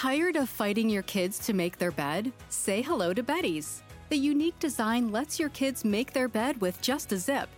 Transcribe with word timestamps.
Tired 0.00 0.36
of 0.36 0.48
fighting 0.48 0.88
your 0.88 1.02
kids 1.02 1.38
to 1.40 1.52
make 1.52 1.76
their 1.76 1.90
bed? 1.90 2.32
Say 2.48 2.80
hello 2.80 3.12
to 3.12 3.22
Betty's. 3.22 3.82
The 4.08 4.16
unique 4.16 4.58
design 4.58 5.12
lets 5.12 5.38
your 5.38 5.50
kids 5.50 5.84
make 5.84 6.14
their 6.14 6.26
bed 6.26 6.58
with 6.62 6.80
just 6.80 7.12
a 7.12 7.18
zip. 7.18 7.50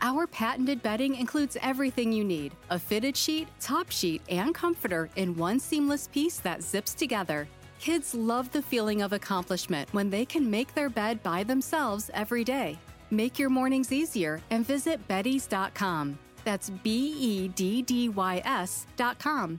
Our 0.00 0.28
patented 0.28 0.80
bedding 0.80 1.16
includes 1.16 1.56
everything 1.60 2.12
you 2.12 2.22
need 2.22 2.54
a 2.70 2.78
fitted 2.78 3.16
sheet, 3.16 3.48
top 3.58 3.90
sheet, 3.90 4.22
and 4.28 4.54
comforter 4.54 5.10
in 5.16 5.34
one 5.34 5.58
seamless 5.58 6.06
piece 6.06 6.38
that 6.38 6.62
zips 6.62 6.94
together. 6.94 7.48
Kids 7.80 8.14
love 8.14 8.48
the 8.52 8.62
feeling 8.62 9.02
of 9.02 9.12
accomplishment 9.12 9.92
when 9.92 10.08
they 10.08 10.24
can 10.24 10.48
make 10.48 10.72
their 10.74 10.88
bed 10.88 11.20
by 11.24 11.42
themselves 11.42 12.12
every 12.14 12.44
day. 12.44 12.78
Make 13.10 13.40
your 13.40 13.50
mornings 13.50 13.90
easier 13.90 14.40
and 14.50 14.64
visit 14.64 15.00
Betty's.com. 15.08 16.16
That's 16.44 16.70
B 16.70 17.16
E 17.18 17.48
D 17.48 17.82
D 17.82 18.08
Y 18.08 18.40
S.com. 18.44 19.58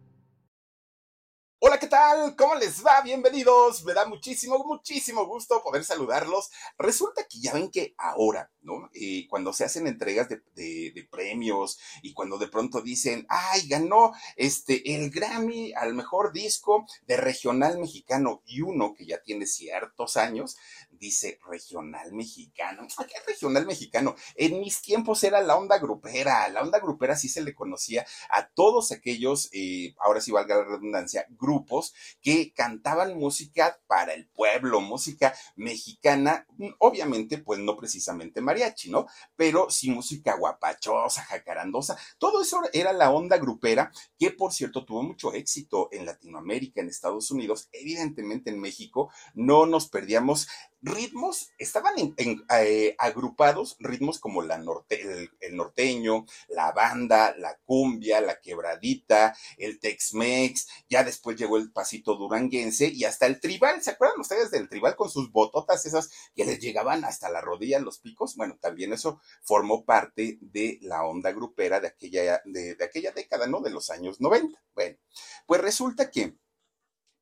Hola, 2.01 2.15
¿qué 2.15 2.21
tal? 2.21 2.35
¿Cómo 2.35 2.55
les 2.55 2.83
va? 2.85 3.01
Bienvenidos. 3.01 3.83
Me 3.83 3.93
da 3.93 4.05
muchísimo, 4.05 4.63
muchísimo 4.65 5.25
gusto 5.25 5.61
poder 5.63 5.83
saludarlos. 5.83 6.49
Resulta 6.77 7.27
que 7.27 7.39
ya 7.39 7.53
ven 7.53 7.69
que 7.69 7.93
ahora, 7.97 8.51
¿no? 8.61 8.89
Eh, 8.93 9.27
cuando 9.29 9.53
se 9.53 9.65
hacen 9.65 9.87
entregas 9.87 10.29
de, 10.29 10.41
de, 10.55 10.91
de, 10.95 11.07
premios 11.11 11.79
y 12.01 12.13
cuando 12.13 12.37
de 12.37 12.47
pronto 12.47 12.81
dicen, 12.81 13.25
ay, 13.29 13.67
ganó 13.67 14.13
este, 14.35 14.95
el 14.95 15.11
Grammy 15.11 15.73
al 15.73 15.93
mejor 15.93 16.33
disco 16.33 16.85
de 17.05 17.17
regional 17.17 17.77
mexicano 17.77 18.41
y 18.45 18.61
uno 18.61 18.93
que 18.93 19.05
ya 19.05 19.21
tiene 19.21 19.45
ciertos 19.45 20.17
años, 20.17 20.57
dice 21.01 21.39
regional 21.49 22.13
mexicano. 22.13 22.87
¿Qué 23.09 23.15
regional 23.27 23.65
mexicano? 23.65 24.15
En 24.35 24.59
mis 24.59 24.81
tiempos 24.81 25.23
era 25.23 25.41
la 25.41 25.57
onda 25.57 25.79
grupera. 25.79 26.47
La 26.49 26.61
onda 26.61 26.79
grupera 26.79 27.15
sí 27.17 27.27
se 27.27 27.41
le 27.41 27.55
conocía 27.55 28.05
a 28.29 28.47
todos 28.47 28.91
aquellos, 28.91 29.49
eh, 29.51 29.95
ahora 29.99 30.21
sí 30.21 30.31
valga 30.31 30.57
la 30.57 30.63
redundancia, 30.63 31.25
grupos 31.31 31.93
que 32.21 32.53
cantaban 32.53 33.17
música 33.17 33.81
para 33.87 34.13
el 34.13 34.27
pueblo, 34.27 34.79
música 34.79 35.33
mexicana, 35.55 36.45
obviamente 36.77 37.39
pues 37.39 37.59
no 37.59 37.75
precisamente 37.75 38.39
mariachi, 38.39 38.91
¿no? 38.91 39.07
Pero 39.35 39.71
sí 39.71 39.89
música 39.89 40.37
guapachosa, 40.37 41.23
jacarandosa, 41.23 41.97
todo 42.19 42.43
eso 42.43 42.61
era 42.73 42.93
la 42.93 43.09
onda 43.09 43.37
grupera 43.37 43.91
que 44.19 44.29
por 44.29 44.53
cierto 44.53 44.85
tuvo 44.85 45.01
mucho 45.01 45.33
éxito 45.33 45.89
en 45.91 46.05
Latinoamérica, 46.05 46.81
en 46.81 46.89
Estados 46.89 47.31
Unidos, 47.31 47.69
evidentemente 47.71 48.51
en 48.51 48.59
México, 48.59 49.11
no 49.33 49.65
nos 49.65 49.89
perdíamos 49.89 50.47
ritmos, 50.81 51.51
estaban 51.57 51.93
eh, 52.17 52.95
agrupados 52.97 53.77
ritmos 53.79 54.19
como 54.19 54.41
la 54.41 54.57
norte, 54.57 55.29
el, 55.39 55.55
norteño, 55.55 56.25
la 56.49 56.71
banda, 56.71 57.35
la 57.37 57.57
cumbia, 57.65 58.21
la 58.21 58.39
quebradita, 58.39 59.35
el 59.57 59.79
Tex-Mex, 59.79 60.67
ya 60.89 61.03
después 61.03 61.37
llegó 61.37 61.57
el 61.57 61.71
pasito 61.71 62.15
duranguense 62.15 62.87
y 62.87 63.03
hasta 63.03 63.27
el 63.27 63.39
tribal, 63.39 63.81
¿se 63.81 63.91
acuerdan 63.91 64.19
ustedes 64.19 64.51
del 64.51 64.69
tribal 64.69 64.95
con 64.95 65.09
sus 65.09 65.31
bototas 65.31 65.85
esas 65.85 66.09
que 66.35 66.45
les 66.45 66.59
llegaban 66.59 67.05
hasta 67.05 67.29
la 67.29 67.41
rodilla 67.41 67.79
los 67.79 67.99
picos? 67.99 68.35
Bueno, 68.35 68.57
también 68.59 68.93
eso 68.93 69.21
formó 69.43 69.85
parte 69.85 70.37
de 70.41 70.79
la 70.81 71.03
onda 71.03 71.31
grupera 71.31 71.79
de 71.79 71.87
aquella, 71.87 72.41
de, 72.45 72.75
de 72.75 72.83
aquella 72.83 73.11
década, 73.11 73.47
¿no? 73.47 73.61
De 73.61 73.69
los 73.69 73.89
años 73.89 74.19
90. 74.19 74.61
Bueno, 74.73 74.97
pues 75.45 75.61
resulta 75.61 76.09
que 76.09 76.35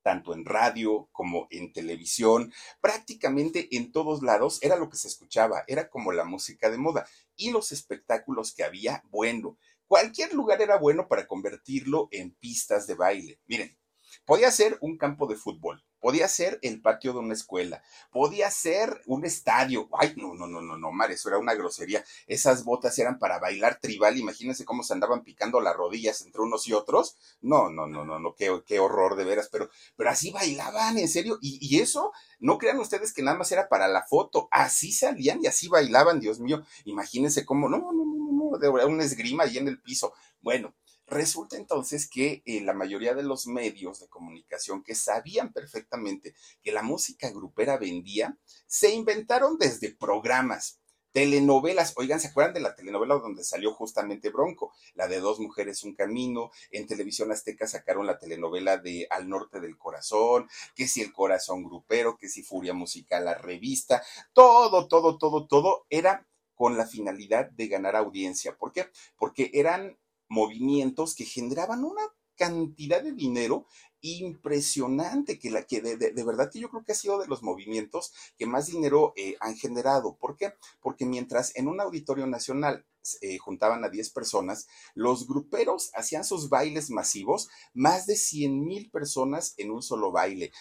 tanto 0.01 0.33
en 0.33 0.45
radio 0.45 1.09
como 1.11 1.47
en 1.49 1.73
televisión, 1.73 2.53
prácticamente 2.81 3.75
en 3.75 3.91
todos 3.91 4.21
lados 4.21 4.59
era 4.61 4.75
lo 4.75 4.89
que 4.89 4.97
se 4.97 5.07
escuchaba, 5.07 5.63
era 5.67 5.89
como 5.89 6.11
la 6.11 6.23
música 6.23 6.69
de 6.69 6.77
moda 6.77 7.05
y 7.35 7.51
los 7.51 7.71
espectáculos 7.71 8.53
que 8.53 8.63
había, 8.63 9.03
bueno, 9.09 9.57
cualquier 9.87 10.33
lugar 10.33 10.61
era 10.61 10.77
bueno 10.77 11.07
para 11.07 11.27
convertirlo 11.27 12.07
en 12.11 12.31
pistas 12.35 12.87
de 12.87 12.95
baile. 12.95 13.39
Miren, 13.47 13.77
podía 14.25 14.51
ser 14.51 14.77
un 14.81 14.97
campo 14.97 15.27
de 15.27 15.35
fútbol, 15.35 15.83
podía 15.99 16.27
ser 16.27 16.59
el 16.61 16.81
patio 16.81 17.13
de 17.13 17.19
una 17.19 17.33
escuela, 17.33 17.83
podía 18.11 18.49
ser 18.51 19.01
un 19.05 19.25
estadio. 19.25 19.89
Ay, 19.99 20.13
no, 20.17 20.33
no, 20.33 20.47
no, 20.47 20.61
no, 20.61 20.77
no, 20.77 20.91
Mar, 20.91 21.11
eso 21.11 21.29
era 21.29 21.37
una 21.37 21.53
grosería. 21.53 22.03
Esas 22.27 22.63
botas 22.63 22.97
eran 22.99 23.19
para 23.19 23.39
bailar 23.39 23.79
tribal, 23.79 24.17
imagínense 24.17 24.65
cómo 24.65 24.83
se 24.83 24.93
andaban 24.93 25.23
picando 25.23 25.59
las 25.61 25.75
rodillas 25.75 26.21
entre 26.21 26.41
unos 26.41 26.67
y 26.67 26.73
otros. 26.73 27.17
No, 27.41 27.69
no, 27.69 27.87
no, 27.87 28.05
no, 28.05 28.19
no, 28.19 28.35
qué, 28.35 28.61
qué 28.65 28.79
horror 28.79 29.15
de 29.15 29.25
veras, 29.25 29.49
pero, 29.51 29.69
pero 29.95 30.09
así 30.09 30.31
bailaban, 30.31 30.97
en 30.97 31.07
serio, 31.07 31.37
y, 31.41 31.57
y 31.61 31.79
eso, 31.81 32.11
no 32.39 32.57
crean 32.57 32.79
ustedes 32.79 33.13
que 33.13 33.21
nada 33.21 33.37
más 33.37 33.51
era 33.51 33.69
para 33.69 33.87
la 33.87 34.03
foto, 34.05 34.47
así 34.51 34.91
salían 34.91 35.39
y 35.43 35.47
así 35.47 35.67
bailaban, 35.67 36.19
Dios 36.19 36.39
mío, 36.39 36.63
imagínense 36.85 37.45
cómo, 37.45 37.69
no, 37.69 37.77
no, 37.79 37.91
no, 37.91 38.05
no, 38.05 38.51
no, 38.51 38.57
de 38.57 38.69
una 38.69 39.03
esgrima 39.03 39.43
ahí 39.43 39.57
en 39.57 39.67
el 39.67 39.81
piso. 39.81 40.13
Bueno, 40.41 40.73
Resulta 41.09 41.58
entonces 41.58 42.08
que 42.08 42.44
eh, 42.46 42.62
la 42.62 42.74
mayoría 42.74 43.16
de 43.16 43.24
los 43.24 43.47
medios 43.47 44.00
de 44.00 44.08
comunicación 44.08 44.84
que 44.84 44.94
sabían 44.94 45.52
perfectamente 45.52 46.36
que 46.62 46.72
la 46.72 46.84
música 46.84 47.30
grupera 47.31 47.78
vendía, 47.78 48.38
se 48.68 48.94
inventaron 48.94 49.58
desde 49.58 49.94
programas, 49.96 50.80
telenovelas. 51.12 51.94
Oigan, 51.97 52.20
¿se 52.20 52.28
acuerdan 52.28 52.53
de 52.53 52.59
la 52.59 52.75
telenovela 52.75 53.16
donde 53.16 53.44
salió 53.44 53.74
justamente 53.74 54.30
Bronco? 54.30 54.72
La 54.94 55.08
de 55.08 55.20
Dos 55.20 55.40
Mujeres, 55.40 55.84
un 55.84 55.96
Camino. 55.96 56.52
En 56.72 56.86
televisión 56.86 57.31
azteca 57.31 57.68
sacaron 57.68 58.06
la 58.06 58.20
telenovela 58.20 58.78
de 58.78 59.08
Al 59.09 59.28
Norte 59.28 59.59
del 59.59 59.78
Corazón, 59.78 60.47
que 60.76 60.88
si 60.88 61.02
El 61.02 61.12
Corazón 61.12 61.64
Grupero, 61.64 62.18
que 62.18 62.30
si 62.30 62.44
Furia 62.44 62.74
Musical, 62.74 63.26
la 63.26 63.34
revista. 63.34 64.03
Todo, 64.34 64.88
todo, 64.88 65.18
todo, 65.18 65.47
todo 65.47 65.86
era 65.90 66.28
con 66.53 66.78
la 66.78 66.86
finalidad 66.86 67.50
de 67.52 67.68
ganar 67.68 67.96
audiencia. 67.96 68.56
¿Por 68.58 68.74
qué? 68.74 68.90
Porque 69.18 69.50
eran 69.53 69.97
movimientos 70.29 71.16
que 71.16 71.25
generaban 71.25 71.84
una 71.84 72.03
cantidad 72.35 73.03
de 73.03 73.12
dinero 73.12 73.66
impresionante 74.01 75.38
que 75.38 75.51
la 75.51 75.66
que 75.66 75.81
de, 75.81 75.97
de, 75.97 76.23
verdad 76.23 76.50
que 76.50 76.59
yo 76.59 76.69
creo 76.69 76.84
que 76.85 76.94
ha 76.94 76.95
sido 76.95 77.19
de 77.19 77.28
los 77.28 77.44
movimientos 77.44 78.13
que 78.38 78.45
más 78.45 78.67
dinero 78.67 79.13
eh, 79.17 79.35
han 79.41 79.57
generado. 79.57 80.16
¿Por 80.16 80.38
qué? 80.38 80.53
Porque 80.79 81.06
mientras 81.06 81.53
en 81.57 81.67
un 81.67 81.81
auditorio 81.81 82.25
nacional 82.25 82.85
eh, 83.21 83.37
juntaban 83.37 83.83
a 83.83 83.89
10 83.89 84.09
personas, 84.11 84.67
los 84.93 85.27
gruperos 85.27 85.91
hacían 85.93 86.23
sus 86.23 86.49
bailes 86.49 86.89
masivos, 86.89 87.49
más 87.73 88.05
de 88.05 88.15
100 88.15 88.65
mil 88.65 88.89
personas 88.91 89.53
en 89.57 89.71
un 89.71 89.81
solo 89.81 90.11
baile, 90.11 90.51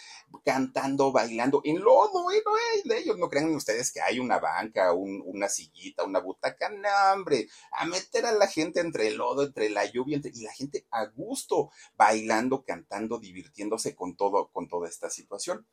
cantando, 0.45 1.13
bailando, 1.13 1.61
en 1.65 1.81
lodo, 1.81 2.31
¿eh? 2.31 2.43
No, 2.45 2.53
de 2.95 3.01
ellos 3.01 3.19
no 3.19 3.29
crean 3.29 3.55
ustedes 3.55 3.93
que 3.93 4.01
hay 4.01 4.19
una 4.19 4.39
banca, 4.39 4.93
un, 4.93 5.23
una 5.25 5.49
sillita, 5.49 6.05
una 6.05 6.21
butaca, 6.21 6.69
no, 6.69 6.89
hombre, 7.13 7.49
a 7.73 7.87
meter 7.87 8.27
a 8.27 8.33
la 8.33 8.47
gente 8.47 8.81
entre 8.81 9.09
el 9.09 9.17
lodo, 9.17 9.45
entre 9.45 9.71
la 9.71 9.85
lluvia, 9.85 10.21
y 10.23 10.43
la 10.43 10.53
gente 10.53 10.87
a 10.91 11.07
gusto, 11.07 11.71
bailando, 11.97 12.65
cantando, 12.65 13.19
divirtiéndose 13.19 13.95
con 13.95 14.17
todo, 14.17 14.51
con 14.51 14.69
toda 14.69 14.89
esta 14.89 15.11
situación. 15.11 15.67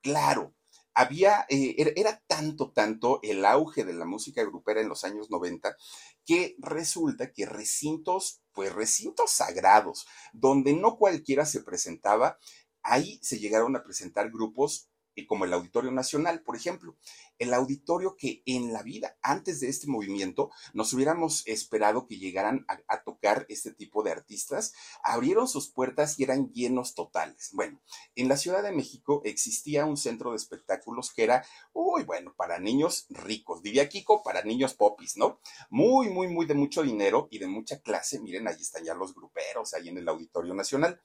Claro, 0.00 0.54
había, 0.94 1.44
eh, 1.48 1.74
era, 1.78 1.90
era, 1.96 2.22
tanto, 2.26 2.70
tanto 2.72 3.20
el 3.22 3.44
auge 3.44 3.84
de 3.84 3.94
la 3.94 4.04
música 4.04 4.42
grupera 4.44 4.80
en 4.80 4.88
los 4.88 5.04
años 5.04 5.30
90 5.30 5.76
que 6.24 6.56
resulta 6.58 7.32
que 7.32 7.46
recintos, 7.46 8.40
pues 8.52 8.72
recintos 8.72 9.30
sagrados, 9.30 10.06
donde 10.32 10.72
no 10.72 10.96
cualquiera 10.96 11.46
se 11.46 11.62
presentaba, 11.62 12.38
ahí 12.82 13.18
se 13.22 13.38
llegaron 13.38 13.76
a 13.76 13.82
presentar 13.82 14.30
grupos 14.30 14.88
como 15.26 15.44
el 15.44 15.52
Auditorio 15.52 15.90
Nacional, 15.90 16.42
por 16.42 16.56
ejemplo. 16.56 16.96
El 17.38 17.52
auditorio 17.54 18.16
que 18.16 18.42
en 18.46 18.72
la 18.72 18.82
vida, 18.82 19.16
antes 19.22 19.60
de 19.60 19.68
este 19.68 19.86
movimiento, 19.86 20.50
nos 20.72 20.92
hubiéramos 20.92 21.46
esperado 21.46 22.06
que 22.06 22.18
llegaran 22.18 22.64
a, 22.68 22.78
a, 22.88 23.02
tocar 23.02 23.46
este 23.48 23.72
tipo 23.72 24.02
de 24.02 24.12
artistas, 24.12 24.72
abrieron 25.02 25.48
sus 25.48 25.68
puertas 25.68 26.18
y 26.18 26.24
eran 26.24 26.52
llenos 26.52 26.94
totales. 26.94 27.50
Bueno, 27.52 27.80
en 28.14 28.28
la 28.28 28.36
Ciudad 28.36 28.62
de 28.62 28.72
México 28.72 29.22
existía 29.24 29.84
un 29.84 29.96
centro 29.96 30.30
de 30.30 30.36
espectáculos 30.36 31.12
que 31.12 31.24
era, 31.24 31.44
uy, 31.72 32.04
bueno, 32.04 32.34
para 32.36 32.58
niños 32.58 33.06
ricos, 33.10 33.62
diría 33.62 33.88
Kiko, 33.88 34.22
para 34.22 34.42
niños 34.42 34.74
popis, 34.74 35.16
¿no? 35.16 35.40
Muy, 35.70 36.08
muy, 36.08 36.28
muy 36.28 36.46
de 36.46 36.54
mucho 36.54 36.82
dinero 36.82 37.28
y 37.30 37.38
de 37.38 37.46
mucha 37.46 37.80
clase. 37.80 38.20
Miren, 38.20 38.48
ahí 38.48 38.60
están 38.60 38.84
ya 38.84 38.94
los 38.94 39.14
gruperos, 39.14 39.74
ahí 39.74 39.88
en 39.88 39.98
el 39.98 40.08
Auditorio 40.08 40.54
Nacional 40.54 41.00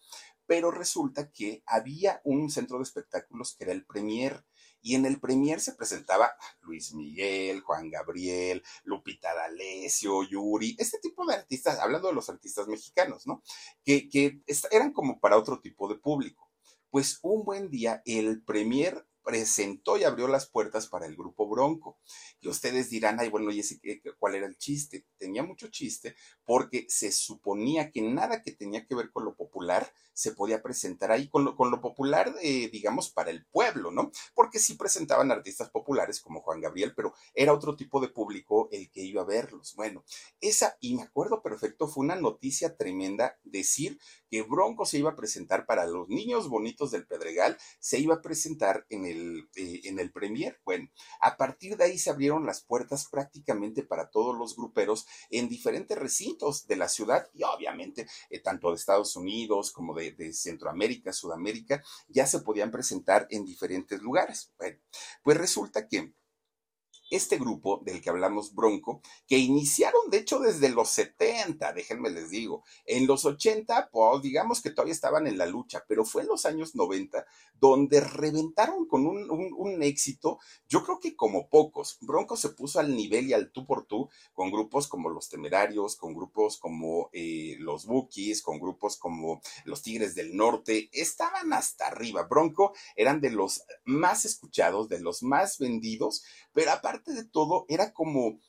pero 0.49 0.71
resulta 0.71 1.31
que 1.31 1.61
había 1.67 2.21
un 2.23 2.49
centro 2.49 2.77
de 2.77 2.83
espectáculos 2.83 3.55
que 3.55 3.65
era 3.65 3.71
el 3.71 3.85
Premier 3.85 4.43
Y 4.81 4.95
en 4.95 5.05
el 5.05 5.19
premier 5.19 5.59
se 5.59 5.75
presentaba 5.75 6.31
Luis 6.61 6.91
Miguel, 6.95 7.61
Juan 7.61 7.91
Gabriel, 7.91 8.63
Lupita 8.83 9.35
D'Alessio, 9.35 10.23
Yuri, 10.23 10.75
este 10.79 10.97
tipo 10.97 11.23
de 11.27 11.35
artistas, 11.35 11.77
hablando 11.77 12.07
de 12.07 12.15
los 12.15 12.29
artistas 12.29 12.67
mexicanos, 12.67 13.27
¿no? 13.27 13.43
Que, 13.85 14.09
que 14.09 14.41
eran 14.71 14.91
como 14.91 15.19
para 15.19 15.37
otro 15.37 15.59
tipo 15.61 15.87
de 15.87 15.99
público. 15.99 16.49
Pues 16.89 17.19
un 17.21 17.43
buen 17.43 17.69
día 17.69 18.01
el 18.05 18.41
premier 18.41 19.05
presentó 19.29 19.95
y 19.95 20.05
abrió 20.05 20.27
las 20.27 20.47
puertas 20.47 20.87
para 20.87 21.05
el 21.05 21.15
grupo 21.15 21.47
Bronco. 21.47 21.99
Y 22.39 22.47
ustedes 22.47 22.89
dirán, 22.89 23.19
ay, 23.19 23.29
bueno, 23.29 23.51
¿y 23.51 23.59
ese, 23.59 23.79
cuál 24.17 24.33
era 24.33 24.47
el 24.47 24.57
chiste? 24.57 25.05
Tenía 25.19 25.43
mucho 25.43 25.67
chiste 25.67 26.15
porque 26.45 26.87
se 26.89 27.11
suponía 27.11 27.91
que 27.91 28.01
nada 28.01 28.41
que 28.41 28.53
tenía 28.53 28.87
que 28.87 28.95
ver 28.95 29.11
con 29.11 29.25
lo 29.25 29.35
popular 29.35 29.93
se 30.19 30.33
podía 30.33 30.61
presentar 30.61 31.13
ahí 31.13 31.29
con 31.29 31.45
lo, 31.45 31.55
con 31.55 31.71
lo 31.71 31.79
popular, 31.79 32.35
digamos, 32.41 33.09
para 33.09 33.31
el 33.31 33.45
pueblo, 33.45 33.89
¿no? 33.89 34.11
Porque 34.33 34.59
sí 34.59 34.73
presentaban 34.73 35.31
artistas 35.31 35.69
populares 35.69 36.19
como 36.19 36.41
Juan 36.41 36.59
Gabriel, 36.59 36.93
pero 36.93 37.13
era 37.33 37.53
otro 37.53 37.77
tipo 37.77 38.01
de 38.01 38.09
público 38.09 38.67
el 38.73 38.91
que 38.91 39.01
iba 39.01 39.21
a 39.21 39.25
verlos. 39.25 39.75
Bueno, 39.75 40.03
esa, 40.41 40.75
y 40.81 40.95
me 40.95 41.03
acuerdo 41.03 41.41
perfecto, 41.41 41.87
fue 41.87 42.03
una 42.03 42.17
noticia 42.17 42.75
tremenda 42.75 43.39
decir 43.43 43.97
que 44.29 44.41
Bronco 44.41 44.85
se 44.85 44.97
iba 44.97 45.11
a 45.11 45.15
presentar 45.15 45.65
para 45.65 45.85
los 45.85 46.09
niños 46.09 46.49
bonitos 46.49 46.91
del 46.91 47.07
Pedregal, 47.07 47.57
se 47.79 47.99
iba 47.99 48.15
a 48.15 48.21
presentar 48.21 48.85
en 48.89 49.05
el, 49.05 49.18
eh, 49.55 49.81
en 49.85 49.99
el 49.99 50.11
Premier. 50.11 50.59
Bueno, 50.65 50.89
a 51.21 51.37
partir 51.37 51.77
de 51.77 51.85
ahí 51.85 51.97
se 51.97 52.09
abrieron 52.09 52.45
las 52.45 52.61
puertas 52.61 53.07
prácticamente 53.09 53.83
para 53.83 54.09
todos 54.09 54.37
los 54.37 54.55
gruperos 54.55 55.05
en 55.29 55.47
diferentes 55.47 55.97
recintos 55.97 56.67
de 56.67 56.75
la 56.75 56.89
ciudad 56.89 57.29
y 57.33 57.43
obviamente 57.43 58.07
eh, 58.29 58.39
tanto 58.39 58.69
de 58.69 58.75
Estados 58.75 59.15
Unidos 59.15 59.71
como 59.71 59.93
de 59.93 60.09
de, 60.11 60.33
Centroamérica, 60.33 61.13
Sudamérica, 61.13 61.83
ya 62.07 62.25
se 62.25 62.39
podían 62.39 62.71
presentar 62.71 63.27
en 63.29 63.45
diferentes 63.45 64.01
lugares. 64.01 64.51
Bueno, 64.57 64.79
pues 65.23 65.37
resulta 65.37 65.87
que 65.87 66.13
este 67.09 67.37
grupo 67.37 67.81
del 67.83 68.01
que 68.01 68.09
hablamos 68.09 68.53
Bronco, 68.53 69.01
que 69.27 69.37
iniciaron 69.37 70.09
de 70.09 70.17
hecho 70.17 70.39
desde 70.39 70.69
los 70.69 70.89
70, 70.89 71.73
déjenme 71.73 72.09
les 72.09 72.29
digo, 72.29 72.63
en 72.85 73.07
los 73.07 73.25
80, 73.25 73.89
pues 73.91 74.21
digamos 74.21 74.61
que 74.61 74.71
todavía 74.71 74.93
estaban 74.93 75.27
en 75.27 75.37
la 75.37 75.45
lucha, 75.45 75.83
pero 75.87 76.05
fue 76.05 76.23
en 76.23 76.27
los 76.27 76.45
años 76.45 76.75
90 76.75 77.25
donde 77.59 77.99
reventaron 77.99 78.85
con 78.87 79.05
un, 79.05 79.29
un, 79.29 79.83
éxito, 79.83 80.39
yo 80.67 80.83
creo 80.83 80.99
que 80.99 81.15
como 81.15 81.49
pocos. 81.49 81.97
Bronco 82.01 82.37
se 82.37 82.49
puso 82.49 82.79
al 82.79 82.95
nivel 82.95 83.27
y 83.27 83.33
al 83.33 83.51
tú 83.51 83.65
por 83.65 83.85
tú 83.85 84.09
con 84.33 84.51
grupos 84.51 84.87
como 84.87 85.09
Los 85.09 85.29
Temerarios, 85.29 85.95
con 85.95 86.13
grupos 86.13 86.57
como 86.57 87.09
eh, 87.13 87.55
Los 87.59 87.85
Bookies, 87.85 88.41
con 88.41 88.59
grupos 88.59 88.97
como 88.97 89.41
Los 89.65 89.81
Tigres 89.81 90.15
del 90.15 90.35
Norte, 90.35 90.89
estaban 90.91 91.53
hasta 91.53 91.87
arriba. 91.87 92.23
Bronco 92.23 92.73
eran 92.95 93.21
de 93.21 93.31
los 93.31 93.63
más 93.85 94.25
escuchados, 94.25 94.89
de 94.89 94.99
los 94.99 95.23
más 95.23 95.57
vendidos, 95.57 96.23
pero 96.53 96.71
aparte 96.71 96.98
de 97.05 97.23
todo, 97.25 97.65
era 97.69 97.93
como 97.93 98.39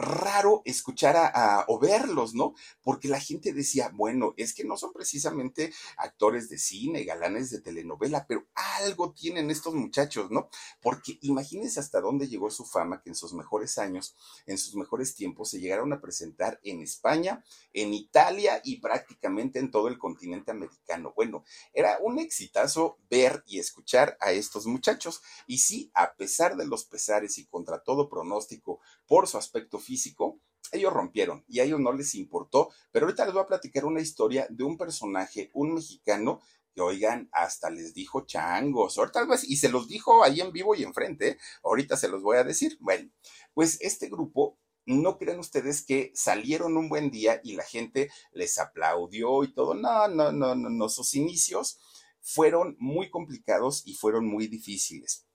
raro 0.00 0.62
escuchar 0.64 1.16
a, 1.16 1.64
o 1.68 1.78
verlos, 1.78 2.34
¿no? 2.34 2.54
Porque 2.82 3.08
la 3.08 3.20
gente 3.20 3.52
decía, 3.52 3.90
bueno, 3.94 4.34
es 4.36 4.54
que 4.54 4.64
no 4.64 4.76
son 4.76 4.92
precisamente 4.92 5.72
actores 5.96 6.48
de 6.48 6.58
cine, 6.58 7.04
galanes 7.04 7.50
de 7.50 7.60
telenovela, 7.60 8.26
pero 8.26 8.46
algo 8.54 9.12
tienen 9.12 9.50
estos 9.50 9.74
muchachos, 9.74 10.30
¿no? 10.30 10.48
Porque 10.80 11.18
imagínense 11.22 11.80
hasta 11.80 12.00
dónde 12.00 12.28
llegó 12.28 12.50
su 12.50 12.64
fama, 12.64 13.02
que 13.02 13.10
en 13.10 13.14
sus 13.14 13.34
mejores 13.34 13.78
años, 13.78 14.16
en 14.46 14.58
sus 14.58 14.74
mejores 14.74 15.14
tiempos, 15.14 15.50
se 15.50 15.60
llegaron 15.60 15.92
a 15.92 16.00
presentar 16.00 16.60
en 16.64 16.80
España, 16.80 17.44
en 17.72 17.94
Italia 17.94 18.60
y 18.64 18.80
prácticamente 18.80 19.58
en 19.58 19.70
todo 19.70 19.88
el 19.88 19.98
continente 19.98 20.50
americano. 20.50 21.12
Bueno, 21.14 21.44
era 21.72 21.98
un 22.02 22.18
exitazo 22.18 22.98
ver 23.10 23.44
y 23.46 23.58
escuchar 23.58 24.16
a 24.20 24.32
estos 24.32 24.66
muchachos. 24.66 25.20
Y 25.46 25.58
sí, 25.58 25.90
a 25.94 26.14
pesar 26.14 26.56
de 26.56 26.66
los 26.66 26.84
pesares 26.84 27.38
y 27.38 27.46
contra 27.46 27.82
todo 27.82 28.08
pronóstico 28.08 28.80
por 29.06 29.28
su 29.28 29.38
aspecto 29.38 29.78
físico, 29.78 29.89
físico, 29.90 30.40
ellos 30.70 30.92
rompieron 30.92 31.44
y 31.48 31.58
a 31.58 31.64
ellos 31.64 31.80
no 31.80 31.92
les 31.92 32.14
importó, 32.14 32.70
pero 32.92 33.06
ahorita 33.06 33.24
les 33.24 33.34
voy 33.34 33.42
a 33.42 33.48
platicar 33.48 33.84
una 33.84 34.00
historia 34.00 34.46
de 34.48 34.62
un 34.62 34.76
personaje, 34.78 35.50
un 35.52 35.74
mexicano, 35.74 36.40
que 36.72 36.80
oigan, 36.80 37.28
hasta 37.32 37.68
les 37.70 37.92
dijo 37.92 38.24
changos, 38.24 38.96
ahorita 38.96 39.26
y 39.42 39.56
se 39.56 39.68
los 39.68 39.88
dijo 39.88 40.22
ahí 40.22 40.40
en 40.40 40.52
vivo 40.52 40.76
y 40.76 40.84
enfrente, 40.84 41.38
ahorita 41.64 41.96
se 41.96 42.08
los 42.08 42.22
voy 42.22 42.36
a 42.36 42.44
decir. 42.44 42.78
Bueno, 42.78 43.10
pues 43.52 43.78
este 43.80 44.08
grupo 44.08 44.60
no 44.86 45.18
creen 45.18 45.40
ustedes 45.40 45.84
que 45.84 46.12
salieron 46.14 46.76
un 46.76 46.88
buen 46.88 47.10
día 47.10 47.40
y 47.42 47.56
la 47.56 47.64
gente 47.64 48.08
les 48.32 48.56
aplaudió 48.58 49.42
y 49.42 49.52
todo. 49.52 49.74
No, 49.74 50.06
no, 50.06 50.30
no, 50.30 50.54
no, 50.54 50.70
no. 50.70 50.88
Sus 50.88 51.14
inicios 51.14 51.80
fueron 52.20 52.76
muy 52.78 53.10
complicados 53.10 53.82
y 53.84 53.94
fueron 53.94 54.26
muy 54.26 54.46
difíciles. 54.46 55.26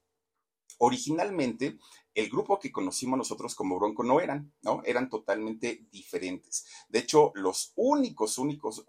Originalmente, 0.77 1.77
el 2.15 2.29
grupo 2.29 2.59
que 2.59 2.71
conocimos 2.71 3.17
nosotros 3.17 3.53
como 3.55 3.77
Bronco 3.77 4.03
no 4.03 4.21
eran, 4.21 4.53
¿no? 4.61 4.81
Eran 4.85 5.09
totalmente 5.09 5.85
diferentes. 5.91 6.65
De 6.89 6.99
hecho, 6.99 7.31
los 7.35 7.73
únicos, 7.75 8.37
únicos, 8.37 8.85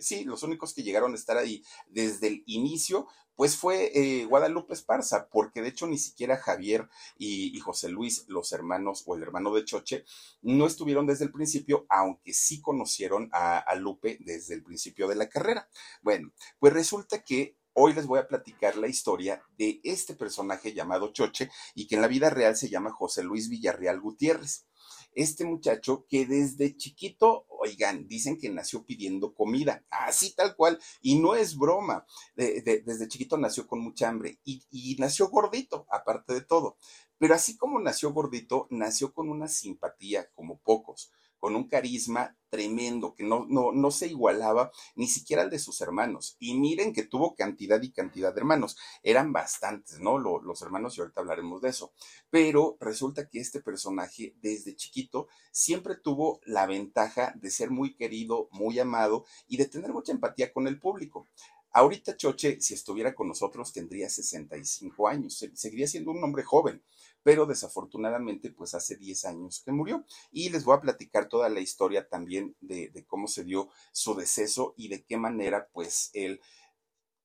sí, 0.00 0.24
los 0.24 0.42
únicos 0.42 0.74
que 0.74 0.82
llegaron 0.82 1.12
a 1.12 1.16
estar 1.16 1.36
ahí 1.38 1.64
desde 1.86 2.26
el 2.26 2.42
inicio, 2.46 3.06
pues 3.36 3.56
fue 3.56 3.92
eh, 3.94 4.26
Guadalupe 4.26 4.74
Esparza, 4.74 5.28
porque 5.28 5.62
de 5.62 5.68
hecho 5.68 5.86
ni 5.86 5.98
siquiera 5.98 6.36
Javier 6.36 6.88
y, 7.16 7.58
José 7.60 7.88
Luis, 7.88 8.24
los 8.28 8.52
hermanos 8.52 9.04
o 9.06 9.14
el 9.14 9.22
hermano 9.22 9.54
de 9.54 9.64
Choche, 9.64 10.04
no 10.42 10.66
estuvieron 10.66 11.06
desde 11.06 11.24
el 11.24 11.32
principio, 11.32 11.86
aunque 11.88 12.32
sí 12.32 12.60
conocieron 12.60 13.30
a 13.32 13.74
Lupe 13.76 14.18
desde 14.20 14.54
el 14.54 14.62
principio 14.62 15.08
de 15.08 15.14
la 15.14 15.28
carrera. 15.28 15.68
Bueno, 16.02 16.32
pues 16.58 16.72
resulta 16.72 17.22
que 17.22 17.56
Hoy 17.76 17.92
les 17.92 18.06
voy 18.06 18.20
a 18.20 18.28
platicar 18.28 18.76
la 18.76 18.86
historia 18.86 19.42
de 19.58 19.80
este 19.82 20.14
personaje 20.14 20.72
llamado 20.72 21.12
Choche 21.12 21.50
y 21.74 21.88
que 21.88 21.96
en 21.96 22.02
la 22.02 22.06
vida 22.06 22.30
real 22.30 22.54
se 22.54 22.68
llama 22.68 22.92
José 22.92 23.24
Luis 23.24 23.48
Villarreal 23.48 24.00
Gutiérrez. 24.00 24.68
Este 25.12 25.44
muchacho 25.44 26.06
que 26.08 26.24
desde 26.24 26.76
chiquito, 26.76 27.46
oigan, 27.48 28.06
dicen 28.06 28.38
que 28.38 28.48
nació 28.48 28.84
pidiendo 28.84 29.34
comida, 29.34 29.84
así 29.90 30.36
tal 30.36 30.54
cual, 30.54 30.78
y 31.02 31.18
no 31.18 31.34
es 31.34 31.56
broma, 31.56 32.06
desde 32.36 33.08
chiquito 33.08 33.38
nació 33.38 33.66
con 33.66 33.80
mucha 33.80 34.08
hambre 34.08 34.38
y, 34.44 34.62
y 34.70 34.94
nació 35.00 35.28
gordito, 35.28 35.84
aparte 35.90 36.32
de 36.32 36.42
todo. 36.42 36.76
Pero 37.18 37.34
así 37.34 37.56
como 37.56 37.80
nació 37.80 38.12
gordito, 38.12 38.68
nació 38.70 39.12
con 39.12 39.28
una 39.28 39.48
simpatía 39.48 40.30
como 40.36 40.58
pocos 40.60 41.10
con 41.44 41.56
un 41.56 41.68
carisma 41.68 42.34
tremendo 42.48 43.14
que 43.14 43.22
no, 43.22 43.44
no, 43.46 43.70
no 43.70 43.90
se 43.90 44.06
igualaba 44.06 44.72
ni 44.94 45.06
siquiera 45.06 45.42
al 45.42 45.50
de 45.50 45.58
sus 45.58 45.78
hermanos. 45.82 46.36
Y 46.38 46.54
miren 46.54 46.94
que 46.94 47.02
tuvo 47.02 47.34
cantidad 47.34 47.82
y 47.82 47.92
cantidad 47.92 48.32
de 48.32 48.40
hermanos. 48.40 48.78
Eran 49.02 49.30
bastantes, 49.30 50.00
¿no? 50.00 50.18
los 50.18 50.62
hermanos 50.62 50.96
y 50.96 51.02
ahorita 51.02 51.20
hablaremos 51.20 51.60
de 51.60 51.68
eso. 51.68 51.92
Pero 52.30 52.78
resulta 52.80 53.28
que 53.28 53.40
este 53.40 53.60
personaje 53.60 54.34
desde 54.40 54.74
chiquito 54.74 55.28
siempre 55.52 55.96
tuvo 55.96 56.40
la 56.46 56.64
ventaja 56.64 57.34
de 57.36 57.50
ser 57.50 57.68
muy 57.68 57.94
querido, 57.94 58.48
muy 58.50 58.78
amado 58.78 59.26
y 59.46 59.58
de 59.58 59.66
tener 59.66 59.92
mucha 59.92 60.12
empatía 60.12 60.50
con 60.50 60.66
el 60.66 60.80
público. 60.80 61.28
Ahorita 61.76 62.16
Choche, 62.16 62.60
si 62.60 62.72
estuviera 62.72 63.16
con 63.16 63.26
nosotros, 63.26 63.72
tendría 63.72 64.08
65 64.08 65.08
años, 65.08 65.44
seguiría 65.54 65.88
siendo 65.88 66.12
un 66.12 66.22
hombre 66.22 66.44
joven, 66.44 66.84
pero 67.24 67.46
desafortunadamente 67.46 68.50
pues 68.50 68.74
hace 68.74 68.96
10 68.96 69.24
años 69.24 69.62
que 69.64 69.72
murió. 69.72 70.04
Y 70.30 70.50
les 70.50 70.64
voy 70.64 70.76
a 70.76 70.80
platicar 70.80 71.28
toda 71.28 71.48
la 71.48 71.60
historia 71.60 72.06
también 72.08 72.54
de, 72.60 73.04
cómo 73.08 73.26
se 73.26 73.42
dio 73.42 73.70
su 73.90 74.14
deceso 74.14 74.74
y 74.76 74.88
de 74.88 75.02
qué 75.02 75.16
manera 75.16 75.68
pues 75.72 76.10
él 76.12 76.40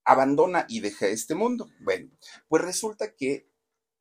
abandona 0.06 0.65
y 0.68 0.79
deja 0.79 1.08
este 1.08 1.36
mundo. 1.36 1.70
Bueno, 1.82 2.10
pues 2.48 2.63
resulta 2.63 3.13
que 3.13 3.48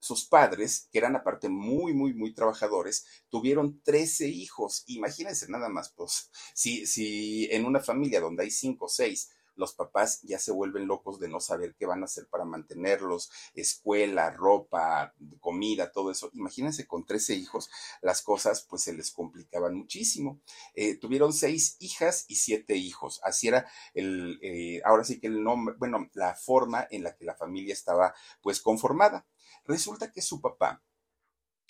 sus 0.00 0.24
padres, 0.24 0.88
que 0.92 0.98
eran 0.98 1.16
aparte 1.16 1.48
muy, 1.48 1.92
muy, 1.92 2.14
muy 2.14 2.32
trabajadores, 2.32 3.04
tuvieron 3.28 3.82
13 3.82 4.28
hijos. 4.28 4.84
Imagínense 4.86 5.48
nada 5.48 5.68
más, 5.68 5.90
pues, 5.90 6.30
si, 6.54 6.86
si 6.86 7.48
en 7.50 7.64
una 7.64 7.80
familia 7.80 8.20
donde 8.20 8.44
hay 8.44 8.50
5 8.52 8.84
o 8.84 8.88
6 8.88 9.30
los 9.58 9.74
papás 9.74 10.22
ya 10.22 10.38
se 10.38 10.52
vuelven 10.52 10.86
locos 10.86 11.18
de 11.20 11.28
no 11.28 11.40
saber 11.40 11.74
qué 11.74 11.84
van 11.84 12.02
a 12.02 12.06
hacer 12.06 12.28
para 12.28 12.44
mantenerlos, 12.44 13.30
escuela, 13.54 14.30
ropa, 14.30 15.14
comida, 15.40 15.92
todo 15.92 16.10
eso. 16.10 16.30
Imagínense 16.32 16.86
con 16.86 17.04
13 17.04 17.34
hijos, 17.34 17.68
las 18.00 18.22
cosas 18.22 18.66
pues 18.68 18.82
se 18.82 18.94
les 18.94 19.10
complicaban 19.10 19.74
muchísimo. 19.74 20.40
Eh, 20.74 20.96
tuvieron 20.96 21.32
seis 21.32 21.76
hijas 21.80 22.24
y 22.28 22.36
siete 22.36 22.76
hijos. 22.76 23.20
Así 23.24 23.48
era 23.48 23.68
el, 23.94 24.38
eh, 24.42 24.80
ahora 24.84 25.04
sí 25.04 25.20
que 25.20 25.26
el 25.26 25.42
nombre, 25.42 25.74
bueno, 25.78 26.08
la 26.14 26.34
forma 26.34 26.86
en 26.90 27.02
la 27.02 27.16
que 27.16 27.24
la 27.24 27.34
familia 27.34 27.72
estaba 27.72 28.14
pues 28.40 28.60
conformada. 28.60 29.26
Resulta 29.64 30.12
que 30.12 30.22
su 30.22 30.40
papá 30.40 30.82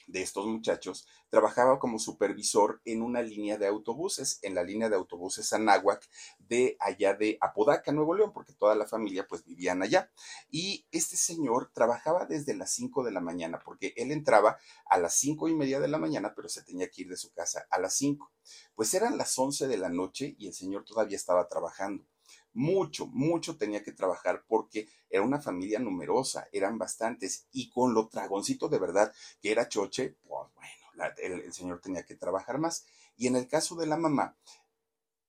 de 0.09 0.23
estos 0.23 0.47
muchachos 0.47 1.07
trabajaba 1.29 1.79
como 1.79 1.99
supervisor 1.99 2.81
en 2.85 3.03
una 3.03 3.23
línea 3.23 3.59
de 3.59 3.67
autobuses, 3.67 4.39
en 4.43 4.55
la 4.55 4.65
línea 4.65 4.89
de 4.89 4.97
autobuses 4.97 5.53
Anáhuac 5.53 6.09
de 6.39 6.77
allá 6.81 7.15
de 7.15 7.39
Apodaca, 7.41 7.93
Nuevo 7.93 8.15
León, 8.15 8.33
porque 8.33 8.55
toda 8.55 8.75
la 8.75 8.87
familia 8.87 9.27
pues 9.29 9.45
vivían 9.45 9.83
allá. 9.83 10.11
Y 10.51 10.87
este 10.91 11.17
señor 11.17 11.71
trabajaba 11.73 12.27
desde 12.27 12.57
las 12.57 12.73
5 12.73 13.05
de 13.05 13.13
la 13.13 13.21
mañana, 13.21 13.61
porque 13.65 13.93
él 13.97 14.11
entraba 14.11 14.59
a 14.87 14.99
las 14.99 15.15
cinco 15.15 15.49
y 15.49 15.55
media 15.55 15.81
de 15.81 15.89
la 15.89 15.99
mañana, 15.99 16.33
pero 16.35 16.49
se 16.49 16.63
tenía 16.63 16.89
que 16.89 17.03
ir 17.03 17.09
de 17.09 17.17
su 17.17 17.33
casa 17.33 17.67
a 17.71 17.79
las 17.79 17.95
5. 17.95 18.33
Pues 18.75 18.95
eran 18.95 19.19
las 19.19 19.39
11 19.39 19.69
de 19.69 19.77
la 19.77 19.91
noche 19.91 20.35
y 20.39 20.49
el 20.49 20.55
señor 20.55 20.85
todavía 20.85 21.17
estaba 21.17 21.47
trabajando 21.49 22.05
mucho, 22.59 23.07
mucho 23.07 23.57
tenía 23.57 23.85
que 23.85 23.93
trabajar 23.93 24.45
porque 24.49 24.89
era 25.09 25.23
una 25.23 25.41
familia 25.41 25.79
numerosa, 25.79 26.49
eran 26.53 26.77
bastantes, 26.77 27.47
y 27.53 27.71
con 27.71 27.95
lo 27.95 28.09
tragoncito 28.09 28.69
de 28.69 28.79
verdad 28.79 29.13
que 29.41 29.53
era 29.53 29.69
Choche, 29.69 30.17
pues 30.27 30.51
bueno, 30.55 31.15
el, 31.19 31.41
el 31.43 31.53
señor 31.53 31.81
tenía 31.81 32.05
que 32.05 32.17
trabajar 32.17 32.59
más. 32.59 32.85
Y 33.17 33.29
en 33.29 33.37
el 33.37 33.47
caso 33.47 33.77
de 33.77 33.87
la 33.87 33.97
mamá, 33.97 34.37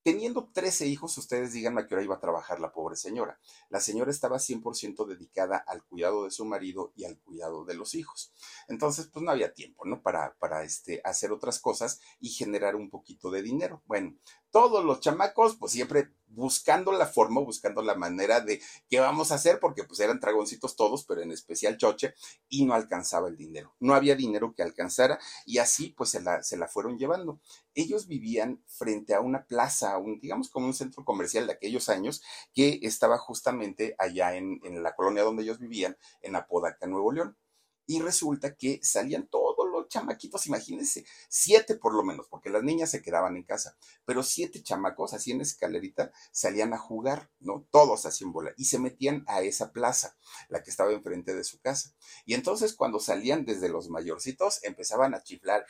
Teniendo 0.01 0.49
13 0.53 0.87
hijos, 0.87 1.17
ustedes 1.17 1.51
díganme 1.51 1.81
a 1.81 1.87
qué 1.87 1.93
hora 1.93 2.03
iba 2.03 2.15
a 2.15 2.21
trabajar 2.21 2.61
la 2.61 2.71
pobre 2.71 2.95
señora. 2.95 3.37
La 3.69 3.81
señora 3.81 4.11
estaba 4.11 4.37
100% 4.39 5.05
dedicada 5.05 5.57
al 5.57 5.83
cuidado 5.83 6.23
de 6.23 6.31
su 6.31 6.45
marido 6.45 6.93
y 6.95 7.03
al 7.03 7.19
cuidado 7.19 7.65
de 7.65 7.73
los 7.73 7.95
hijos. 7.95 8.31
Entonces, 8.69 9.07
pues 9.07 9.23
no 9.23 9.31
había 9.31 9.53
tiempo, 9.53 9.85
¿no? 9.85 10.01
Para, 10.01 10.35
para 10.39 10.63
este, 10.63 11.01
hacer 11.03 11.33
otras 11.33 11.59
cosas 11.59 11.99
y 12.21 12.29
generar 12.29 12.77
un 12.77 12.89
poquito 12.89 13.29
de 13.29 13.41
dinero. 13.41 13.83
Bueno, 13.87 14.15
todos 14.51 14.85
los 14.85 15.01
chamacos, 15.01 15.57
pues 15.57 15.73
siempre 15.73 16.13
buscando 16.29 16.91
la 16.91 17.05
forma, 17.05 17.41
buscando 17.41 17.81
la 17.81 17.95
manera 17.95 18.41
de 18.41 18.61
qué 18.89 18.99
vamos 18.99 19.31
a 19.31 19.35
hacer, 19.35 19.59
porque 19.59 19.83
pues 19.83 19.99
eran 19.99 20.19
dragoncitos 20.19 20.75
todos, 20.75 21.03
pero 21.03 21.21
en 21.21 21.31
especial 21.31 21.77
Choche, 21.77 22.13
y 22.47 22.65
no 22.65 22.73
alcanzaba 22.73 23.27
el 23.27 23.37
dinero. 23.37 23.73
No 23.79 23.93
había 23.93 24.15
dinero 24.15 24.53
que 24.55 24.63
alcanzara 24.63 25.19
y 25.45 25.57
así 25.57 25.93
pues 25.97 26.11
se 26.11 26.21
la, 26.21 26.43
se 26.43 26.57
la 26.57 26.67
fueron 26.67 26.97
llevando. 26.97 27.39
Ellos 27.73 28.07
vivían 28.07 28.61
frente 28.67 29.13
a 29.13 29.21
una 29.21 29.45
plaza, 29.45 29.97
un, 29.97 30.19
digamos 30.19 30.49
como 30.49 30.67
un 30.67 30.73
centro 30.73 31.03
comercial 31.03 31.47
de 31.47 31.53
aquellos 31.53 31.89
años, 31.89 32.21
que 32.53 32.79
estaba 32.83 33.17
justamente 33.17 33.95
allá 33.97 34.35
en, 34.35 34.59
en 34.63 34.83
la 34.83 34.95
colonia 34.95 35.23
donde 35.23 35.43
ellos 35.43 35.59
vivían, 35.59 35.97
en 36.21 36.35
Apodaca, 36.35 36.87
Nuevo 36.87 37.11
León. 37.11 37.37
Y 37.85 38.01
resulta 38.01 38.55
que 38.55 38.79
salían 38.83 39.27
todos 39.27 39.48
chamaquitos, 39.89 40.47
imagínense, 40.47 41.05
siete 41.27 41.75
por 41.75 41.93
lo 41.93 42.03
menos, 42.03 42.27
porque 42.29 42.49
las 42.49 42.63
niñas 42.63 42.91
se 42.91 43.01
quedaban 43.01 43.35
en 43.35 43.43
casa, 43.43 43.75
pero 44.05 44.23
siete 44.23 44.63
chamacos 44.63 45.13
así 45.13 45.31
en 45.31 45.41
escalerita 45.41 46.11
salían 46.31 46.73
a 46.73 46.77
jugar, 46.77 47.29
¿no? 47.39 47.67
Todos 47.71 48.05
así 48.05 48.23
en 48.23 48.31
bola 48.31 48.53
y 48.55 48.65
se 48.65 48.79
metían 48.79 49.23
a 49.27 49.41
esa 49.41 49.71
plaza, 49.73 50.17
la 50.47 50.63
que 50.63 50.69
estaba 50.69 50.93
enfrente 50.93 51.35
de 51.35 51.43
su 51.43 51.59
casa. 51.59 51.93
Y 52.25 52.35
entonces 52.35 52.73
cuando 52.73 52.99
salían 52.99 53.45
desde 53.45 53.69
los 53.69 53.89
mayorcitos 53.89 54.63
empezaban 54.63 55.13
a 55.13 55.23
chiflar 55.23 55.65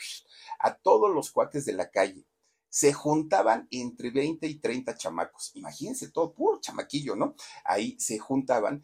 a 0.59 0.75
todos 0.75 1.13
los 1.13 1.31
cuates 1.31 1.65
de 1.65 1.73
la 1.73 1.89
calle 1.89 2.25
se 2.69 2.93
juntaban 2.93 3.67
entre 3.71 4.11
20 4.11 4.47
y 4.47 4.59
30 4.59 4.95
chamacos. 4.95 5.51
Imagínense, 5.55 6.11
todo 6.11 6.33
puro 6.33 6.59
chamaquillo, 6.61 7.15
¿no? 7.15 7.35
Ahí 7.65 7.99
se 7.99 8.19
juntaban 8.19 8.83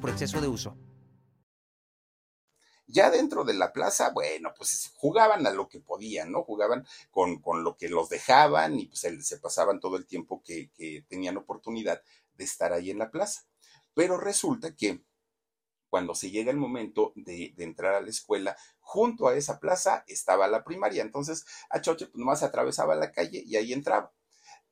por 0.00 0.10
exceso 0.10 0.40
de 0.40 0.48
uso. 0.48 0.76
Ya 2.86 3.10
dentro 3.10 3.44
de 3.44 3.54
la 3.54 3.72
plaza, 3.72 4.10
bueno, 4.10 4.52
pues 4.56 4.92
jugaban 4.96 5.46
a 5.46 5.52
lo 5.52 5.68
que 5.68 5.78
podían, 5.78 6.32
¿no? 6.32 6.42
Jugaban 6.42 6.84
con, 7.10 7.40
con 7.40 7.62
lo 7.62 7.76
que 7.76 7.88
los 7.88 8.08
dejaban 8.08 8.80
y 8.80 8.86
pues 8.86 9.00
se, 9.00 9.38
pasaban 9.38 9.78
todo 9.78 9.96
el 9.96 10.06
tiempo 10.06 10.42
que, 10.42 10.70
tenían 11.08 11.36
oportunidad 11.36 12.02
de 12.34 12.44
estar 12.44 12.72
ahí 12.72 12.90
en 12.90 12.98
la 12.98 13.10
plaza. 13.10 13.46
Pero 13.94 14.18
resulta 14.18 14.74
que 14.74 15.04
cuando 15.88 16.16
se 16.16 16.30
llega 16.30 16.50
el 16.50 16.56
momento 16.56 17.12
de, 17.14 17.52
de, 17.56 17.64
entrar 17.64 17.94
a 17.94 18.00
la 18.00 18.10
escuela, 18.10 18.56
junto 18.80 19.28
a 19.28 19.36
esa 19.36 19.60
plaza 19.60 20.04
estaba 20.08 20.48
la 20.48 20.64
primaria. 20.64 21.02
Entonces, 21.02 21.44
a 21.68 21.80
Choche 21.80 22.06
pues, 22.06 22.18
nomás 22.18 22.42
atravesaba 22.42 22.96
la 22.96 23.12
calle 23.12 23.42
y 23.46 23.54
ahí 23.54 23.72
entraba 23.72 24.12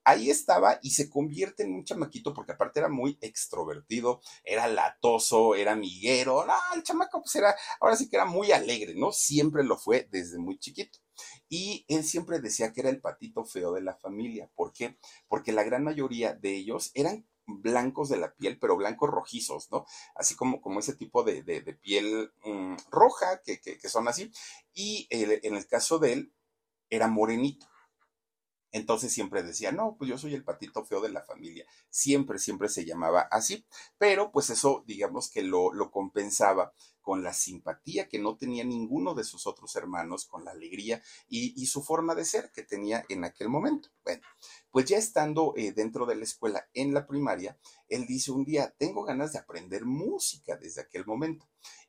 ahí 0.08 0.30
estaba 0.30 0.78
y 0.82 0.90
se 0.90 1.10
convierte 1.10 1.62
en 1.62 1.74
un 1.74 1.84
chamaquito 1.84 2.32
porque 2.32 2.52
aparte 2.52 2.80
era 2.80 2.88
muy 2.88 3.18
extrovertido, 3.20 4.20
era 4.42 4.66
latoso, 4.66 5.54
era 5.54 5.76
miguero, 5.76 6.46
no, 6.46 6.54
el 6.74 6.82
chamaco 6.82 7.20
pues 7.22 7.34
era, 7.36 7.54
ahora 7.80 7.96
sí 7.96 8.08
que 8.08 8.16
era 8.16 8.24
muy 8.24 8.52
alegre, 8.52 8.94
¿no? 8.94 9.12
Siempre 9.12 9.64
lo 9.64 9.76
fue 9.76 10.08
desde 10.10 10.38
muy 10.38 10.58
chiquito. 10.58 10.98
Y 11.48 11.84
él 11.88 12.04
siempre 12.04 12.40
decía 12.40 12.72
que 12.72 12.80
era 12.80 12.90
el 12.90 13.00
patito 13.00 13.44
feo 13.44 13.72
de 13.72 13.82
la 13.82 13.96
familia. 13.96 14.50
¿Por 14.54 14.72
qué? 14.72 14.96
Porque 15.28 15.52
la 15.52 15.64
gran 15.64 15.82
mayoría 15.82 16.32
de 16.34 16.54
ellos 16.54 16.90
eran 16.94 17.26
blancos 17.46 18.08
de 18.08 18.18
la 18.18 18.34
piel, 18.34 18.58
pero 18.58 18.76
blancos 18.76 19.10
rojizos, 19.10 19.70
¿no? 19.70 19.84
Así 20.14 20.36
como, 20.36 20.60
como 20.60 20.80
ese 20.80 20.94
tipo 20.94 21.22
de, 21.24 21.42
piel 21.82 22.30
mmm, 22.44 22.76
roja 22.90 23.42
que, 23.42 23.60
que, 23.60 23.88
son 23.88 24.08
así. 24.08 24.30
Y 24.74 25.06
en 25.10 25.54
el 25.54 25.66
caso 25.66 25.98
de 25.98 26.12
él, 26.12 26.32
era 26.90 27.08
morenito. 27.08 27.66
Entonces 28.72 29.12
siempre 29.12 29.42
decía, 29.42 29.72
no, 29.72 29.96
pues 29.96 30.10
yo 30.10 30.18
soy 30.18 30.34
el 30.34 30.44
patito 30.44 30.84
feo 30.84 31.00
de 31.00 31.10
la 31.10 31.22
familia. 31.22 31.66
Siempre, 31.90 32.38
siempre 32.38 32.68
se 32.68 32.84
llamaba 32.84 33.22
así. 33.30 33.64
Pero 33.98 34.30
pues 34.30 34.50
eso, 34.50 34.84
digamos 34.86 35.30
que 35.30 35.42
lo, 35.42 35.72
lo 35.72 35.90
compensaba 35.90 36.72
con 37.08 37.22
la 37.22 37.32
simpatía 37.32 38.06
que 38.06 38.18
no 38.18 38.36
tenía 38.36 38.64
ninguno 38.64 39.14
de 39.14 39.24
sus 39.24 39.46
otros 39.46 39.74
hermanos, 39.76 40.26
con 40.26 40.44
la 40.44 40.50
alegría 40.50 41.02
y, 41.26 41.54
y 41.58 41.64
su 41.64 41.82
forma 41.82 42.14
de 42.14 42.26
ser 42.26 42.52
que 42.52 42.62
tenía 42.62 43.02
en 43.08 43.24
aquel 43.24 43.48
momento. 43.48 43.88
Bueno, 44.04 44.20
pues 44.70 44.84
ya 44.84 44.98
estando 44.98 45.54
eh, 45.56 45.72
dentro 45.72 46.04
de 46.04 46.16
la 46.16 46.24
escuela 46.24 46.68
en 46.74 46.92
la 46.92 47.06
primaria, 47.06 47.58
él 47.88 48.06
dice 48.06 48.30
un 48.30 48.44
día, 48.44 48.74
tengo 48.76 49.04
ganas 49.04 49.32
de 49.32 49.38
aprender 49.38 49.86
música 49.86 50.58
desde 50.58 50.82
aquel 50.82 51.06
momento 51.06 51.48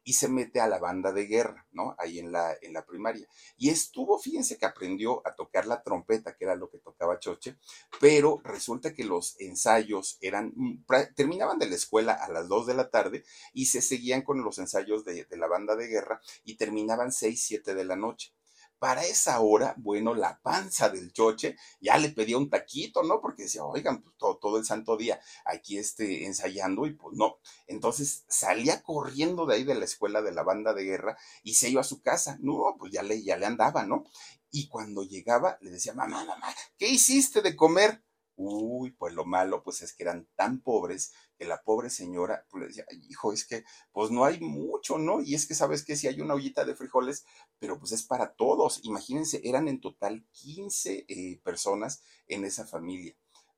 y 0.09 0.13
se 0.13 0.27
mete 0.27 0.59
a 0.59 0.67
la 0.67 0.79
banda 0.79 1.11
de 1.11 1.27
guerra, 1.27 1.67
¿no? 1.71 1.93
Ahí 1.99 2.17
en 2.17 2.31
la, 2.31 2.57
en 2.63 2.73
la 2.73 2.83
primaria. 2.83 3.27
Y 3.57 3.69
estuvo, 3.69 4.17
fíjense 4.17 4.57
que 4.57 4.65
aprendió 4.65 5.21
a 5.23 5.35
tocar 5.35 5.67
la 5.67 5.83
trompeta, 5.83 6.35
que 6.35 6.45
era 6.45 6.55
lo 6.55 6.67
que 6.67 6.79
tocaba 6.79 7.19
Choche, 7.19 7.57
pero 7.99 8.41
resulta 8.43 8.95
que 8.95 9.03
los 9.03 9.39
ensayos 9.39 10.17
eran, 10.19 10.51
mm, 10.55 10.83
terminaban 11.15 11.59
de 11.59 11.69
la 11.69 11.75
escuela 11.75 12.13
a 12.13 12.27
las 12.31 12.47
2 12.47 12.65
de 12.65 12.73
la 12.73 12.89
tarde 12.89 13.23
y 13.53 13.67
se 13.67 13.83
seguían 13.83 14.23
con 14.23 14.43
los 14.43 14.57
ensayos 14.57 15.05
de, 15.05 15.25
de 15.25 15.37
la 15.37 15.45
banda 15.45 15.75
de 15.75 15.85
guerra 15.85 16.19
y 16.43 16.57
terminaban 16.57 17.11
6, 17.11 17.43
7 17.43 17.75
de 17.75 17.85
la 17.85 17.95
noche. 17.95 18.33
Para 18.79 19.05
esa 19.05 19.39
hora, 19.41 19.75
bueno, 19.77 20.15
la 20.15 20.39
panza 20.41 20.89
del 20.89 21.11
choche 21.11 21.57
ya 21.81 21.97
le 21.97 22.09
pedía 22.09 22.37
un 22.37 22.49
taquito, 22.49 23.03
¿no? 23.03 23.19
Porque 23.21 23.43
decía, 23.43 23.65
oigan, 23.65 24.01
pues 24.01 24.15
todo, 24.17 24.37
todo 24.37 24.57
el 24.57 24.65
santo 24.65 24.95
día 24.97 25.19
aquí 25.45 25.77
este, 25.77 26.25
ensayando 26.25 26.85
y 26.85 26.93
pues 26.93 27.15
no. 27.17 27.39
Entonces 27.67 28.23
salía 28.29 28.81
corriendo 28.81 29.45
de 29.45 29.55
ahí 29.55 29.63
de 29.65 29.75
la 29.75 29.85
escuela 29.85 30.21
de 30.21 30.31
la 30.31 30.43
banda 30.43 30.73
de 30.73 30.85
guerra 30.85 31.17
y 31.43 31.55
se 31.55 31.69
iba 31.69 31.81
a 31.81 31.83
su 31.83 32.01
casa. 32.01 32.37
No, 32.41 32.75
pues 32.79 32.91
ya 32.93 33.03
le, 33.03 33.21
ya 33.21 33.37
le 33.37 33.45
andaba, 33.45 33.85
¿no? 33.85 34.05
Y 34.51 34.67
cuando 34.67 35.03
llegaba 35.03 35.57
le 35.61 35.71
decía, 35.71 35.93
mamá, 35.93 36.23
mamá, 36.25 36.47
¿qué 36.77 36.87
hiciste 36.87 37.41
de 37.41 37.55
comer? 37.55 38.01
Uy, 38.41 38.91
pues 38.91 39.13
lo 39.13 39.25
malo, 39.25 39.63
pues 39.63 39.81
es 39.81 39.93
que 39.93 40.03
eran 40.03 40.25
tan 40.37 40.61
pobres 40.61 41.11
que 41.37 41.43
la 41.43 41.61
pobre 41.61 41.89
señora 41.89 42.45
pues, 42.49 42.61
le 42.61 42.67
decía, 42.67 42.85
hijo, 43.09 43.33
es 43.33 43.45
que 43.45 43.65
pues 43.91 44.11
no 44.11 44.23
hay 44.23 44.39
mucho, 44.39 44.97
¿no? 44.97 45.19
Y 45.21 45.35
es 45.35 45.45
que 45.45 45.55
sabes 45.55 45.83
que 45.83 45.97
si 45.97 46.07
hay 46.07 46.21
una 46.21 46.35
ollita 46.35 46.63
de 46.63 46.73
frijoles, 46.73 47.25
pero 47.59 47.77
pues 47.77 47.91
es 47.91 48.03
para 48.03 48.33
todos. 48.35 48.79
Imagínense, 48.85 49.41
eran 49.43 49.67
en 49.67 49.81
total 49.81 50.25
15 50.31 51.05
eh, 51.09 51.41
personas 51.43 52.01
en 52.27 52.45
esa 52.45 52.65
familia. 52.65 53.13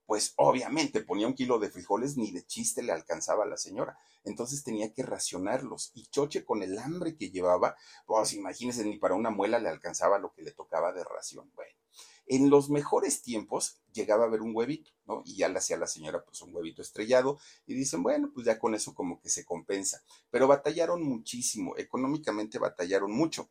Pues 0.08 0.34
obviamente 0.38 1.02
ponía 1.04 1.28
un 1.28 1.36
kilo 1.36 1.60
de 1.60 1.70
frijoles, 1.70 2.18
ni 2.18 2.32
de 2.32 2.44
chiste 2.44 2.82
le 2.82 2.92
alcanzaba 2.92 3.44
a 3.44 3.48
la 3.48 3.58
señora. 3.58 4.00
Entonces 4.24 4.64
tenía 4.64 4.92
que 4.94 5.04
racionarlos. 5.04 5.92
Y 5.94 6.08
Choche, 6.08 6.44
con 6.44 6.64
el 6.64 6.80
hambre 6.80 7.16
que 7.16 7.30
llevaba, 7.30 7.76
pues 8.08 8.34
imagínense, 8.34 8.84
ni 8.84 8.98
para 8.98 9.14
una 9.14 9.30
muela 9.30 9.60
le 9.60 9.70
alcanzaba 9.70 10.18
lo 10.18 10.34
que 10.34 10.42
le 10.42 10.54
tocaba 10.54 10.92
de 10.92 11.04
ración. 11.04 11.52
Bueno, 11.54 11.81
en 12.32 12.50
los 12.50 12.70
mejores 12.70 13.22
tiempos 13.22 13.82
llegaba 13.92 14.24
a 14.24 14.30
ver 14.30 14.42
un 14.42 14.56
huevito, 14.56 14.92
¿no? 15.06 15.22
Y 15.26 15.36
ya 15.36 15.50
le 15.50 15.58
hacía 15.58 15.76
la 15.76 15.86
señora 15.86 16.24
pues 16.24 16.42
un 16.42 16.56
huevito 16.56 16.82
estrellado 16.82 17.38
y 17.68 17.74
dicen, 17.74 18.04
bueno, 18.04 18.32
pues 18.34 18.46
ya 18.46 18.58
con 18.58 18.74
eso 18.74 18.96
como 18.96 19.20
que 19.20 19.28
se 19.28 19.44
compensa. 19.44 20.02
Pero 20.30 20.48
batallaron 20.48 21.04
muchísimo, 21.04 21.76
económicamente 21.78 22.58
batallaron 22.58 23.12
mucho. 23.12 23.50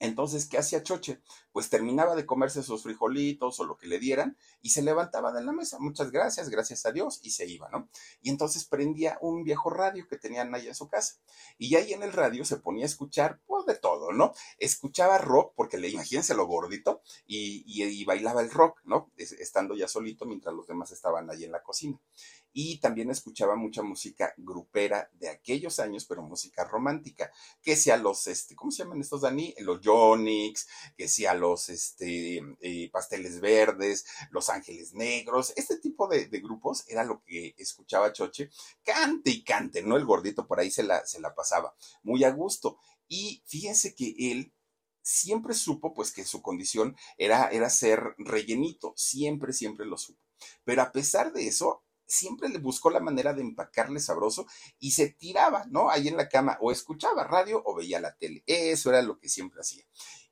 Entonces, 0.00 0.46
¿qué 0.46 0.58
hacía 0.58 0.82
Choche? 0.82 1.20
Pues 1.52 1.68
terminaba 1.68 2.16
de 2.16 2.26
comerse 2.26 2.62
sus 2.62 2.82
frijolitos 2.82 3.60
o 3.60 3.64
lo 3.64 3.76
que 3.76 3.86
le 3.86 3.98
dieran 3.98 4.36
y 4.62 4.70
se 4.70 4.82
levantaba 4.82 5.30
de 5.32 5.44
la 5.44 5.52
mesa. 5.52 5.78
Muchas 5.78 6.10
gracias, 6.10 6.48
gracias 6.48 6.86
a 6.86 6.92
Dios, 6.92 7.20
y 7.22 7.30
se 7.30 7.46
iba, 7.46 7.68
¿no? 7.70 7.88
Y 8.22 8.30
entonces 8.30 8.64
prendía 8.64 9.18
un 9.20 9.44
viejo 9.44 9.68
radio 9.68 10.08
que 10.08 10.16
tenían 10.16 10.54
ahí 10.54 10.66
en 10.66 10.74
su 10.74 10.88
casa. 10.88 11.16
Y 11.58 11.76
ahí 11.76 11.92
en 11.92 12.02
el 12.02 12.12
radio 12.12 12.44
se 12.44 12.56
ponía 12.56 12.84
a 12.84 12.86
escuchar, 12.86 13.40
pues 13.46 13.66
de 13.66 13.74
todo, 13.76 14.12
¿no? 14.12 14.32
Escuchaba 14.58 15.18
rock, 15.18 15.52
porque 15.54 15.76
le 15.76 15.90
imagínense 15.90 16.34
lo 16.34 16.46
gordito, 16.46 17.02
y, 17.26 17.62
y, 17.66 17.84
y 17.84 18.04
bailaba 18.04 18.40
el 18.40 18.50
rock, 18.50 18.80
¿no? 18.84 19.10
Estando 19.16 19.76
ya 19.76 19.86
solito 19.86 20.24
mientras 20.24 20.54
los 20.54 20.66
demás 20.66 20.90
estaban 20.92 21.28
ahí 21.30 21.44
en 21.44 21.52
la 21.52 21.62
cocina. 21.62 22.00
Y 22.52 22.78
también 22.80 23.10
escuchaba 23.10 23.56
mucha 23.56 23.82
música 23.82 24.34
grupera 24.36 25.10
de 25.14 25.28
aquellos 25.28 25.78
años, 25.78 26.04
pero 26.04 26.22
música 26.22 26.64
romántica, 26.64 27.30
que 27.62 27.76
sea 27.76 27.96
los, 27.96 28.26
este, 28.26 28.54
¿cómo 28.54 28.70
se 28.70 28.82
llaman 28.82 29.00
estos, 29.00 29.22
Dani? 29.22 29.54
Los 29.58 29.80
Yonix, 29.80 30.66
que 30.96 31.08
sea 31.08 31.34
los, 31.34 31.68
este, 31.68 32.40
eh, 32.60 32.90
Pasteles 32.90 33.40
Verdes, 33.40 34.04
Los 34.30 34.48
Ángeles 34.48 34.94
Negros, 34.94 35.52
este 35.56 35.78
tipo 35.78 36.08
de, 36.08 36.28
grupos 36.40 36.84
era 36.88 37.04
lo 37.04 37.22
que 37.22 37.54
escuchaba 37.58 38.12
Choche, 38.12 38.50
cante 38.82 39.30
y 39.30 39.44
cante, 39.44 39.82
¿no? 39.82 39.96
El 39.96 40.06
gordito 40.06 40.46
por 40.46 40.58
ahí 40.58 40.70
se 40.70 40.82
la, 40.82 41.04
se 41.06 41.20
la 41.20 41.34
pasaba 41.34 41.74
muy 42.02 42.24
a 42.24 42.30
gusto. 42.30 42.78
Y 43.08 43.42
fíjense 43.46 43.94
que 43.94 44.14
él 44.18 44.52
siempre 45.02 45.54
supo 45.54 45.92
pues 45.92 46.12
que 46.12 46.24
su 46.24 46.42
condición 46.42 46.96
era, 47.18 47.48
era 47.48 47.68
ser 47.68 48.14
rellenito, 48.18 48.94
siempre, 48.96 49.52
siempre 49.52 49.86
lo 49.86 49.98
supo. 49.98 50.20
Pero 50.64 50.82
a 50.82 50.92
pesar 50.92 51.32
de 51.32 51.46
eso, 51.46 51.82
siempre 52.10 52.48
le 52.48 52.58
buscó 52.58 52.90
la 52.90 53.00
manera 53.00 53.32
de 53.32 53.42
empacarle 53.42 54.00
sabroso 54.00 54.46
y 54.78 54.90
se 54.90 55.08
tiraba, 55.10 55.64
¿no? 55.70 55.90
Ahí 55.90 56.08
en 56.08 56.16
la 56.16 56.28
cama, 56.28 56.58
o 56.60 56.72
escuchaba 56.72 57.24
radio 57.24 57.62
o 57.64 57.74
veía 57.74 58.00
la 58.00 58.16
tele. 58.16 58.42
Eso 58.46 58.90
era 58.90 59.02
lo 59.02 59.18
que 59.18 59.28
siempre 59.28 59.60
hacía. 59.60 59.84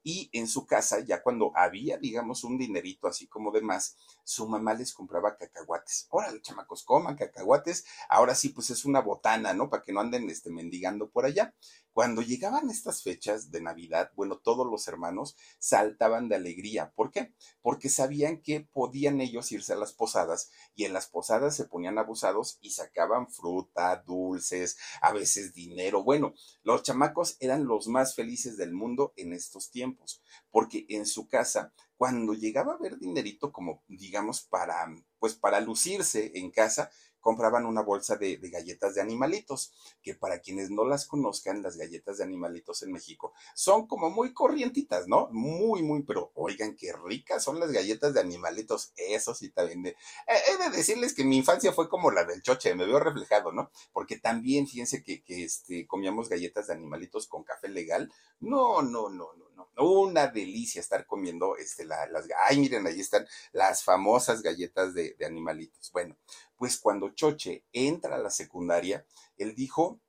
Y 0.03 0.31
en 0.33 0.47
su 0.47 0.65
casa, 0.65 1.01
ya 1.01 1.23
cuando 1.23 1.53
había, 1.55 1.99
digamos, 1.99 2.45
un 2.45 2.57
dinerito 2.57 3.09
así 3.09 3.27
como 3.27 3.51
de 3.51 3.61
más, 3.61 3.97
su 4.25 4.49
mamá 4.49 4.75
les 4.75 4.95
compraba 4.95 5.37
cacahuates. 5.37 6.07
Órale, 6.11 6.41
chamacos, 6.41 6.85
coman 6.85 7.17
cacahuates. 7.17 7.85
Ahora 8.09 8.35
sí, 8.35 8.51
pues 8.51 8.71
es 8.71 8.85
una 8.85 9.01
botana, 9.01 9.53
¿no? 9.55 9.69
Para 9.69 9.83
que 9.83 9.93
no 9.93 10.01
anden 10.01 10.31
este, 10.31 10.51
mendigando 10.51 11.11
por 11.11 11.27
allá. 11.27 11.55
Cuando 11.99 12.23
llegaban 12.23 12.71
estas 12.71 13.03
fechas 13.03 13.51
de 13.51 13.61
Navidad, 13.61 14.13
bueno, 14.15 14.39
todos 14.39 14.65
los 14.71 14.87
hermanos 14.87 15.35
saltaban 15.59 16.29
de 16.29 16.37
alegría. 16.37 16.93
¿Por 16.95 17.11
qué? 17.11 17.35
Porque 17.61 17.89
sabían 17.89 18.41
que 18.41 18.61
podían 18.61 19.21
ellos 19.21 19.51
irse 19.51 19.73
a 19.73 19.77
las 19.77 19.95
posadas 19.95 20.49
y 20.77 20.85
en 20.85 20.93
las 20.93 21.09
posadas 21.09 21.57
se 21.57 21.65
ponían 21.65 21.99
abusados 21.99 22.59
y 22.61 22.71
sacaban 22.71 23.29
fruta, 23.29 24.01
dulces, 24.07 24.79
a 25.03 25.13
veces 25.13 25.55
dinero. 25.55 26.05
Bueno, 26.05 26.35
los 26.63 26.85
chamacos 26.85 27.37
eran 27.41 27.65
los 27.65 27.89
más 27.89 28.15
felices 28.15 28.57
del 28.57 28.73
mundo 28.73 29.13
en 29.17 29.33
estos 29.33 29.73
tiempos, 29.73 30.23
porque 30.53 30.87
en 30.91 31.05
su 31.05 31.27
casa 31.27 31.73
cuando 31.99 32.33
llegaba 32.33 32.75
a 32.75 32.79
ver 32.79 32.97
dinerito 32.97 33.53
como 33.53 33.83
digamos 33.89 34.43
para 34.43 34.87
pues 35.19 35.35
para 35.35 35.61
lucirse 35.61 36.31
en 36.37 36.53
casa 36.53 36.91
compraban 37.21 37.67
una 37.67 37.83
bolsa 37.83 38.17
de, 38.17 38.37
galletas 38.37 38.95
de 38.95 39.01
animalitos, 39.01 39.73
que 40.03 40.15
para 40.15 40.41
quienes 40.41 40.71
no 40.71 40.85
las 40.85 41.07
conozcan, 41.07 41.63
las 41.63 41.77
galletas 41.77 42.19
de 42.19 42.25
animalitos 42.25 42.83
en 42.83 42.93
México 42.93 43.33
son 43.55 43.87
como 43.87 44.11
muy 44.11 44.33
corrientitas, 44.33 45.09
¿no? 45.09 45.29
Muy, 45.33 45.83
muy, 45.83 46.03
pero 46.03 46.33
oigan, 46.35 46.77
qué 46.77 46.93
ricas 46.93 47.45
son 47.45 47.61
las 47.61 47.73
galletas 47.73 48.15
de 48.15 48.21
animalitos, 48.21 48.93
eso 48.97 49.35
sí 49.35 49.51
también. 49.51 49.83
De, 49.83 49.97
he 50.27 50.57
de 50.63 50.77
decirles 50.77 51.15
que 51.15 51.25
mi 51.25 51.37
infancia 51.37 51.73
fue 51.73 51.89
como 51.89 52.11
la 52.11 52.25
del 52.25 52.43
choche, 52.43 52.75
me 52.75 52.87
veo 52.87 53.01
reflejado, 53.01 53.53
¿no? 53.53 53.71
Porque 53.93 54.19
también, 54.19 54.67
fíjense 54.67 55.03
que, 55.03 55.23
que 55.23 55.45
este, 55.45 55.87
comíamos 55.87 56.29
galletas 56.29 56.69
de 56.69 56.75
animalitos 56.75 57.29
con 57.29 57.45
café 57.45 57.69
legal. 57.69 58.13
No, 58.41 58.83
no, 58.83 59.09
no, 59.09 59.33
no, 59.35 59.48
Una 59.77 60.27
delicia 60.27 60.81
estar 60.81 61.07
comiendo 61.07 61.57
este, 61.57 61.85
las... 61.85 62.09
Ay, 62.49 62.59
miren, 62.59 62.87
ahí 62.87 63.01
están 63.01 63.27
las 63.53 63.83
famosas 63.83 64.43
galletas 64.43 64.95
de, 64.95 65.15
de 65.19 65.27
animalitos. 65.27 65.91
Bueno, 65.93 66.17
pues 66.57 66.79
cuando 66.79 67.11
Choche 67.11 67.65
entra 67.73 68.17
a 68.17 68.19
la 68.19 68.31
secundaria, 68.31 69.07
él 69.37 69.55
dijo, 69.55 70.01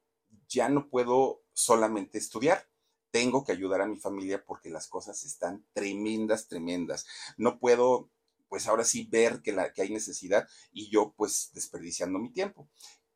ya 0.47 0.69
no 0.69 0.89
puedo 0.89 1.43
solamente 1.53 2.17
estudiar, 2.17 2.67
tengo 3.11 3.43
que 3.43 3.51
ayudar 3.51 3.81
a 3.81 3.87
mi 3.87 3.97
familia 3.97 4.43
porque 4.45 4.69
las 4.69 4.87
cosas 4.87 5.23
están 5.23 5.65
tremendas, 5.73 6.47
tremendas. 6.47 7.05
No 7.37 7.59
puedo, 7.59 8.09
pues 8.47 8.67
ahora 8.67 8.83
sí, 8.83 9.07
ver 9.09 9.41
que, 9.41 9.51
la, 9.51 9.73
que 9.73 9.81
hay 9.81 9.89
necesidad 9.89 10.47
y 10.71 10.89
yo 10.89 11.13
pues 11.15 11.51
desperdiciando 11.53 12.19
mi 12.19 12.31
tiempo 12.31 12.69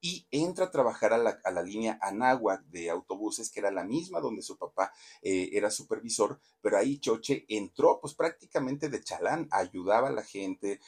y 0.03 0.27
entra 0.31 0.65
a 0.65 0.71
trabajar 0.71 1.13
a 1.13 1.17
la, 1.17 1.63
línea 1.63 1.97
Anáhuac 2.01 2.61
de 2.65 2.89
autobuses, 2.89 3.49
que 3.49 3.61
era 3.61 3.71
la 3.71 3.85
misma 3.85 4.19
donde 4.19 4.41
su 4.41 4.57
papá 4.57 4.91
eh, 5.21 5.51
era 5.53 5.71
supervisor, 5.71 6.41
pero 6.59 6.77
ahí 6.77 6.99
Choche 6.99 7.45
entró 7.47 8.01
pues 8.01 8.13
prácticamente 8.13 8.89
de 8.89 9.01
chalán, 9.01 9.47
ayudaba 9.49 10.09
a 10.09 10.11
la 10.11 10.23
gente, 10.23 10.81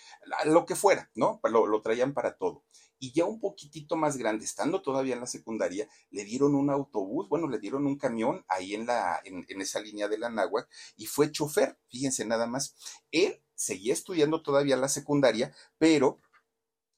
lo 0.44 0.66
que 0.66 0.76
fuera, 0.76 1.10
¿no? 1.16 1.40
Lo, 1.46 1.66
lo 1.66 1.82
traían 1.82 2.14
para 2.14 2.36
todo 2.36 2.66
y 3.00 3.14
ya 3.14 3.24
un 3.24 3.40
poquitito 3.40 3.96
más 3.96 4.18
grande, 4.18 4.44
estando 4.44 4.82
todavía 4.82 5.14
en 5.14 5.22
la 5.22 5.28
secundaria, 5.28 5.88
le 6.10 6.26
dieron 6.26 6.54
un 6.54 6.70
autobús, 6.70 7.30
bueno, 7.30 7.48
le 7.48 7.60
dieron 7.60 7.86
un 7.86 7.98
camión 7.98 8.44
ahí 8.50 8.74
en, 8.76 8.86
la, 8.86 9.22
en, 9.24 9.46
en 9.48 9.62
esa 9.62 9.80
línea 9.80 10.10
de 10.10 10.18
la 10.18 10.28
Anáhuac 10.28 10.68
y 10.98 11.06
fue 11.06 11.32
chofer, 11.32 11.80
fíjense 11.88 12.26
nada 12.26 12.48
más. 12.48 12.76
Él 13.12 13.42
seguía 13.54 13.94
estudiando 13.94 14.42
todavía 14.42 14.76
la 14.76 14.90
secundaria, 14.90 15.56
pero 15.78 16.20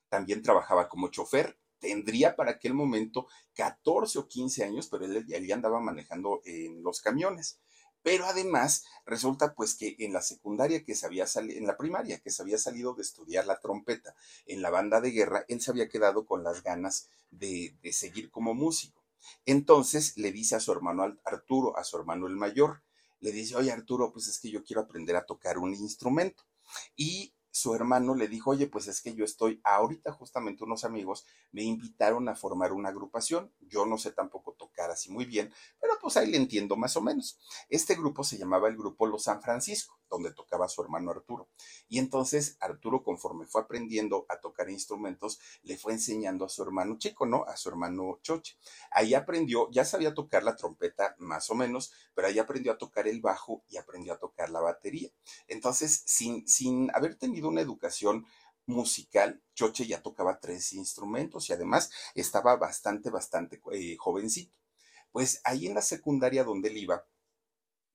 también 0.09 0.41
trabajaba 0.41 0.89
como 0.89 1.09
chofer 1.09 1.59
tendría 1.79 2.35
para 2.35 2.51
aquel 2.51 2.73
momento 2.73 3.27
14 3.53 4.19
o 4.19 4.27
15 4.27 4.63
años, 4.63 4.87
pero 4.87 5.05
él, 5.05 5.25
ya 5.27 5.55
andaba 5.55 5.79
manejando 5.79 6.41
en 6.45 6.83
los 6.83 7.01
camiones. 7.01 7.59
Pero 8.03 8.25
además 8.25 8.85
resulta 9.05 9.53
pues 9.53 9.75
que 9.75 9.95
en 9.99 10.13
la 10.13 10.21
secundaria 10.21 10.83
que 10.83 10.95
se 10.95 11.05
había 11.05 11.27
salido, 11.27 11.59
en 11.59 11.67
la 11.67 11.77
primaria 11.77 12.19
que 12.19 12.31
se 12.31 12.41
había 12.41 12.57
salido 12.57 12.93
de 12.93 13.01
estudiar 13.01 13.45
la 13.45 13.59
trompeta 13.59 14.15
en 14.45 14.61
la 14.61 14.69
banda 14.69 15.01
de 15.01 15.11
guerra, 15.11 15.45
él 15.47 15.61
se 15.61 15.71
había 15.71 15.89
quedado 15.89 16.25
con 16.25 16.43
las 16.43 16.63
ganas 16.63 17.09
de, 17.31 17.75
de 17.81 17.91
seguir 17.91 18.31
como 18.31 18.53
músico. 18.53 19.03
Entonces 19.45 20.15
le 20.17 20.31
dice 20.31 20.55
a 20.55 20.59
su 20.59 20.71
hermano 20.71 21.17
Arturo, 21.25 21.77
a 21.77 21.83
su 21.83 21.97
hermano 21.97 22.27
el 22.27 22.35
mayor, 22.35 22.81
le 23.19 23.31
dice, 23.31 23.55
oye 23.55 23.71
Arturo, 23.71 24.11
pues 24.13 24.27
es 24.27 24.39
que 24.39 24.51
yo 24.51 24.63
quiero 24.63 24.81
aprender 24.81 25.15
a 25.15 25.25
tocar 25.25 25.57
un 25.57 25.73
instrumento. 25.73 26.43
Y 26.95 27.33
su 27.57 27.73
hermano 27.73 28.13
le 28.13 28.27
dijo, 28.27 28.51
oye, 28.51 28.67
pues 28.67 28.87
es 28.87 29.01
que 29.01 29.15
yo 29.15 29.25
estoy 29.25 29.59
ahorita 29.63 30.13
justamente 30.13 30.63
unos 30.63 30.83
amigos 30.83 31.25
me 31.51 31.63
invitaron 31.63 32.29
a 32.29 32.35
formar 32.35 32.71
una 32.71 32.89
agrupación. 32.89 33.51
Yo 33.61 33.85
no 33.85 33.97
sé 33.97 34.11
tampoco 34.11 34.53
tocar 34.53 34.91
así 34.91 35.11
muy 35.11 35.25
bien, 35.25 35.51
pero 35.81 35.93
pues 35.99 36.17
ahí 36.17 36.29
le 36.29 36.37
entiendo 36.37 36.75
más 36.75 36.95
o 36.97 37.01
menos. 37.01 37.39
Este 37.69 37.95
grupo 37.95 38.23
se 38.23 38.37
llamaba 38.37 38.67
el 38.67 38.77
grupo 38.77 39.07
Los 39.07 39.23
San 39.23 39.41
Francisco, 39.41 39.99
donde 40.09 40.33
tocaba 40.33 40.67
su 40.67 40.81
hermano 40.81 41.11
Arturo. 41.11 41.49
Y 41.87 41.99
entonces 41.99 42.57
Arturo, 42.59 43.03
conforme 43.03 43.45
fue 43.45 43.61
aprendiendo 43.61 44.25
a 44.29 44.39
tocar 44.39 44.69
instrumentos, 44.69 45.39
le 45.63 45.77
fue 45.77 45.93
enseñando 45.93 46.45
a 46.45 46.49
su 46.49 46.63
hermano 46.63 46.97
chico, 46.97 47.25
¿no? 47.25 47.43
A 47.45 47.55
su 47.57 47.69
hermano 47.69 48.19
Choche. 48.21 48.57
Ahí 48.91 49.13
aprendió, 49.13 49.69
ya 49.71 49.85
sabía 49.85 50.13
tocar 50.13 50.43
la 50.43 50.55
trompeta 50.55 51.15
más 51.19 51.49
o 51.49 51.55
menos, 51.55 51.91
pero 52.13 52.27
ahí 52.27 52.39
aprendió 52.39 52.71
a 52.71 52.77
tocar 52.77 53.07
el 53.07 53.21
bajo 53.21 53.63
y 53.69 53.77
aprendió 53.77 54.13
a 54.13 54.19
tocar 54.19 54.49
la 54.49 54.61
batería. 54.61 55.09
Entonces, 55.47 56.03
sin, 56.05 56.47
sin 56.47 56.89
haber 56.93 57.15
tenido 57.15 57.49
una 57.49 57.61
educación 57.61 58.25
musical, 58.67 59.41
Choche 59.55 59.87
ya 59.87 60.01
tocaba 60.01 60.39
tres 60.39 60.73
instrumentos 60.73 61.49
y 61.49 61.53
además 61.53 61.89
estaba 62.13 62.55
bastante, 62.57 63.09
bastante 63.09 63.61
eh, 63.71 63.95
jovencito. 63.97 64.53
Pues 65.11 65.41
ahí 65.45 65.67
en 65.67 65.73
la 65.73 65.81
secundaria 65.81 66.43
donde 66.43 66.69
él 66.69 66.77
iba, 66.77 67.05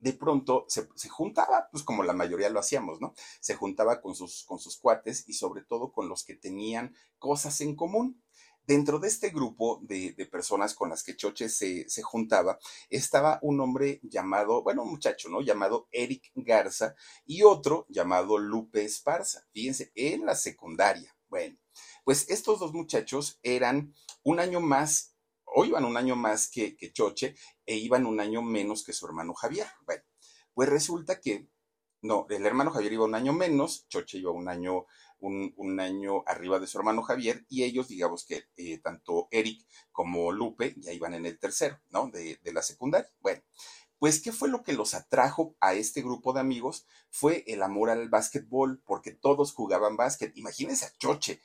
de 0.02 0.12
pronto 0.12 0.66
se, 0.68 1.08
juntaba, 1.08 1.68
pues 1.70 1.84
como 1.84 2.02
la 2.02 2.12
mayoría 2.12 2.50
lo 2.50 2.58
hacíamos, 2.58 3.00
¿no? 3.00 3.14
Se 3.40 3.54
juntaba 3.54 4.00
con 4.00 4.16
sus, 4.16 4.42
con 4.42 4.58
sus 4.58 4.76
cuates 4.76 5.28
y 5.28 5.34
sobre 5.34 5.62
todo 5.62 5.92
con 5.92 6.08
los 6.08 6.24
que 6.24 6.34
tenían 6.34 6.92
cosas 7.20 7.60
en 7.60 7.76
común. 7.76 8.20
Dentro 8.66 8.98
de 8.98 9.06
este 9.06 9.30
grupo 9.30 9.80
de, 9.82 10.14
personas 10.30 10.74
con 10.74 10.90
las 10.90 11.04
que 11.04 11.16
Choche 11.16 11.48
se, 11.48 11.88
se, 11.88 12.02
juntaba, 12.02 12.58
estaba 12.90 13.38
un 13.42 13.60
hombre 13.60 14.00
llamado, 14.02 14.64
bueno, 14.64 14.82
un 14.82 14.90
muchacho, 14.90 15.28
¿no? 15.28 15.40
Llamado 15.40 15.86
Eric 15.92 16.32
Garza 16.34 16.96
y 17.24 17.44
otro 17.44 17.86
llamado 17.88 18.38
Lupe 18.38 18.84
Esparza. 18.84 19.46
Fíjense, 19.52 19.92
en 19.94 20.26
la 20.26 20.34
secundaria. 20.34 21.16
Bueno, 21.28 21.56
pues 22.02 22.28
estos 22.28 22.58
dos 22.58 22.72
muchachos 22.72 23.38
eran 23.44 23.94
un 24.24 24.40
año 24.40 24.60
más, 24.60 25.14
o 25.44 25.64
iban 25.64 25.84
un 25.84 25.96
año 25.96 26.16
más 26.16 26.48
que 26.48 26.76
Choche, 26.92 27.36
e 27.66 27.76
iban 27.76 28.06
un 28.06 28.20
año 28.20 28.42
menos 28.42 28.84
que 28.84 28.92
su 28.92 29.06
hermano 29.06 29.34
Javier. 29.34 29.66
Bueno, 29.84 30.02
pues 30.54 30.68
resulta 30.68 31.20
que, 31.20 31.48
no, 32.00 32.26
el 32.30 32.44
hermano 32.46 32.70
Javier 32.70 32.94
iba 32.94 33.04
un 33.04 33.14
año 33.14 33.32
menos, 33.32 33.86
Choche 33.88 34.18
iba 34.18 34.32
un 34.32 34.48
año 34.48 34.86
un, 35.22 35.80
año 35.80 36.24
arriba 36.26 36.58
de 36.58 36.66
su 36.66 36.78
hermano 36.78 37.02
Javier 37.02 37.46
y 37.48 37.62
ellos, 37.62 37.88
digamos 37.88 38.24
que 38.24 38.44
eh, 38.56 38.78
tanto 38.78 39.28
Eric 39.30 39.64
como 39.92 40.32
Lupe 40.32 40.74
ya 40.78 40.92
iban 40.92 41.14
en 41.14 41.26
el 41.26 41.38
tercero, 41.38 41.80
¿no? 41.90 42.08
De, 42.08 42.40
de 42.42 42.52
la 42.52 42.62
secundaria. 42.62 43.08
Bueno, 43.20 43.40
pues, 44.02 44.20
¿qué 44.20 44.32
fue 44.32 44.48
lo 44.48 44.64
que 44.64 44.72
los 44.72 44.94
atrajo 44.94 45.54
a 45.60 45.74
este 45.74 46.02
grupo 46.02 46.32
de 46.32 46.40
amigos? 46.40 46.86
Fue 47.08 47.44
el 47.46 47.62
amor 47.62 47.88
al 47.88 48.08
básquetbol, 48.08 48.82
porque 48.84 49.12
todos 49.12 49.52
jugaban 49.52 49.96
básquet. 49.96 50.36
Imagínense 50.36 50.86
a 50.86 50.92
Choche, 50.98 51.40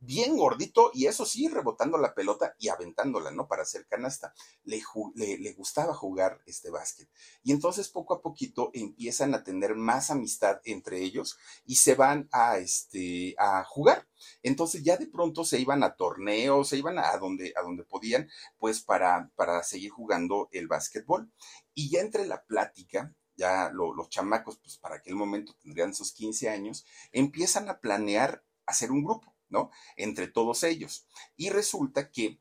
bien 0.00 0.36
gordito 0.36 0.90
y 0.94 1.06
eso 1.06 1.26
sí, 1.26 1.48
rebotando 1.48 1.98
la 1.98 2.14
pelota 2.14 2.54
y 2.58 2.68
aventándola, 2.68 3.30
¿no? 3.30 3.46
Para 3.46 3.62
hacer 3.62 3.86
canasta. 3.86 4.34
Le, 4.64 4.82
le, 5.14 5.52
gustaba 5.52 5.94
jugar 5.94 6.40
este 6.46 6.70
básquet. 6.70 7.08
Y 7.42 7.52
entonces 7.52 7.88
poco 7.88 8.14
a 8.14 8.22
poquito 8.22 8.70
empiezan 8.72 9.34
a 9.34 9.44
tener 9.44 9.74
más 9.76 10.10
amistad 10.10 10.60
entre 10.64 11.02
ellos 11.02 11.38
y 11.66 11.76
se 11.76 11.94
van 11.94 12.28
a, 12.32 12.58
este, 12.58 13.34
a 13.38 13.62
jugar. 13.64 14.08
Entonces 14.42 14.82
ya 14.82 14.96
de 14.96 15.06
pronto 15.06 15.44
se 15.44 15.60
iban 15.60 15.82
a 15.82 15.94
torneos, 15.96 16.68
se 16.68 16.78
iban 16.78 16.98
a 16.98 17.16
donde, 17.18 17.52
a 17.56 17.62
donde 17.62 17.84
podían, 17.84 18.28
pues 18.58 18.80
para, 18.80 19.30
para 19.36 19.62
seguir 19.62 19.90
jugando 19.90 20.48
el 20.52 20.66
básquetbol. 20.66 21.30
Y 21.74 21.90
ya 21.90 22.00
entre 22.00 22.26
la 22.26 22.42
plática, 22.44 23.14
ya 23.36 23.70
los 23.70 24.08
chamacos, 24.08 24.58
pues 24.58 24.78
para 24.78 24.96
aquel 24.96 25.14
momento 25.14 25.54
tendrían 25.62 25.94
sus 25.94 26.12
15 26.12 26.48
años, 26.48 26.84
empiezan 27.12 27.68
a 27.68 27.80
planear 27.80 28.44
hacer 28.66 28.92
un 28.92 29.02
grupo 29.02 29.29
¿no? 29.50 29.70
Entre 29.96 30.28
todos 30.28 30.62
ellos. 30.64 31.06
Y 31.36 31.50
resulta 31.50 32.10
que 32.10 32.40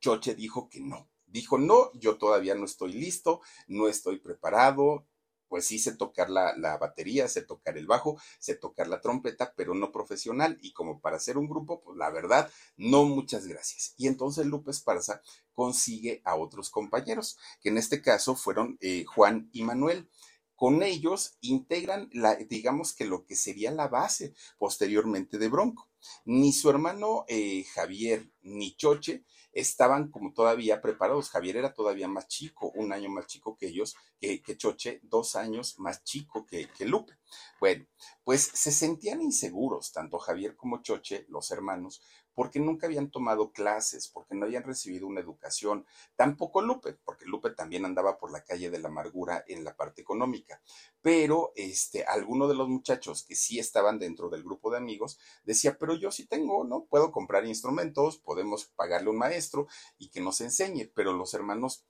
Choche 0.00 0.34
dijo 0.34 0.68
que 0.68 0.80
no. 0.80 1.08
Dijo, 1.26 1.58
no, 1.58 1.92
yo 1.94 2.18
todavía 2.18 2.54
no 2.54 2.64
estoy 2.64 2.92
listo, 2.92 3.40
no 3.68 3.88
estoy 3.88 4.18
preparado, 4.18 5.06
pues 5.50 5.66
sí 5.66 5.80
sé 5.80 5.96
tocar 5.96 6.30
la, 6.30 6.78
batería, 6.78 7.26
sé 7.28 7.42
tocar 7.42 7.76
el 7.76 7.88
bajo, 7.88 8.20
sé 8.38 8.54
tocar 8.54 8.86
la 8.86 9.00
trompeta, 9.00 9.52
pero 9.56 9.74
no 9.74 9.90
profesional. 9.90 10.56
Y 10.62 10.72
como 10.72 11.00
para 11.00 11.16
hacer 11.16 11.36
un 11.36 11.48
grupo, 11.48 11.82
pues 11.82 11.98
la 11.98 12.08
verdad, 12.08 12.48
no 12.76 13.04
muchas 13.04 13.48
gracias. 13.48 13.94
Y 13.96 14.06
entonces 14.06 14.46
Lupe 14.46 14.70
Esparza 14.70 15.22
consigue 15.52 16.22
a 16.24 16.36
otros 16.36 16.70
compañeros, 16.70 17.36
que 17.60 17.68
en 17.68 17.78
este 17.78 18.00
caso 18.00 18.36
fueron 18.36 18.78
eh, 18.80 19.04
Juan 19.04 19.50
y 19.52 19.64
Manuel. 19.64 20.08
Con 20.54 20.84
ellos 20.84 21.36
integran, 21.40 22.08
la, 22.12 22.36
digamos 22.36 22.94
que 22.94 23.04
lo 23.04 23.26
que 23.26 23.34
sería 23.34 23.72
la 23.72 23.88
base 23.88 24.34
posteriormente 24.56 25.36
de 25.36 25.48
Bronco. 25.48 25.89
Ni 26.24 26.52
su 26.52 26.70
hermano 26.70 27.24
eh, 27.28 27.64
Javier 27.74 28.30
ni 28.42 28.74
Choche 28.76 29.24
estaban 29.52 30.10
como 30.10 30.32
todavía 30.32 30.80
preparados. 30.80 31.30
Javier 31.30 31.56
era 31.56 31.74
todavía 31.74 32.08
más 32.08 32.28
chico, 32.28 32.70
un 32.74 32.92
año 32.92 33.08
más 33.10 33.26
chico 33.26 33.56
que 33.56 33.68
ellos, 33.68 33.96
que, 34.20 34.42
Choche, 34.56 35.00
dos 35.02 35.36
años 35.36 35.78
más 35.78 36.04
chico 36.04 36.46
que, 36.46 36.68
que 36.68 36.84
Lupe. 36.84 37.14
Bueno, 37.58 37.86
pues 38.24 38.42
se 38.42 38.70
sentían 38.70 39.22
inseguros, 39.22 39.92
tanto 39.92 40.18
Javier 40.18 40.56
como 40.56 40.82
Choche, 40.82 41.26
los 41.28 41.50
hermanos, 41.50 42.02
porque 42.34 42.60
nunca 42.60 42.86
habían 42.86 43.10
tomado 43.10 43.52
clases, 43.52 44.08
porque 44.08 44.34
no 44.34 44.46
habían 44.46 44.62
recibido 44.62 45.06
una 45.06 45.20
educación, 45.20 45.86
tampoco 46.16 46.62
Lupe, 46.62 46.94
porque 47.04 47.26
Lupe 47.26 47.50
también 47.50 47.84
andaba 47.84 48.18
por 48.18 48.32
la 48.32 48.44
calle 48.44 48.70
de 48.70 48.78
la 48.78 48.88
amargura 48.88 49.44
en 49.46 49.64
la 49.64 49.76
parte 49.76 50.02
económica, 50.02 50.62
pero 51.02 51.52
este, 51.56 52.04
alguno 52.04 52.48
de 52.48 52.54
los 52.54 52.68
muchachos 52.68 53.24
que 53.24 53.34
sí 53.34 53.58
estaban 53.58 53.98
dentro 53.98 54.28
del 54.28 54.42
grupo 54.42 54.70
de 54.70 54.78
amigos 54.78 55.18
decía, 55.44 55.76
pero 55.78 55.94
yo 55.94 56.10
sí 56.10 56.26
tengo, 56.26 56.64
¿no? 56.64 56.84
Puedo 56.84 57.12
comprar 57.12 57.46
instrumentos, 57.46 58.18
podemos 58.18 58.66
pagarle 58.76 59.10
un 59.10 59.18
maestro 59.18 59.66
y 59.98 60.10
que 60.10 60.20
nos 60.20 60.40
enseñe, 60.40 60.90
pero 60.94 61.12
los 61.12 61.34
hermanos 61.34 61.84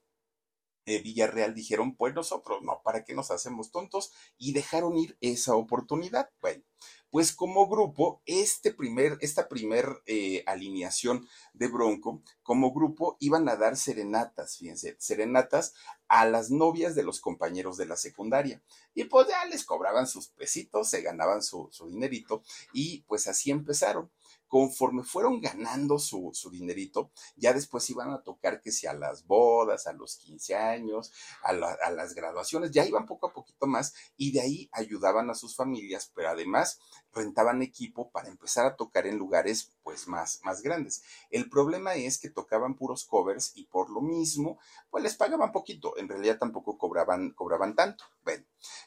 eh, 0.87 1.03
Villarreal 1.03 1.55
dijeron, 1.55 1.95
pues 1.95 2.15
nosotros 2.15 2.63
no, 2.63 2.81
¿para 2.83 3.05
qué 3.05 3.15
nos 3.15 3.31
hacemos 3.31 3.71
tontos? 3.71 4.13
Y 4.39 4.53
dejaron 4.53 4.97
ir 4.97 5.17
esa 5.21 5.55
oportunidad. 5.55 6.31
Bueno, 6.41 6.65
pues 7.11 7.33
como 7.33 7.69
grupo, 7.69 8.23
este 8.25 8.73
primer, 8.73 9.19
esta 9.21 9.49
primer 9.49 10.03
eh, 10.07 10.45
alineación 10.47 11.27
de 11.53 11.69
Bronco, 11.69 12.23
como 12.43 12.73
grupo 12.73 13.17
iban 13.19 13.49
a 13.49 13.57
dar 13.57 13.77
serenatas, 13.77 14.57
fíjense, 14.57 14.97
serenatas 14.99 15.75
a 16.09 16.27
las 16.27 16.51
novias 16.51 16.95
de 16.95 17.03
los 17.03 17.21
compañeros 17.21 17.77
de 17.77 17.87
la 17.87 17.97
secundaria. 17.97 18.63
Y 18.95 19.05
pues 19.05 19.29
ya 19.29 19.45
les 19.47 19.65
cobraban 19.65 20.07
sus 20.07 20.29
pesitos, 20.29 20.89
se 20.89 21.03
ganaban 21.03 21.43
su, 21.43 21.69
su 21.73 21.89
dinerito 21.89 22.43
y 22.73 23.03
pues 23.03 23.27
así 23.27 23.51
empezaron 23.51 24.11
conforme 24.51 25.05
fueron 25.05 25.41
ganando 25.41 25.99
su, 26.01 26.33
dinerito, 26.51 27.13
ya 27.37 27.55
después 27.55 27.89
iban 27.89 28.11
a 28.11 28.23
tocar 28.23 28.61
que 28.61 28.73
si 28.73 28.89
a 28.89 28.93
las 28.93 29.25
bodas, 29.25 29.87
a 29.87 29.93
los 29.93 30.17
15 30.17 30.57
años, 30.57 31.13
a, 31.45 31.51
a, 31.51 31.91
las 31.93 32.15
graduaciones, 32.15 32.73
ya 32.73 32.85
iban 32.85 33.07
poco 33.07 33.29
a 33.29 33.33
poquito 33.33 33.69
más 33.69 33.95
y 34.17 34.33
de 34.33 34.41
ahí 34.41 34.69
ayudaban 34.73 35.31
a 35.31 35.35
sus 35.35 35.55
familias, 35.55 36.11
pero 36.15 36.31
además 36.31 36.81
rentaban 37.13 37.63
equipo 37.63 38.11
para 38.11 38.29
empezar 38.29 38.67
a 38.67 38.75
tocar 38.75 39.07
en 39.07 39.19
lugares 39.19 39.71
pues 39.83 40.09
más, 40.09 40.41
más 40.45 40.63
grandes. 40.63 41.03
El 41.31 41.49
problema 41.49 41.95
es 41.95 42.19
que 42.19 42.31
tocaban 42.31 42.77
puros 42.77 43.05
covers 43.05 43.53
y 43.55 43.67
por 43.67 43.91
lo 43.91 44.01
mismo 44.01 44.59
pues 44.91 45.03
les 45.03 45.17
pagaban 45.17 45.53
poquito, 45.53 45.97
en 45.97 46.09
realidad 46.09 46.39
tampoco 46.39 46.77
cobraban, 46.79 47.31
cobraban 47.31 47.75
tanto. 47.75 48.05
Bueno, 48.23 48.45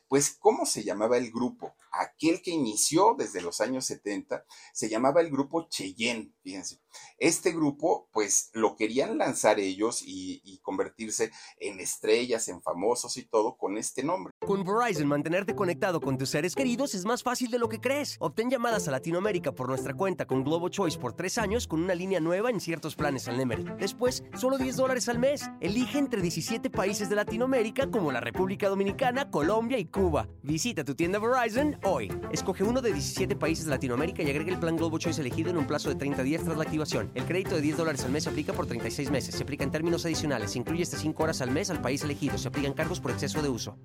pues 0.08 0.36
¿cómo 0.40 0.66
se 0.66 0.84
llamaba 0.84 1.18
el 1.18 1.32
grupo? 1.32 1.76
Aquel 1.92 2.42
que 2.42 2.52
inició 2.52 3.16
desde 3.18 3.42
los 3.42 3.62
años 3.62 3.86
70 3.86 4.46
se 4.74 4.90
llamaba 4.90 5.22
el 5.22 5.32
grupo 5.32 5.68
Cheyenne, 5.70 6.34
fíjense. 6.44 6.83
Este 7.18 7.52
grupo, 7.52 8.10
pues 8.12 8.50
lo 8.54 8.76
querían 8.76 9.18
lanzar 9.18 9.60
ellos 9.60 10.04
y, 10.06 10.60
convertirse 10.62 11.32
en 11.60 11.80
estrellas, 11.80 12.48
en 12.48 12.62
famosos 12.62 13.18
y 13.18 13.26
todo 13.26 13.58
con 13.58 13.78
este 13.78 14.02
nombre. 14.04 14.32
Con 14.46 14.64
Verizon, 14.64 15.08
mantenerte 15.08 15.56
conectado 15.56 16.00
con 16.00 16.18
tus 16.18 16.30
seres 16.30 16.56
queridos 16.56 16.96
es 16.96 17.06
más 17.06 17.22
fácil 17.22 17.52
de 17.52 17.60
lo 17.60 17.68
que 17.68 17.82
crees. 17.82 18.16
Obtén 18.20 18.50
llamadas 18.50 18.88
a 18.88 18.92
Latinoamérica 18.92 19.52
por 19.52 19.68
nuestra 19.68 19.94
cuenta 19.94 20.26
con 20.26 20.44
Globo 20.44 20.70
Choice 20.70 20.98
por 20.98 21.14
tres 21.14 21.38
años 21.38 21.68
con 21.68 21.84
una 21.84 21.96
línea 21.96 22.20
nueva 22.20 22.50
en 22.50 22.62
ciertos 22.62 22.96
planes 22.96 23.28
al 23.28 23.38
Nemery. 23.38 23.66
Después, 23.78 24.24
solo 24.38 24.58
10 24.58 24.78
dólares 24.78 25.10
al 25.10 25.20
mes. 25.20 25.50
Elige 25.60 25.98
entre 25.98 26.22
17 26.22 26.70
países 26.70 27.10
de 27.10 27.16
Latinoamérica 27.16 27.90
como 27.92 28.12
la 28.12 28.22
República 28.22 28.70
Dominicana, 28.70 29.30
Colombia 29.30 29.78
y 29.78 29.86
Cuba. 29.86 30.30
Visita 30.44 30.84
tu 30.84 30.96
tienda 30.96 31.20
Verizon 31.20 31.78
hoy. 31.84 32.12
Escoge 32.32 32.64
uno 32.64 32.82
de 32.82 32.94
17 32.94 33.36
países 33.36 33.66
de 33.66 33.72
Latinoamérica 33.72 34.24
y 34.24 34.30
agrega 34.30 34.52
el 34.52 34.60
plan 34.60 34.78
Globo 34.78 34.98
Choice 34.98 35.20
elegido 35.20 35.50
en 35.50 35.58
un 35.58 35.68
plazo 35.68 35.90
de 35.90 35.96
30 35.96 36.24
días 36.24 36.44
tras 36.44 36.56
la 36.56 36.64
activación 36.64 36.83
el 36.92 37.26
crédito 37.26 37.56
de 37.56 37.62
10 37.62 37.78
dólares 37.78 38.04
al 38.04 38.12
mes 38.12 38.24
se 38.24 38.30
aplica 38.30 38.54
por 38.54 38.68
36 38.68 39.10
meses. 39.10 39.36
Se 39.36 39.44
aplica 39.44 39.64
en 39.64 39.72
términos 39.72 40.06
adicionales. 40.06 40.52
Se 40.52 40.60
incluye 40.60 40.84
hasta 40.84 40.98
5 40.98 41.24
horas 41.24 41.42
al 41.42 41.52
mes 41.52 41.70
al 41.70 41.82
país 41.82 42.04
elegido. 42.04 42.38
Se 42.38 42.48
aplican 42.48 42.74
cargos 42.74 43.00
por 43.00 43.12
exceso 43.12 43.42
de 43.42 43.50
uso. 43.50 43.78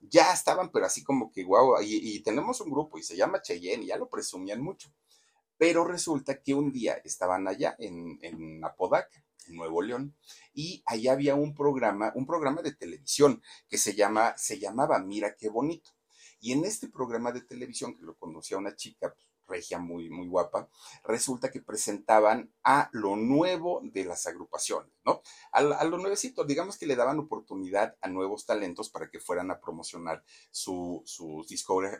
Ya 0.00 0.32
estaban, 0.32 0.70
pero 0.70 0.86
así 0.86 1.02
como 1.02 1.32
que, 1.32 1.42
guau, 1.42 1.74
y, 1.82 2.20
tenemos 2.22 2.60
un 2.60 2.70
grupo 2.70 2.98
y 2.98 3.02
se 3.02 3.16
llama 3.16 3.42
Cheyenne, 3.42 3.84
y 3.84 3.88
ya 3.88 3.96
lo 3.96 4.08
presumían 4.08 4.62
mucho. 4.62 4.92
Pero 5.58 5.84
resulta 5.84 6.40
que 6.40 6.54
un 6.54 6.70
día 6.70 7.00
estaban 7.04 7.48
allá 7.48 7.74
en, 7.78 8.18
en 8.22 8.64
Apodaca, 8.64 9.24
en 9.48 9.56
Nuevo 9.56 9.82
León, 9.82 10.14
y 10.54 10.82
allá 10.86 11.12
había 11.12 11.34
un 11.34 11.54
programa, 11.54 12.12
un 12.14 12.26
programa 12.26 12.62
de 12.62 12.74
televisión 12.74 13.42
que 13.68 13.78
se 13.78 13.94
llama, 13.94 14.34
se 14.36 14.60
llamaba 14.60 15.00
Mira 15.00 15.34
qué 15.34 15.48
bonito. 15.48 15.90
Y 16.38 16.52
en 16.52 16.64
este 16.64 16.88
programa 16.88 17.32
de 17.32 17.40
televisión, 17.40 17.96
que 17.96 18.04
lo 18.04 18.16
conducía 18.16 18.58
una 18.58 18.76
chica, 18.76 19.12
pues, 19.12 19.26
regia 19.46 19.78
muy, 19.78 20.10
muy 20.10 20.28
guapa, 20.28 20.68
resulta 21.04 21.50
que 21.50 21.60
presentaban 21.60 22.52
a 22.64 22.88
lo 22.92 23.16
nuevo 23.16 23.80
de 23.84 24.04
las 24.04 24.26
agrupaciones, 24.26 24.92
¿no? 25.04 25.22
A, 25.52 25.62
lo 25.62 25.98
nuevecito, 25.98 26.44
digamos 26.44 26.78
que 26.78 26.86
le 26.86 26.96
daban 26.96 27.18
oportunidad 27.18 27.96
a 28.00 28.08
nuevos 28.08 28.46
talentos 28.46 28.90
para 28.90 29.08
que 29.10 29.20
fueran 29.20 29.50
a 29.50 29.60
promocionar 29.60 30.24
sus 30.50 31.18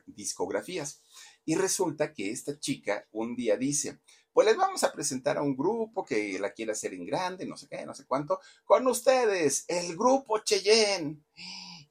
discografías. 0.06 1.02
Y 1.44 1.54
resulta 1.54 2.12
que 2.12 2.30
esta 2.30 2.58
chica 2.58 3.06
un 3.12 3.36
día 3.36 3.56
dice, 3.56 4.00
pues 4.32 4.46
les 4.46 4.56
vamos 4.56 4.84
a 4.84 4.92
presentar 4.92 5.38
a 5.38 5.42
un 5.42 5.56
grupo 5.56 6.04
que 6.04 6.38
la 6.38 6.52
quiere 6.52 6.72
hacer 6.72 6.92
en 6.92 7.06
grande, 7.06 7.46
no 7.46 7.56
sé 7.56 7.68
qué, 7.68 7.86
no 7.86 7.94
sé 7.94 8.04
cuánto, 8.06 8.38
con 8.64 8.86
ustedes, 8.86 9.64
el 9.68 9.96
grupo 9.96 10.40
Cheyenne 10.40 11.22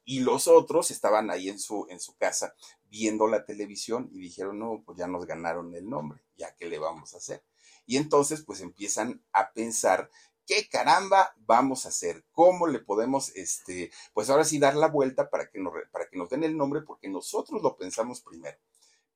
y 0.06 0.20
los 0.20 0.48
otros 0.48 0.92
estaban 0.92 1.32
ahí 1.32 1.50
en 1.50 1.60
su, 1.60 1.88
en 1.90 2.00
su 2.00 2.16
casa 2.16 2.56
viendo 2.90 3.28
la 3.28 3.44
televisión 3.44 4.10
y 4.14 4.20
dijeron, 4.20 4.60
no, 4.60 4.84
pues 4.86 4.98
ya 4.98 5.08
nos 5.08 5.26
ganaron 5.26 5.74
el 5.76 5.90
nombre, 5.90 6.22
ya 6.38 6.56
qué 6.56 6.68
le 6.68 6.80
vamos 6.80 7.14
a 7.14 7.18
hacer. 7.18 7.44
Y 7.86 7.98
entonces 7.98 8.44
pues 8.44 8.62
empiezan 8.62 9.24
a 9.34 9.52
pensar 9.52 10.10
qué 10.46 10.70
caramba 10.70 11.36
vamos 11.40 11.86
a 11.86 11.90
hacer, 11.90 12.24
cómo 12.32 12.68
le 12.68 12.80
podemos, 12.80 13.36
este, 13.36 13.92
pues 14.14 14.30
ahora 14.30 14.46
sí 14.46 14.60
dar 14.60 14.76
la 14.76 14.88
vuelta 14.88 15.30
para 15.30 15.50
que 15.50 15.60
nos, 15.60 15.74
para 15.92 16.08
que 16.08 16.18
nos 16.18 16.30
den 16.30 16.44
el 16.44 16.56
nombre, 16.56 16.82
porque 16.82 17.10
nosotros 17.10 17.62
lo 17.62 17.76
pensamos 17.76 18.22
primero. 18.22 18.58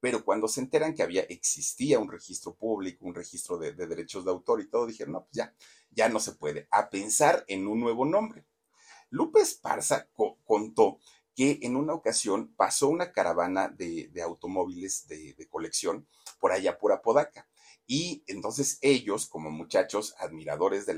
Pero 0.02 0.24
cuando 0.24 0.48
se 0.48 0.62
enteran 0.62 0.96
que 0.96 1.04
había, 1.04 1.24
existía 1.24 2.00
un 2.00 2.10
registro 2.10 2.56
público, 2.56 3.06
un 3.06 3.14
registro 3.14 3.58
de, 3.58 3.74
derechos 3.74 4.24
de 4.26 4.32
autor 4.32 4.62
y 4.62 4.70
todo, 4.70 4.88
dijeron, 4.88 5.14
no, 5.14 5.22
pues 5.26 5.34
ya, 5.34 5.54
ya 5.92 6.10
no 6.10 6.20
se 6.20 6.34
puede, 6.34 6.68
a 6.72 6.90
pensar 6.90 7.44
en 7.48 7.68
un 7.68 7.80
nuevo 7.80 8.06
nombre. 8.06 8.46
Lupe 9.10 9.42
Esparza 9.42 10.08
contó 10.46 11.00
que 11.40 11.60
en 11.62 11.78
una 11.78 11.94
ocasión 11.94 12.54
pasó 12.58 12.90
una 12.90 13.14
caravana 13.14 13.70
de, 13.70 14.12
automóviles 14.22 15.08
de, 15.08 15.48
colección 15.50 16.06
por 16.38 16.52
allá 16.52 16.78
por 16.78 16.92
Apodaca. 16.92 17.48
Y 17.88 18.24
entonces 18.28 18.78
ellos, 18.82 19.26
como 19.26 19.50
muchachos 19.50 20.14
admiradores 20.20 20.86
de, 20.86 20.96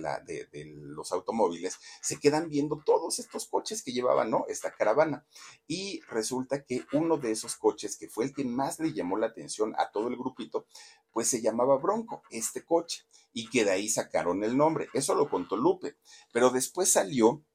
los 0.75 1.11
automóviles, 1.11 1.77
se 2.01 2.19
quedan 2.19 2.49
viendo 2.49 2.81
todos 2.83 3.19
estos 3.19 3.45
coches 3.45 3.83
que 3.83 3.93
llevaban, 3.93 4.31
¿no? 4.31 4.45
Esta 4.49 4.73
caravana. 4.73 5.25
Y 5.67 6.01
resulta 6.09 6.65
que 6.65 6.85
uno 6.91 7.17
de 7.17 7.31
esos 7.31 7.55
coches, 7.55 7.95
que 7.95 8.09
fue 8.09 8.25
el 8.25 8.33
que 8.33 8.43
más 8.43 8.79
le 8.79 8.93
llamó 8.93 9.17
la 9.17 9.27
atención 9.27 9.75
a 9.77 9.91
todo 9.91 10.07
el 10.07 10.17
grupito, 10.17 10.65
pues 11.11 11.27
se 11.27 11.41
llamaba 11.41 11.77
Bronco, 11.77 12.23
este 12.31 12.65
coche. 12.65 13.03
Y 13.31 13.47
que 13.49 13.63
de 13.63 13.71
ahí 13.71 13.87
sacaron 13.87 14.43
el 14.43 14.57
nombre. 14.57 14.89
Eso 14.93 15.13
lo 15.13 15.29
contó 15.29 15.55
Lupe. 15.55 15.97
Pero 16.33 16.49
después 16.49 16.91
salió 16.91 17.45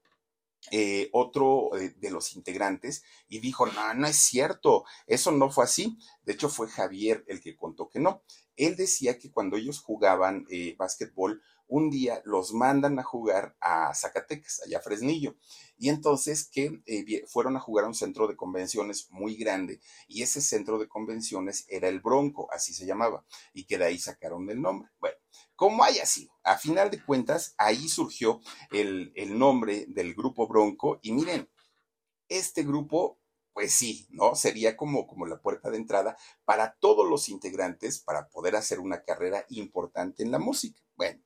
eh, 0.71 1.09
otro 1.13 1.77
eh, 1.77 1.95
de 1.97 2.11
los 2.11 2.35
integrantes 2.35 3.05
y 3.29 3.39
dijo, 3.39 3.67
no, 3.67 3.95
no 3.95 4.07
es 4.07 4.17
cierto, 4.17 4.85
eso 5.07 5.31
no 5.33 5.51
fue 5.51 5.65
así. 5.65 5.99
De 6.25 6.33
hecho, 6.33 6.49
fue 6.49 6.69
Javier 6.69 7.25
el 7.29 7.41
que 7.41 7.57
contó 7.57 7.89
que 7.89 8.01
no. 8.01 8.23
Él 8.57 8.77
decía 8.77 9.19
que 9.19 9.31
cuando 9.31 9.57
ellos 9.57 9.81
jugaban 9.81 10.47
eh, 10.51 10.75
básquetbol, 10.79 11.43
un 11.69 11.91
día 11.91 12.23
los 12.25 12.53
mandan 12.53 12.99
a 12.99 13.03
jugar 13.03 13.57
a 13.61 13.93
Zacatecas, 13.95 14.63
allá 14.65 14.79
a 14.79 14.83
Fresnillo. 14.83 15.37
Y 15.77 15.89
entonces 15.89 16.49
que 16.49 16.81
fueron 17.27 17.57
a 17.57 17.61
jugar 17.61 17.85
a 17.85 17.89
un 17.89 17.95
centro 17.95 18.29
de 18.29 18.37
convenciones 18.37 19.09
muy 19.11 19.37
grande. 19.37 19.81
Y 20.07 20.23
ese 20.23 20.41
centro 20.41 20.79
de 20.79 20.89
convenciones 20.89 21.67
era 21.69 21.89
el 21.89 22.01
Bronco, 22.01 22.49
así 22.53 22.73
se 22.73 22.87
llamaba. 22.87 23.27
Y 23.53 23.65
que 23.65 23.79
de 23.79 23.87
ahí 23.87 23.99
sacaron 23.99 24.49
el 24.49 24.63
nombre. 24.63 24.91
Bueno, 25.01 25.17
como 25.55 25.85
haya 25.85 26.05
sido, 26.07 26.33
a 26.45 26.59
final 26.59 26.91
de 26.91 27.03
cuentas, 27.03 27.55
ahí 27.59 27.89
surgió 27.89 28.41
el, 28.71 29.13
nombre 29.39 29.87
del 29.89 30.15
grupo 30.15 30.47
Bronco 30.47 30.99
y 31.03 31.13
miren, 31.13 31.49
este 32.29 32.63
grupo 32.63 33.19
pues 33.53 33.73
sí, 33.73 34.07
¿no? 34.11 34.35
Sería 34.35 34.77
como, 34.77 35.07
como 35.07 35.25
la 35.25 35.41
puerta 35.41 35.71
de 35.71 35.79
entrada 35.79 36.19
para 36.45 36.77
todos 36.79 37.09
los 37.09 37.31
integrantes 37.31 38.01
para 38.01 38.29
poder 38.29 38.55
hacer 38.55 38.81
una 38.81 39.03
carrera 39.03 39.47
importante 39.49 40.23
en 40.23 40.31
la 40.31 40.39
música. 40.39 40.79
Bueno, 40.95 41.23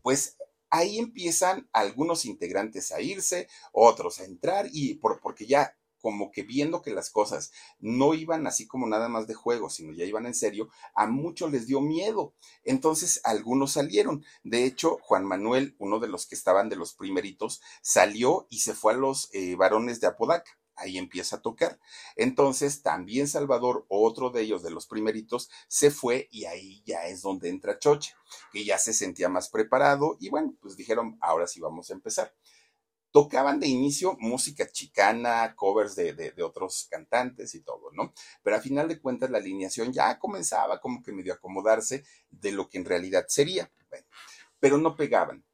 pues 0.00 0.36
ahí 0.70 0.98
empiezan 1.00 1.68
algunos 1.72 2.26
integrantes 2.26 2.92
a 2.92 3.00
irse, 3.00 3.48
otros 3.72 4.20
a 4.20 4.24
entrar 4.24 4.68
y 4.72 4.94
por, 4.94 5.20
porque 5.20 5.46
ya 5.46 5.76
como 6.04 6.30
que 6.30 6.42
viendo 6.42 6.82
que 6.82 6.90
las 6.90 7.08
cosas 7.08 7.50
no 7.80 8.12
iban 8.12 8.46
así 8.46 8.66
como 8.66 8.86
nada 8.86 9.08
más 9.08 9.26
de 9.26 9.32
juego, 9.32 9.70
sino 9.70 9.94
ya 9.94 10.04
iban 10.04 10.26
en 10.26 10.34
serio, 10.34 10.68
a 10.94 11.06
muchos 11.06 11.50
les 11.50 11.66
dio 11.66 11.80
miedo. 11.80 12.34
Entonces 12.62 13.22
algunos 13.24 13.72
salieron. 13.72 14.22
De 14.42 14.66
hecho, 14.66 14.98
Juan 15.00 15.24
Manuel, 15.24 15.74
uno 15.78 16.00
de 16.00 16.08
los 16.08 16.26
que 16.26 16.34
estaban 16.34 16.68
de 16.68 16.76
los 16.76 16.92
primeritos, 16.92 17.62
salió 17.80 18.46
y 18.50 18.58
se 18.58 18.74
fue 18.74 18.92
a 18.92 18.96
los 18.96 19.30
eh, 19.32 19.56
varones 19.56 19.98
de 19.98 20.08
Apodaca 20.08 20.58
ahí 20.76 20.98
empieza 20.98 21.36
a 21.36 21.40
tocar. 21.40 21.78
Entonces, 22.16 22.82
también 22.82 23.28
Salvador, 23.28 23.86
otro 23.88 24.30
de 24.30 24.42
ellos, 24.42 24.62
de 24.62 24.72
los 24.72 24.86
primeritos, 24.86 25.48
se 25.68 25.90
fue 25.92 26.28
y 26.32 26.46
ahí 26.46 26.82
ya 26.84 27.06
es 27.06 27.22
donde 27.22 27.48
entra 27.48 27.78
Choche, 27.78 28.12
que 28.52 28.64
ya 28.64 28.76
se 28.76 28.92
sentía 28.92 29.28
más 29.28 29.48
preparado 29.48 30.16
y 30.20 30.30
bueno, 30.30 30.52
pues 30.60 30.76
dijeron, 30.76 31.16
ahora 31.20 31.46
sí 31.46 31.60
vamos 31.60 31.90
a 31.90 31.94
empezar. 31.94 32.34
Tocaban 33.14 33.60
de 33.60 33.68
inicio 33.68 34.16
música 34.18 34.66
chicana, 34.68 35.54
covers 35.54 35.94
de, 35.94 36.14
de, 36.14 36.42
otros 36.42 36.88
cantantes 36.90 37.54
y 37.54 37.60
todo, 37.60 37.92
¿no? 37.92 38.12
Pero 38.42 38.56
a 38.56 38.60
final 38.60 38.88
de 38.88 39.00
cuentas 39.00 39.30
la 39.30 39.38
alineación 39.38 39.92
ya 39.92 40.18
comenzaba 40.18 40.80
como 40.80 41.00
que 41.00 41.12
medio 41.12 41.34
acomodarse 41.34 42.02
de 42.28 42.50
lo 42.50 42.68
que 42.68 42.78
en 42.78 42.84
realidad 42.84 43.26
sería. 43.28 43.70
Pero 44.58 44.78
no 44.78 44.96
pegaban 44.96 45.44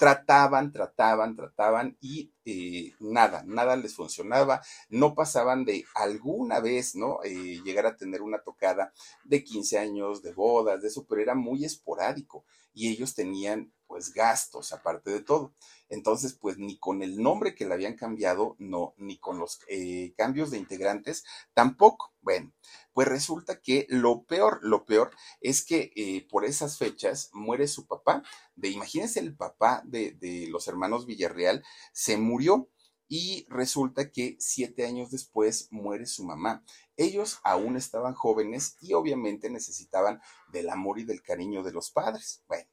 trataban, 0.00 0.72
trataban, 0.72 1.36
trataban 1.36 1.98
y 2.00 2.32
eh, 2.46 2.94
nada, 3.00 3.42
nada 3.44 3.76
les 3.76 3.94
funcionaba, 3.94 4.62
no 4.88 5.14
pasaban 5.14 5.66
de 5.66 5.84
alguna 5.94 6.58
vez, 6.60 6.96
¿no? 6.96 7.18
Eh, 7.22 7.60
llegar 7.62 7.84
a 7.84 7.98
tener 7.98 8.22
una 8.22 8.38
tocada 8.38 8.94
de 9.24 9.44
15 9.44 9.78
años, 9.78 10.22
de 10.22 10.32
bodas, 10.32 10.80
de 10.80 10.88
eso, 10.88 11.04
pero 11.06 11.20
era 11.20 11.34
muy 11.34 11.66
esporádico 11.66 12.46
y 12.72 12.88
ellos 12.88 13.14
tenían 13.14 13.74
pues 13.86 14.14
gastos 14.14 14.72
aparte 14.72 15.10
de 15.10 15.20
todo. 15.20 15.52
Entonces, 15.90 16.34
pues 16.34 16.56
ni 16.56 16.78
con 16.78 17.02
el 17.02 17.20
nombre 17.20 17.54
que 17.54 17.66
le 17.66 17.74
habían 17.74 17.96
cambiado, 17.96 18.56
no, 18.58 18.94
ni 18.96 19.18
con 19.18 19.38
los 19.38 19.60
eh, 19.68 20.14
cambios 20.16 20.50
de 20.50 20.58
integrantes, 20.58 21.24
tampoco. 21.52 22.14
Bueno, 22.22 22.52
pues 22.92 23.08
resulta 23.08 23.60
que 23.60 23.86
lo 23.90 24.24
peor, 24.24 24.60
lo 24.62 24.84
peor 24.86 25.10
es 25.40 25.64
que 25.64 25.92
eh, 25.96 26.26
por 26.30 26.44
esas 26.44 26.78
fechas 26.78 27.30
muere 27.32 27.66
su 27.66 27.86
papá. 27.86 28.22
De, 28.54 28.68
imagínense, 28.68 29.20
el 29.20 29.36
papá 29.36 29.82
de, 29.84 30.12
de 30.12 30.46
los 30.48 30.68
hermanos 30.68 31.06
Villarreal 31.06 31.64
se 31.92 32.16
murió 32.16 32.70
y 33.08 33.44
resulta 33.48 34.12
que 34.12 34.36
siete 34.38 34.86
años 34.86 35.10
después 35.10 35.66
muere 35.72 36.06
su 36.06 36.22
mamá. 36.24 36.64
Ellos 36.96 37.40
aún 37.42 37.76
estaban 37.76 38.14
jóvenes 38.14 38.76
y 38.80 38.94
obviamente 38.94 39.50
necesitaban 39.50 40.20
del 40.52 40.70
amor 40.70 41.00
y 41.00 41.04
del 41.04 41.20
cariño 41.20 41.64
de 41.64 41.72
los 41.72 41.90
padres. 41.90 42.44
Bueno, 42.46 42.70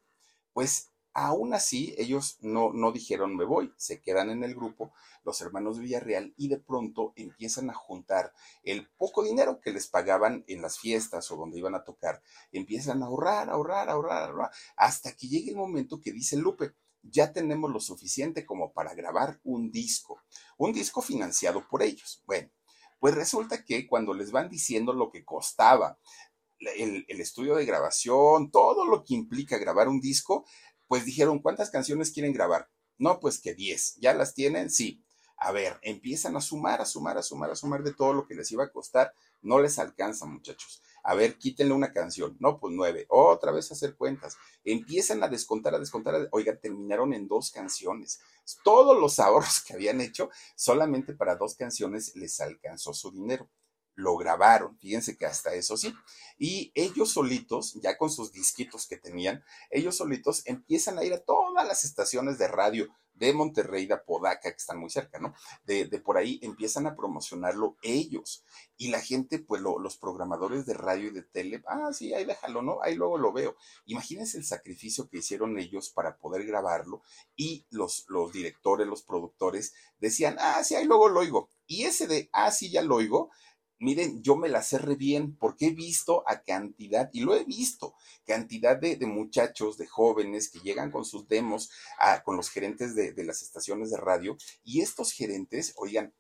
pues 0.54 0.92
Aún 1.20 1.56
así, 1.56 1.96
ellos 1.98 2.38
no, 2.42 2.72
no 2.74 2.92
dijeron 2.92 3.36
me 3.36 3.44
voy, 3.44 3.74
se 3.76 4.04
quedan 4.04 4.30
en 4.30 4.44
el 4.44 4.54
grupo, 4.54 4.94
los 5.24 5.42
hermanos 5.42 5.80
Villarreal, 5.80 6.36
y 6.38 6.48
de 6.48 6.60
pronto 6.60 7.14
empiezan 7.16 7.72
a 7.72 7.74
juntar 7.74 8.32
el 8.62 8.88
poco 8.88 9.24
dinero 9.24 9.60
que 9.60 9.72
les 9.72 9.88
pagaban 9.88 10.44
en 10.48 10.62
las 10.62 10.78
fiestas 10.78 11.32
o 11.32 11.36
donde 11.36 11.58
iban 11.58 11.74
a 11.74 11.84
tocar. 11.84 12.22
Empiezan 12.52 13.02
a 13.02 13.08
ahorrar, 13.08 13.50
ahorrar, 13.50 13.90
ahorrar, 13.90 14.30
ahorrar, 14.30 14.52
hasta 14.76 15.16
que 15.16 15.28
llegue 15.28 15.50
el 15.50 15.58
momento 15.58 16.00
que 16.00 16.12
dice 16.12 16.38
Lupe, 16.38 16.76
ya 17.02 17.34
tenemos 17.34 17.72
lo 17.72 17.80
suficiente 17.80 18.46
como 18.46 18.72
para 18.72 18.94
grabar 18.94 19.40
un 19.44 19.72
disco, 19.72 20.22
un 20.60 20.72
disco 20.72 21.02
financiado 21.02 21.68
por 21.68 21.82
ellos. 21.82 22.22
Bueno, 22.28 22.52
pues 23.00 23.16
resulta 23.16 23.66
que 23.66 23.88
cuando 23.88 24.14
les 24.14 24.32
van 24.32 24.50
diciendo 24.52 24.94
lo 24.94 25.10
que 25.10 25.26
costaba 25.26 25.98
el, 26.60 27.06
estudio 27.10 27.56
de 27.56 27.66
grabación, 27.66 28.52
todo 28.52 28.86
lo 28.86 29.04
que 29.04 29.14
implica 29.14 29.58
grabar 29.58 29.88
un 29.88 30.00
disco, 30.00 30.46
pues 30.88 31.06
dijeron, 31.06 31.40
¿cuántas 31.40 31.70
canciones 31.70 32.12
quieren 32.12 32.34
grabar? 32.34 32.70
No, 32.98 33.20
pues 33.20 33.40
que 33.40 33.54
10. 33.54 33.98
¿Ya 33.98 34.14
las 34.14 34.34
tienen? 34.34 34.70
Sí. 34.70 35.04
A 35.40 35.52
ver, 35.52 35.78
empiezan 35.84 36.36
a 36.36 36.42
sumar, 36.42 36.82
a 36.82 36.86
sumar, 36.86 37.18
a 37.18 37.24
sumar, 37.24 37.52
a 37.52 37.56
sumar 37.56 37.84
de 37.84 37.94
todo 37.94 38.14
lo 38.14 38.26
que 38.26 38.34
les 38.34 38.52
iba 38.52 38.64
a 38.64 38.72
costar. 38.72 39.14
No 39.42 39.60
les 39.60 39.78
alcanza, 39.78 40.26
muchachos. 40.26 40.82
A 41.04 41.14
ver, 41.14 41.38
quítenle 41.38 41.74
una 41.74 41.94
canción. 41.94 42.36
No, 42.40 42.60
pues 42.60 42.74
nueve. 42.76 43.06
Otra 43.10 43.52
vez 43.52 43.70
a 43.70 43.76
hacer 43.76 43.96
cuentas. 43.96 44.36
Empiezan 44.64 45.24
a 45.24 45.28
descontar, 45.28 45.76
a 45.76 45.80
descontar. 45.80 46.28
Oiga, 46.32 46.58
terminaron 46.58 47.14
en 47.14 47.28
dos 47.28 47.52
canciones. 47.52 48.20
Todos 48.64 49.00
los 49.00 49.20
ahorros 49.20 49.62
que 49.66 49.74
habían 49.74 50.02
hecho, 50.02 50.32
solamente 50.56 51.14
para 51.14 51.36
dos 51.36 51.56
canciones 51.56 52.16
les 52.16 52.40
alcanzó 52.40 52.94
su 52.94 53.12
dinero 53.12 53.48
lo 53.98 54.16
grabaron, 54.16 54.78
fíjense 54.78 55.18
que 55.18 55.26
hasta 55.26 55.56
eso 55.56 55.76
sí. 55.76 55.94
Y 56.38 56.72
ellos 56.76 57.10
solitos, 57.10 57.74
ya 57.82 57.98
con 57.98 58.12
sus 58.12 58.32
disquitos 58.32 58.86
que 58.86 58.96
tenían, 58.96 59.44
ellos 59.72 59.98
solitos 59.98 60.44
empiezan 60.46 61.00
a 61.00 61.04
ir 61.04 61.14
a 61.14 61.24
todas 61.24 61.68
las 61.68 61.84
estaciones 61.84 62.38
de 62.38 62.48
radio 62.48 62.88
de 63.16 63.34
Monterrey, 63.34 63.88
de 63.88 63.96
Apodaca, 63.96 64.52
que 64.52 64.58
están 64.58 64.78
muy 64.78 64.92
cerca, 64.92 65.18
¿no? 65.18 65.34
De, 65.66 65.86
de 65.86 66.00
por 66.00 66.18
ahí 66.18 66.40
empiezan 66.44 66.86
a 66.86 66.96
promocionarlo 66.96 67.76
ellos. 67.82 68.44
Y 68.78 68.90
la 68.90 69.02
gente, 69.02 69.40
pues 69.40 69.64
los 69.64 69.98
programadores 69.98 70.68
de 70.68 70.76
radio 70.76 71.08
y 71.08 71.14
de 71.14 71.24
tele, 71.24 71.64
ah, 71.66 71.90
sí, 71.92 72.14
ahí 72.14 72.26
déjalo, 72.26 72.62
¿no? 72.62 72.78
Ahí 72.84 72.94
luego 72.94 73.18
lo 73.18 73.34
veo. 73.34 73.56
Imagínense 73.86 74.38
el 74.38 74.46
sacrificio 74.46 75.10
que 75.10 75.18
hicieron 75.18 75.58
ellos 75.58 75.90
para 75.90 76.18
poder 76.18 76.46
grabarlo 76.46 77.02
y 77.36 77.66
los, 77.72 78.06
los 78.10 78.32
directores, 78.32 78.86
los 78.86 79.02
productores 79.02 79.74
decían, 79.98 80.38
ah, 80.40 80.64
sí, 80.64 80.76
ahí 80.76 80.86
luego 80.86 81.10
lo 81.10 81.22
oigo. 81.22 81.50
Y 81.66 81.86
ese 81.86 82.06
de, 82.06 82.30
ah, 82.32 82.52
sí, 82.52 82.70
ya 82.70 82.84
lo 82.84 82.98
oigo, 82.98 83.32
miren, 83.80 84.22
yo 84.24 84.36
me 84.36 84.50
la 84.50 84.62
cerré 84.62 84.96
bien 84.96 85.36
porque 85.36 85.68
he 85.68 85.72
visto 85.72 86.24
a 86.28 86.42
cantidad, 86.42 87.10
y 87.14 87.22
lo 87.22 87.36
he 87.36 87.44
visto, 87.44 87.94
cantidad 88.26 88.78
de, 88.78 88.98
muchachos, 89.06 89.78
de 89.78 89.88
jóvenes 89.88 90.50
que 90.50 90.60
llegan 90.60 90.92
con 90.92 91.06
sus 91.06 91.28
demos 91.28 91.70
a, 92.00 92.24
con 92.24 92.36
los 92.36 92.50
gerentes 92.50 92.96
de, 92.96 93.14
las 93.24 93.42
estaciones 93.42 93.92
de 93.92 93.98
radio 93.98 94.38
y 94.64 94.82
estos 94.82 95.12
gerentes, 95.12 95.74
oigan, 95.78 96.14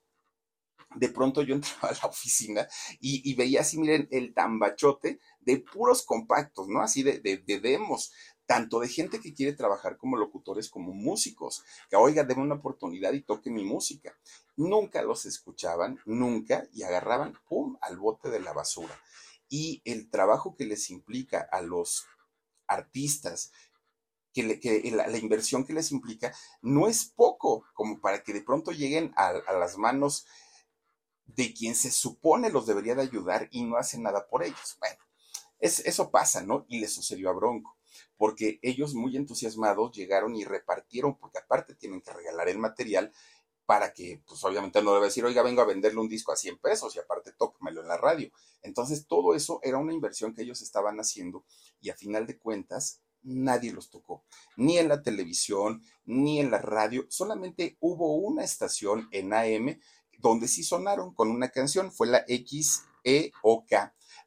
de 0.96 1.10
pronto 1.10 1.42
yo 1.42 1.56
entraba 1.56 1.90
a 1.90 1.98
la 2.02 2.10
oficina 2.10 2.68
y, 3.00 3.34
veía 3.36 3.62
así, 3.62 3.78
miren, 3.78 4.08
el 4.12 4.34
tambachote 4.34 5.20
de 5.40 5.58
puros 5.58 6.04
compactos, 6.04 6.68
¿no? 6.68 6.82
Así 6.82 7.04
de, 7.04 7.20
de, 7.20 7.38
de 7.38 7.60
demos, 7.60 8.12
tanto 8.48 8.80
de 8.80 8.88
gente 8.88 9.20
que 9.20 9.34
quiere 9.34 9.54
trabajar 9.54 9.98
como 9.98 10.18
locutores 10.18 10.70
como 10.70 10.94
músicos, 10.94 11.64
que 11.90 11.98
oiga, 11.98 12.24
denme 12.24 12.44
una 12.44 12.56
oportunidad 12.56 13.12
y 13.12 13.22
toque 13.22 13.52
mi 13.52 13.64
música. 13.64 14.18
Nunca 14.56 15.04
los 15.04 15.26
escuchaban, 15.26 16.00
nunca, 16.06 16.68
y 16.74 16.84
agarraban, 16.84 17.38
¡pum!, 17.48 17.78
al 17.82 17.98
bote 17.98 18.30
de 18.30 18.40
la 18.40 18.54
basura. 18.54 19.00
Y 19.50 19.82
el 19.86 20.10
trabajo 20.10 20.56
que 20.56 20.66
les 20.66 20.90
implica 20.90 21.48
a 21.52 21.62
los 21.62 22.08
artistas, 22.68 23.52
que, 24.34 24.92
la, 24.96 25.18
inversión 25.18 25.66
que 25.66 25.74
les 25.74 25.92
implica, 25.92 26.34
no 26.62 26.88
es 26.88 27.06
poco 27.06 27.66
como 27.74 28.00
para 28.00 28.24
que 28.24 28.34
de 28.34 28.42
pronto 28.42 28.72
lleguen 28.72 29.12
a, 29.18 29.34
las 29.60 29.78
manos 29.78 30.26
de 31.26 31.54
quien 31.54 31.76
se 31.76 31.92
supone 31.92 32.50
los 32.50 32.66
debería 32.66 32.96
de 32.96 33.02
ayudar 33.02 33.50
y 33.52 33.64
no 33.66 33.76
hace 33.76 33.98
nada 33.98 34.28
por 34.28 34.44
ellos. 34.44 34.78
Bueno, 34.80 34.98
eso 35.60 36.12
pasa, 36.12 36.44
¿no? 36.44 36.66
Y 36.70 36.80
le 36.80 36.88
sucedió 36.88 37.30
a 37.30 37.34
Bronco 37.34 37.78
porque 38.18 38.60
ellos 38.62 38.94
muy 38.94 39.16
entusiasmados 39.16 39.96
llegaron 39.96 40.36
y 40.36 40.44
repartieron, 40.44 41.18
porque 41.18 41.40
aparte 41.40 41.76
tienen 41.76 42.02
que 42.02 42.14
regalar 42.14 42.50
el 42.50 42.58
material 42.58 43.12
para 43.66 43.94
que, 43.94 44.22
pues 44.26 44.44
obviamente 44.46 44.82
no 44.82 44.94
debe 44.94 45.08
decir, 45.08 45.26
oiga, 45.26 45.44
vengo 45.44 45.62
a 45.62 45.66
venderle 45.66 46.00
un 46.00 46.08
disco 46.08 46.32
a 46.32 46.38
100 46.38 46.58
pesos 46.60 46.96
y 46.96 47.00
aparte 47.00 47.34
tócamelo 47.34 47.82
en 47.82 47.90
la 47.90 47.98
radio. 47.98 48.32
Entonces, 48.62 49.08
todo 49.08 49.36
eso 49.36 49.60
era 49.62 49.78
una 49.78 49.94
inversión 49.94 50.34
que 50.34 50.42
ellos 50.42 50.62
estaban 50.62 50.98
haciendo 51.00 51.44
y 51.82 51.90
a 51.90 51.96
final 51.96 52.26
de 52.26 52.38
cuentas, 52.38 53.02
nadie 53.24 53.74
los 53.74 53.90
tocó, 53.90 54.24
ni 54.56 54.78
en 54.78 54.88
la 54.88 55.04
televisión, 55.04 55.84
ni 56.06 56.40
en 56.40 56.50
la 56.50 56.60
radio, 56.60 57.06
solamente 57.10 57.78
hubo 57.82 58.16
una 58.16 58.44
estación 58.44 59.10
en 59.12 59.34
AM 59.34 59.80
donde 60.20 60.48
sí 60.48 60.64
sonaron 60.64 61.14
con 61.14 61.30
una 61.30 61.50
canción, 61.50 61.92
fue 61.92 62.08
la 62.08 62.26
XEOK 62.28 63.72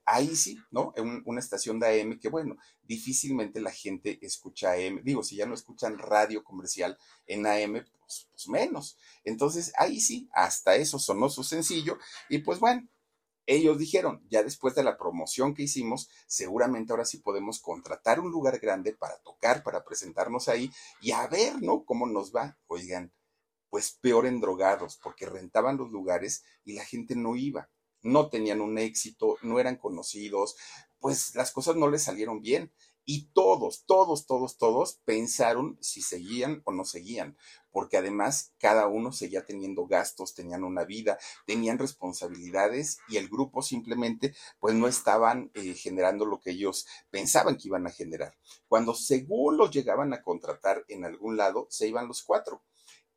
ahí 0.05 0.35
sí, 0.37 0.59
¿no? 0.71 0.93
En 0.97 1.23
una 1.25 1.41
estación 1.41 1.79
de 1.79 2.01
AM 2.01 2.19
que, 2.19 2.29
bueno, 2.29 2.57
difícilmente 2.83 3.61
la 3.61 3.71
gente 3.71 4.19
escucha 4.23 4.73
AM. 4.73 5.03
Digo, 5.03 5.23
si 5.23 5.37
ya 5.37 5.47
no 5.47 5.55
escuchan 5.55 5.99
radio 5.99 6.43
comercial 6.43 6.99
en 7.27 7.47
AM, 7.47 7.73
pues, 7.73 8.29
pues, 8.31 8.49
menos. 8.49 8.99
Entonces, 9.25 9.73
ahí 9.79 10.01
sí, 10.01 10.29
hasta 10.33 10.77
eso 10.77 10.99
sonó 10.99 11.29
su 11.29 11.45
sencillo. 11.45 11.99
Y 12.29 12.39
pues 12.39 12.59
bueno, 12.59 12.89
ellos 13.47 13.79
dijeron, 13.79 14.25
ya 14.29 14.43
después 14.43 14.75
de 14.75 14.85
la 14.85 14.97
promoción 14.97 15.55
que 15.55 15.63
hicimos, 15.63 16.09
seguramente 16.27 16.93
ahora 16.93 17.05
sí 17.05 17.19
podemos 17.19 17.61
contratar 17.61 18.21
un 18.21 18.31
lugar 18.31 18.59
grande 18.59 18.93
para 18.93 19.19
tocar, 19.23 19.63
para 19.63 19.85
presentarnos 19.85 20.49
ahí 20.49 20.71
y 21.01 21.13
a 21.13 21.27
ver, 21.27 21.61
¿no? 21.63 21.85
Cómo 21.85 22.07
nos 22.07 22.35
va. 22.35 22.59
Oigan, 22.67 23.13
pues 23.69 23.93
peor 23.93 24.27
en 24.27 24.41
drogados, 24.41 24.99
porque 25.03 25.27
rentaban 25.27 25.77
los 25.77 25.91
lugares 25.91 26.45
y 26.65 26.75
la 26.75 26.85
gente 26.85 27.17
no 27.17 27.37
iba 27.37 27.71
no 28.03 28.29
tenían 28.29 28.61
un 28.61 28.79
éxito, 28.79 29.37
no 29.43 29.59
eran 29.59 29.77
conocidos, 29.77 30.57
pues 31.01 31.35
las 31.35 31.51
cosas 31.53 31.77
no 31.77 31.89
les 31.89 32.03
salieron 32.03 32.41
bien 32.41 32.73
Y 33.07 33.31
todos, 33.33 33.85
todos, 33.87 34.27
todos, 34.27 34.57
todos 34.59 35.01
pensaron 35.05 35.79
si 35.81 36.01
seguían 36.03 36.63
o 36.65 36.71
no 36.71 36.85
seguían, 36.85 37.37
porque 37.73 37.97
además 37.97 38.53
cada 38.59 38.87
uno 38.87 39.11
seguía 39.11 39.45
teniendo 39.45 39.87
gastos, 39.87 40.35
tenían 40.35 40.63
una 40.65 40.85
vida, 40.85 41.19
tenían 41.47 41.79
responsabilidades 41.79 42.99
y 43.09 43.17
el 43.17 43.29
grupo 43.29 43.63
simplemente 43.63 44.35
pues 44.61 44.75
no 44.75 44.87
estaban 44.87 45.51
eh, 45.55 45.75
generando 45.75 46.25
lo 46.25 46.41
que 46.41 46.51
ellos 46.51 46.87
pensaban 47.11 47.57
que 47.57 47.69
iban 47.69 47.87
a 47.87 47.91
generar. 47.91 48.35
Cuando 48.69 48.95
según 48.95 49.57
los 49.57 49.71
llegaban 49.71 50.13
a 50.13 50.23
contratar 50.23 50.85
en 50.89 51.05
algún 51.05 51.37
lado, 51.37 51.67
se 51.71 51.89
iban 51.89 52.07
los 52.07 52.23
cuatro 52.23 52.63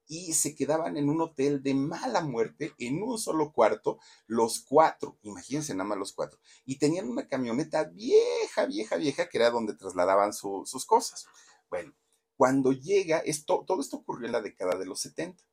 y 0.07 0.33
se 0.33 0.55
quedaban 0.55 0.97
en 0.97 1.09
un 1.09 1.21
hotel 1.21 1.63
de 1.63 1.73
mala 1.73 2.21
muerte, 2.21 2.73
en 2.77 3.01
un 3.01 3.17
solo 3.17 3.51
cuarto, 3.51 3.99
los 4.27 4.59
cuatro, 4.59 5.17
imagínense 5.23 5.73
nada 5.73 5.89
más 5.89 5.97
los 5.97 6.13
cuatro, 6.13 6.39
y 6.65 6.77
tenían 6.77 7.09
una 7.09 7.27
camioneta 7.27 7.85
vieja, 7.85 8.65
vieja, 8.65 8.97
vieja, 8.97 9.29
que 9.29 9.37
era 9.37 9.49
donde 9.49 9.75
trasladaban 9.75 10.33
sus 10.33 10.85
cosas. 10.85 11.25
Bueno, 11.69 11.93
cuando 12.35 12.71
llega, 12.71 13.19
esto, 13.19 13.63
todo 13.65 13.81
esto 13.81 13.97
ocurrió 13.97 14.25
en 14.27 14.33
la 14.33 14.41
década 14.41 14.77
de 14.77 14.85
los 14.85 14.99
70. 15.01 15.43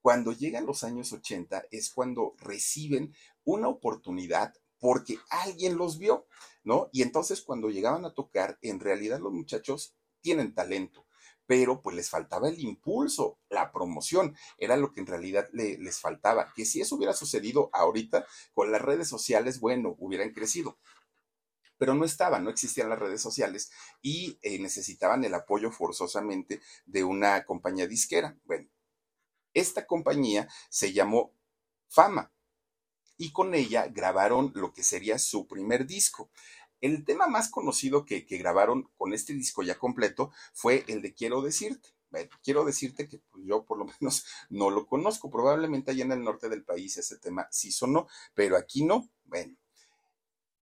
Cuando 0.00 0.32
llegan 0.32 0.66
los 0.66 0.82
años 0.82 1.12
80 1.12 1.66
es 1.70 1.90
cuando 1.90 2.34
reciben 2.38 3.14
una 3.44 3.68
oportunidad 3.68 4.54
porque 4.78 5.18
alguien 5.28 5.76
los 5.76 5.98
vio, 5.98 6.26
¿no? 6.64 6.88
Y 6.92 7.02
entonces 7.02 7.42
cuando 7.42 7.68
llegaban 7.68 8.06
a 8.06 8.14
tocar, 8.14 8.58
en 8.62 8.80
realidad 8.80 9.20
los 9.20 9.32
muchachos 9.32 9.94
tienen 10.22 10.54
talento, 10.54 11.06
pero 11.50 11.82
pues 11.82 11.96
les 11.96 12.08
faltaba 12.08 12.48
el 12.48 12.60
impulso, 12.60 13.40
la 13.48 13.72
promoción, 13.72 14.36
era 14.56 14.76
lo 14.76 14.92
que 14.92 15.00
en 15.00 15.08
realidad 15.08 15.48
les 15.52 15.98
faltaba. 15.98 16.52
Que 16.54 16.64
si 16.64 16.80
eso 16.80 16.94
hubiera 16.94 17.12
sucedido 17.12 17.70
ahorita 17.72 18.24
con 18.54 18.70
las 18.70 18.80
redes 18.80 19.08
sociales, 19.08 19.58
bueno, 19.58 19.96
hubieran 19.98 20.30
crecido. 20.30 20.78
Pero 21.76 21.94
no 21.94 22.04
estaban, 22.04 22.44
no 22.44 22.50
existían 22.50 22.88
las 22.88 23.00
redes 23.00 23.20
sociales 23.20 23.72
y 24.00 24.38
eh, 24.42 24.60
necesitaban 24.60 25.24
el 25.24 25.34
apoyo 25.34 25.72
forzosamente 25.72 26.60
de 26.86 27.02
una 27.02 27.44
compañía 27.44 27.88
disquera. 27.88 28.38
Bueno, 28.44 28.68
esta 29.52 29.88
compañía 29.88 30.48
se 30.68 30.92
llamó 30.92 31.34
Fama 31.88 32.32
y 33.20 33.32
con 33.32 33.54
ella 33.54 33.86
grabaron 33.88 34.50
lo 34.54 34.72
que 34.72 34.84
sería 34.84 35.18
su 35.18 35.46
primer 35.46 35.84
disco. 35.84 36.30
El 36.80 37.04
tema 37.04 37.26
más 37.26 37.50
conocido 37.50 38.04
que, 38.04 38.20
grabaron 38.20 38.90
con 38.96 39.12
este 39.12 39.32
disco 39.34 39.62
ya 39.62 39.78
completo 39.78 40.30
fue 40.52 40.84
el 40.88 41.02
de 41.02 41.14
Quiero 41.14 41.42
decirte. 41.42 41.90
quiero 42.42 42.64
decirte 42.64 43.08
que 43.08 43.18
pues, 43.30 43.44
yo 43.46 43.64
por 43.64 43.78
lo 43.78 43.86
menos 44.00 44.24
no 44.48 44.70
lo 44.70 44.86
conozco. 44.86 45.30
Probablemente 45.30 45.90
allá 45.90 46.04
en 46.04 46.12
el 46.12 46.24
norte 46.24 46.48
del 46.48 46.64
país 46.64 46.96
ese 46.96 47.18
tema 47.18 47.48
sí 47.50 47.70
sonó, 47.70 48.08
pero 48.34 48.56
aquí 48.56 48.84
no. 48.84 49.08
Bueno, 49.24 49.56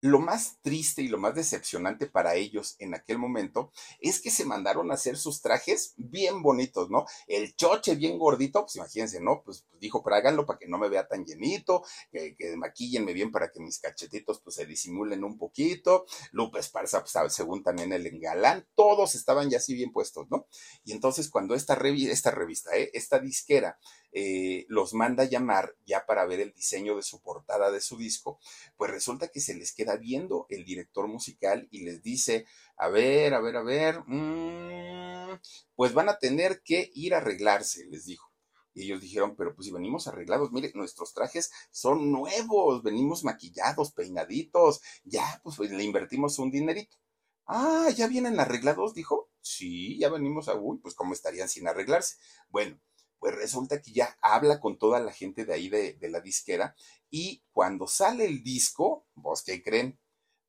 lo 0.01 0.19
más 0.19 0.57
triste 0.61 1.01
y 1.01 1.07
lo 1.07 1.17
más 1.17 1.35
decepcionante 1.35 2.07
para 2.07 2.35
ellos 2.35 2.75
en 2.79 2.93
aquel 2.93 3.17
momento 3.17 3.71
es 3.99 4.21
que 4.21 4.31
se 4.31 4.45
mandaron 4.45 4.91
a 4.91 4.93
hacer 4.93 5.17
sus 5.17 5.41
trajes 5.41 5.93
bien 5.97 6.41
bonitos, 6.41 6.89
¿no? 6.89 7.05
El 7.27 7.55
choche 7.55 7.95
bien 7.95 8.17
gordito, 8.17 8.61
pues 8.61 8.75
imagínense, 8.77 9.19
¿no? 9.19 9.41
Pues, 9.43 9.65
pues 9.69 9.79
dijo, 9.79 10.03
pero 10.03 10.15
háganlo 10.15 10.45
para 10.45 10.59
que 10.59 10.67
no 10.67 10.77
me 10.77 10.89
vea 10.89 11.07
tan 11.07 11.25
llenito, 11.25 11.83
que, 12.11 12.35
que 12.35 12.55
maquillenme 12.55 13.13
bien 13.13 13.31
para 13.31 13.51
que 13.51 13.59
mis 13.59 13.79
cachetitos 13.79 14.39
pues 14.41 14.55
se 14.55 14.65
disimulen 14.65 15.23
un 15.23 15.37
poquito. 15.37 16.05
Lupe 16.31 16.59
Esparza, 16.59 17.03
pues 17.03 17.33
según 17.33 17.63
también 17.63 17.91
el 17.93 18.05
engalán, 18.07 18.67
todos 18.75 19.15
estaban 19.15 19.49
ya 19.49 19.57
así 19.57 19.73
bien 19.73 19.91
puestos, 19.91 20.27
¿no? 20.29 20.47
Y 20.83 20.91
entonces 20.91 21.29
cuando 21.29 21.55
esta, 21.55 21.73
esta 21.73 22.31
revista, 22.31 22.75
¿eh? 22.75 22.89
esta 22.93 23.19
disquera, 23.19 23.77
eh, 24.11 24.65
los 24.69 24.93
manda 24.93 25.23
a 25.23 25.29
llamar 25.29 25.75
ya 25.85 26.05
para 26.05 26.25
ver 26.25 26.39
el 26.39 26.53
diseño 26.53 26.95
de 26.95 27.03
su 27.03 27.21
portada 27.21 27.71
de 27.71 27.81
su 27.81 27.97
disco, 27.97 28.39
pues 28.77 28.91
resulta 28.91 29.27
que 29.29 29.39
se 29.39 29.55
les 29.55 29.73
queda 29.73 29.97
viendo 29.97 30.45
el 30.49 30.65
director 30.65 31.07
musical 31.07 31.67
y 31.71 31.83
les 31.83 32.01
dice, 32.01 32.45
a 32.77 32.89
ver, 32.89 33.33
a 33.33 33.41
ver, 33.41 33.57
a 33.57 33.63
ver, 33.63 34.03
mm, 34.07 35.39
pues 35.75 35.93
van 35.93 36.09
a 36.09 36.17
tener 36.17 36.61
que 36.63 36.89
ir 36.93 37.13
a 37.13 37.17
arreglarse, 37.17 37.85
les 37.87 38.05
dijo. 38.05 38.29
Y 38.73 38.83
ellos 38.83 39.01
dijeron, 39.01 39.35
pero 39.35 39.55
pues 39.55 39.65
si 39.65 39.73
venimos 39.73 40.07
arreglados, 40.07 40.51
mire, 40.51 40.71
nuestros 40.75 41.13
trajes 41.13 41.51
son 41.71 42.11
nuevos, 42.11 42.83
venimos 42.83 43.23
maquillados, 43.23 43.91
peinaditos, 43.91 44.81
ya, 45.03 45.41
pues, 45.43 45.57
pues 45.57 45.71
le 45.71 45.83
invertimos 45.83 46.39
un 46.39 46.51
dinerito. 46.51 46.97
Ah, 47.45 47.89
¿ya 47.95 48.07
vienen 48.07 48.39
arreglados? 48.39 48.93
Dijo. 48.93 49.29
Sí, 49.41 49.97
ya 49.97 50.09
venimos 50.09 50.47
a, 50.49 50.55
uy, 50.55 50.77
pues 50.79 50.93
cómo 50.95 51.13
estarían 51.13 51.49
sin 51.49 51.67
arreglarse. 51.67 52.17
Bueno, 52.49 52.79
pues 53.19 53.35
resulta 53.35 53.81
que 53.81 53.91
ya 53.91 54.17
habla 54.21 54.59
con 54.59 54.77
toda 54.77 54.99
la 54.99 55.11
gente 55.11 55.45
de 55.45 55.53
ahí 55.53 55.69
de, 55.69 55.97
la 56.09 56.21
disquera 56.21 56.75
y 57.09 57.43
cuando 57.51 57.87
sale 57.87 58.25
el 58.25 58.43
disco, 58.43 59.05
¿vos 59.13 59.43
qué 59.43 59.61
creen? 59.61 59.99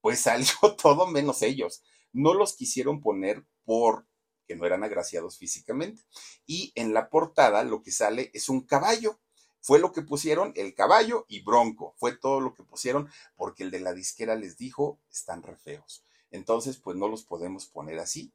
Pues 0.00 0.20
salió 0.22 0.54
todo 0.80 1.06
menos 1.06 1.42
ellos. 1.42 1.83
No 2.12 2.35
los 2.35 2.56
quisieron 2.56 3.00
poner 3.00 3.44
por 3.64 4.06
que 4.46 4.56
no 4.56 4.66
eran 4.66 4.83
agraciados 4.83 5.38
físicamente. 5.38 6.02
Y 6.44 6.72
en 6.74 6.92
la 6.92 7.09
portada 7.09 7.62
lo 7.62 7.83
que 7.83 7.92
sale 7.92 8.33
es 8.35 8.48
un 8.48 8.62
caballo. 8.62 9.20
Fue 9.61 9.78
lo 9.78 9.92
que 9.92 10.02
pusieron 10.02 10.52
el 10.56 10.74
caballo 10.74 11.24
y 11.28 11.42
Bronco. 11.42 11.94
Fue 11.98 12.16
todo 12.16 12.40
lo 12.40 12.54
que 12.54 12.64
pusieron 12.64 13.09
porque 13.37 13.62
el 13.62 13.70
de 13.70 13.78
la 13.78 13.92
disquera 13.92 14.35
les 14.35 14.56
dijo, 14.56 14.98
están 15.09 15.44
re 15.44 15.56
feos. 15.56 16.04
Entonces, 16.33 16.78
pues 16.78 16.96
no 16.96 17.06
los 17.06 17.24
podemos 17.24 17.66
poner 17.66 18.00
así. 18.00 18.33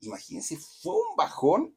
Imagínense, 0.00 0.56
fue 0.56 0.94
un 0.94 1.16
bajón 1.16 1.76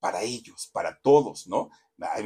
para 0.00 0.22
ellos, 0.22 0.70
para 0.72 1.00
todos, 1.00 1.46
¿no? 1.46 1.70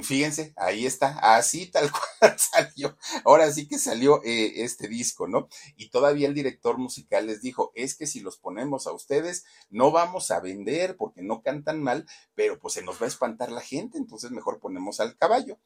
Fíjense, 0.02 0.52
ahí 0.56 0.84
está, 0.84 1.36
así 1.36 1.66
tal 1.70 1.92
cual 2.18 2.36
salió. 2.36 2.96
Ahora 3.24 3.52
sí 3.52 3.68
que 3.68 3.78
salió 3.78 4.20
eh, 4.24 4.64
este 4.64 4.88
disco, 4.88 5.28
¿no? 5.28 5.48
Y 5.76 5.90
todavía 5.90 6.26
el 6.26 6.34
director 6.34 6.76
musical 6.76 7.28
les 7.28 7.40
dijo, 7.40 7.70
es 7.76 7.94
que 7.94 8.08
si 8.08 8.18
los 8.18 8.36
ponemos 8.36 8.88
a 8.88 8.92
ustedes, 8.92 9.44
no 9.70 9.92
vamos 9.92 10.32
a 10.32 10.40
vender 10.40 10.96
porque 10.96 11.22
no 11.22 11.42
cantan 11.42 11.80
mal, 11.84 12.04
pero 12.34 12.58
pues 12.58 12.74
se 12.74 12.82
nos 12.82 13.00
va 13.00 13.04
a 13.04 13.08
espantar 13.08 13.52
la 13.52 13.60
gente, 13.60 13.96
entonces 13.96 14.32
mejor 14.32 14.58
ponemos 14.58 14.98
al 14.98 15.16
caballo. 15.16 15.60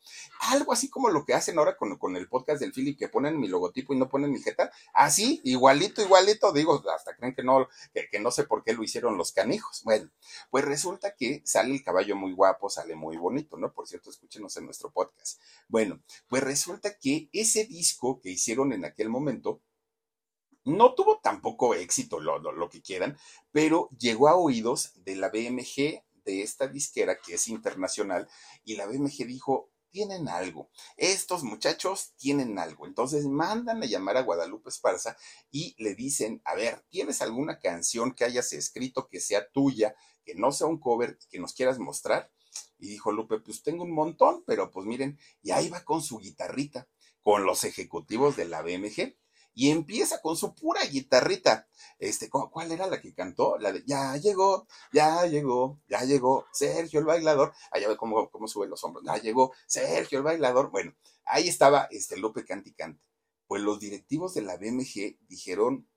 Algo 0.50 0.74
así 0.74 0.90
como 0.90 1.08
lo 1.08 1.24
que 1.24 1.32
hacen 1.32 1.58
ahora 1.58 1.78
con, 1.78 1.96
con 1.96 2.14
el 2.16 2.28
podcast 2.28 2.60
del 2.60 2.72
Philip, 2.72 2.98
que 2.98 3.08
ponen 3.08 3.40
mi 3.40 3.48
logotipo 3.48 3.94
y 3.94 3.98
no 3.98 4.10
ponen 4.10 4.32
mi 4.32 4.42
jeta. 4.42 4.70
Así, 4.92 5.40
igualito, 5.44 6.02
igualito, 6.02 6.52
digo, 6.52 6.82
hasta 6.94 7.16
creen 7.16 7.34
que 7.34 7.42
no, 7.42 7.68
que, 7.94 8.08
que 8.10 8.20
no 8.20 8.30
sé 8.30 8.44
por 8.44 8.64
qué 8.64 8.74
lo 8.74 8.82
hicieron 8.82 9.16
los 9.16 9.32
canijos. 9.32 9.82
Bueno, 9.82 10.10
pues 10.50 10.62
resulta 10.66 11.14
que 11.16 11.40
sale 11.46 11.72
el 11.72 11.82
caballo 11.82 12.16
muy 12.16 12.32
guapo, 12.32 12.68
sale 12.68 12.94
muy 12.94 13.16
bonito, 13.16 13.56
¿no? 13.56 13.72
Por 13.72 13.88
escúchenos 14.02 14.56
en 14.56 14.64
nuestro 14.64 14.90
podcast. 14.90 15.40
Bueno, 15.68 16.02
pues 16.28 16.42
resulta 16.42 16.98
que 16.98 17.28
ese 17.32 17.64
disco 17.64 18.20
que 18.20 18.30
hicieron 18.30 18.72
en 18.72 18.84
aquel 18.84 19.08
momento 19.08 19.62
no 20.64 20.94
tuvo 20.94 21.20
tampoco 21.22 21.74
éxito, 21.74 22.20
lo, 22.20 22.38
lo, 22.38 22.68
que 22.70 22.80
quieran, 22.80 23.18
pero 23.52 23.90
llegó 23.98 24.28
a 24.28 24.36
oídos 24.36 24.92
de 25.04 25.16
la 25.16 25.28
BMG, 25.28 26.02
de 26.24 26.42
esta 26.42 26.66
disquera 26.68 27.18
que 27.18 27.34
es 27.34 27.48
internacional, 27.48 28.28
y 28.64 28.76
la 28.76 28.86
BMG 28.86 29.26
dijo, 29.26 29.70
tienen 29.94 30.28
algo. 30.28 30.70
Estos 30.96 31.44
muchachos 31.44 32.14
tienen 32.16 32.58
algo. 32.58 32.84
Entonces 32.84 33.26
mandan 33.26 33.80
a 33.80 33.86
llamar 33.86 34.16
a 34.16 34.22
Guadalupe 34.22 34.68
Esparza 34.68 35.16
y 35.52 35.76
le 35.78 35.94
dicen, 35.94 36.42
a 36.44 36.56
ver, 36.56 36.84
¿tienes 36.90 37.22
alguna 37.22 37.60
canción 37.60 38.12
que 38.12 38.24
hayas 38.24 38.52
escrito 38.54 39.06
que 39.06 39.20
sea 39.20 39.48
tuya, 39.50 39.94
que 40.24 40.34
no 40.34 40.50
sea 40.50 40.66
un 40.66 40.80
cover, 40.80 41.16
que 41.30 41.38
nos 41.38 41.52
quieras 41.52 41.78
mostrar? 41.78 42.28
Y 42.78 42.88
dijo 42.88 43.12
Lupe, 43.12 43.38
pues 43.40 43.62
tengo 43.62 43.84
un 43.84 43.92
montón, 43.92 44.44
pero 44.46 44.70
pues 44.70 44.86
miren, 44.86 45.18
y 45.42 45.52
ahí 45.52 45.68
va 45.68 45.84
con 45.84 46.02
su 46.02 46.18
guitarrita, 46.18 46.88
con 47.22 47.44
los 47.44 47.64
ejecutivos 47.64 48.36
de 48.36 48.46
la 48.46 48.62
BMG, 48.62 49.16
y 49.54 49.70
empieza 49.70 50.20
con 50.20 50.36
su 50.36 50.54
pura 50.54 50.84
guitarrita. 50.84 51.68
Este, 51.98 52.28
¿cuál 52.28 52.72
era 52.72 52.86
la 52.86 53.00
que 53.00 53.14
cantó? 53.14 53.56
La 53.58 53.72
de 53.72 53.84
Ya 53.86 54.16
llegó, 54.16 54.66
ya 54.92 55.26
llegó, 55.26 55.80
ya 55.88 56.02
llegó 56.04 56.46
Sergio 56.52 56.98
el 56.98 57.06
bailador. 57.06 57.54
Allá 57.70 57.88
ve 57.88 57.96
cómo, 57.96 58.28
cómo 58.30 58.48
sube 58.48 58.66
los 58.66 58.82
hombros. 58.82 59.04
Ya 59.04 59.16
llegó 59.18 59.54
Sergio 59.66 60.18
el 60.18 60.24
bailador. 60.24 60.70
Bueno, 60.70 60.94
ahí 61.24 61.48
estaba 61.48 61.86
este 61.90 62.16
Lupe 62.16 62.44
Canticante. 62.44 63.00
Pues 63.46 63.62
los 63.62 63.78
directivos 63.78 64.34
de 64.34 64.42
la 64.42 64.56
BMG 64.56 65.18
dijeron, 65.28 65.88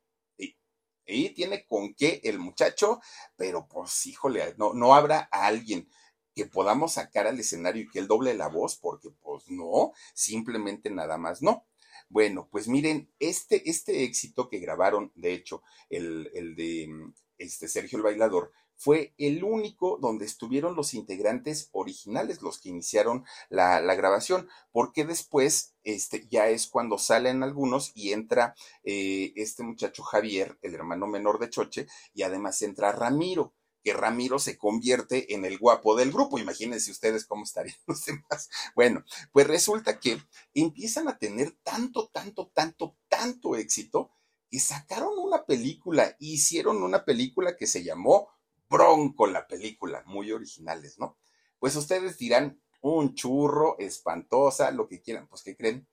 y 1.07 1.29
tiene 1.29 1.65
con 1.65 1.93
qué 1.93 2.19
el 2.25 2.37
muchacho, 2.37 2.99
pero 3.37 3.67
pues 3.67 4.05
híjole, 4.07 4.55
no, 4.57 4.73
no 4.73 4.93
habrá 4.93 5.29
a 5.31 5.47
alguien 5.47 5.89
que 6.37 6.45
podamos 6.45 6.93
sacar 6.93 7.25
al 7.25 7.39
escenario 7.39 7.81
y 7.81 7.89
que 7.89 7.97
él 7.97 8.07
doble 8.07 8.35
la 8.35 8.47
voz, 8.47 8.75
porque 8.75 9.09
pues 9.23 9.49
no, 9.49 9.91
simplemente 10.13 10.91
nada 10.91 11.17
más 11.17 11.41
no. 11.41 11.65
Bueno, 12.09 12.47
pues 12.51 12.67
miren, 12.67 13.09
este, 13.19 13.67
este 13.67 14.03
éxito 14.03 14.47
que 14.47 14.59
grabaron, 14.59 15.11
de 15.15 15.33
hecho, 15.33 15.63
el, 15.89 16.29
el 16.35 16.55
de 16.55 16.87
mm, 16.89 17.13
este 17.39 17.67
Sergio 17.67 17.97
el 17.97 18.03
Bailador, 18.03 18.51
fue 18.75 19.15
el 19.17 19.43
único 19.43 19.97
donde 19.99 20.25
estuvieron 20.25 20.75
los 20.75 20.93
integrantes 20.93 21.69
originales, 21.71 22.43
los 22.43 22.59
que 22.61 22.69
iniciaron 22.69 23.25
la, 23.49 23.81
grabación, 23.95 24.47
porque 24.71 25.05
después 25.05 25.73
este, 25.83 26.27
ya 26.29 26.49
es 26.49 26.67
cuando 26.67 26.99
salen 26.99 27.41
algunos 27.41 27.91
y 27.95 28.13
entra 28.13 28.53
eh, 28.83 29.33
este 29.35 29.63
muchacho 29.63 30.03
Javier, 30.03 30.59
el 30.61 30.75
hermano 30.75 31.07
menor 31.07 31.39
de 31.39 31.49
Choche, 31.49 31.87
y 32.13 32.21
además 32.21 32.61
entra 32.61 32.91
Ramiro 32.91 33.55
que 33.83 33.93
Ramiro 33.93 34.39
se 34.39 34.57
convierte 34.57 35.33
en 35.33 35.45
el 35.45 35.57
guapo 35.57 35.95
del 35.95 36.11
grupo. 36.11 36.39
Imagínense 36.39 36.91
ustedes 36.91 37.25
cómo 37.25 37.43
estarían 37.43 37.77
los 37.87 38.05
demás. 38.05 38.49
Bueno, 38.75 39.03
pues 39.31 39.47
resulta 39.47 39.99
que 39.99 40.21
empiezan 40.53 41.07
a 41.07 41.17
tener 41.17 41.51
tanto, 41.63 42.07
tanto, 42.07 42.51
tanto, 42.53 42.97
tanto 43.07 43.55
éxito 43.55 44.11
que 44.49 44.59
sacaron 44.59 45.17
una 45.17 45.45
película, 45.45 46.15
hicieron 46.19 46.81
una 46.83 47.03
película 47.03 47.57
que 47.57 47.67
se 47.67 47.83
llamó 47.83 48.29
Bronco 48.69 49.27
la 49.27 49.47
película, 49.47 50.03
muy 50.05 50.31
originales, 50.31 50.99
¿no? 50.99 51.17
Pues 51.59 51.75
ustedes 51.75 52.17
dirán, 52.17 52.61
un 52.81 53.15
churro, 53.15 53.77
espantosa, 53.79 54.71
lo 54.71 54.87
que 54.87 55.01
quieran, 55.01 55.27
pues 55.27 55.43
¿qué 55.43 55.55
creen? 55.55 55.87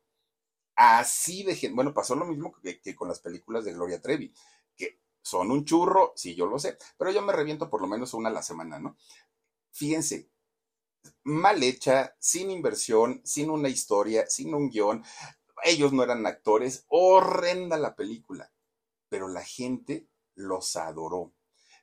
Así 0.77 1.45
de 1.45 1.71
bueno, 1.73 1.95
pasó 1.95 2.15
lo 2.15 2.27
mismo 2.27 2.53
que, 2.53 2.81
que, 2.81 2.95
con 2.95 3.09
las 3.09 3.21
películas 3.21 3.65
de 3.65 3.73
Gloria 3.73 4.01
Trevi, 4.01 4.33
son 5.25 5.51
un 5.51 5.65
churro, 5.65 6.13
sí, 6.17 6.35
yo 6.35 6.47
lo 6.47 6.59
sé, 6.59 6.77
pero 6.99 7.11
yo 7.11 7.23
me 7.23 7.33
reviento 7.33 7.71
por 7.71 7.81
lo 7.81 7.87
menos 7.87 8.13
una 8.13 8.29
a 8.29 8.33
la 8.33 8.43
semana, 8.43 8.79
¿no? 8.79 8.97
Fíjense, 9.73 10.29
mal 11.23 11.63
hecha, 11.63 12.15
sin 12.19 12.51
inversión, 12.51 13.23
sin 13.25 13.51
una 13.51 13.71
historia, 13.71 14.27
sin 14.29 14.55
un 14.55 14.69
guion, 14.69 15.03
ellos 15.65 15.95
no 15.95 16.03
eran 16.03 16.27
actores, 16.27 16.85
horrenda 16.89 17.79
la 17.79 17.97
película, 17.97 18.53
pero 19.09 19.29
la 19.29 19.43
gente 19.43 20.07
los 20.35 20.77
adoró 20.77 21.33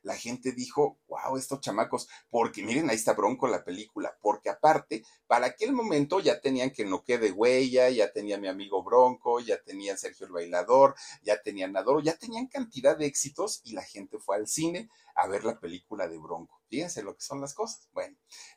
la 0.02 0.16
gente 0.16 0.52
dijo, 0.52 0.98
wow, 1.08 1.36
estos 1.36 1.60
chamacos, 1.60 2.08
porque 2.30 2.62
miren, 2.62 2.90
ahí 2.90 2.96
está 2.96 3.12
Bronco 3.12 3.46
la 3.46 3.64
película, 3.64 4.16
porque 4.20 4.50
aparte, 4.50 5.04
para 5.26 5.46
aquel 5.46 5.72
momento 5.72 6.20
ya 6.20 6.40
tenían 6.40 6.70
que 6.70 6.84
no 6.84 7.04
quede 7.04 7.30
huella, 7.30 7.88
ya 7.90 8.12
tenía 8.12 8.38
mi 8.38 8.48
amigo 8.48 8.82
Bronco, 8.82 9.40
ya 9.40 9.62
tenían 9.62 9.96
Sergio 9.98 10.26
el 10.26 10.32
Bailador, 10.32 10.94
ya 11.22 11.40
tenían 11.40 11.76
Adoro, 11.76 12.00
ya 12.00 12.16
tenían 12.16 12.48
cantidad 12.48 12.96
de 12.96 13.06
éxitos 13.06 13.60
y 13.64 13.72
la 13.72 13.82
gente 13.82 14.18
fue 14.18 14.36
al 14.36 14.48
cine 14.48 14.90
a 15.14 15.26
ver 15.28 15.44
la 15.44 15.58
película 15.58 16.08
de 16.08 16.18
Bronco. 16.18 16.60
Fíjense 16.68 17.02
lo 17.02 17.14
que 17.14 17.22
son 17.22 17.40
las 17.40 17.54
cosas. 17.54 17.88
Bueno, 17.92 18.16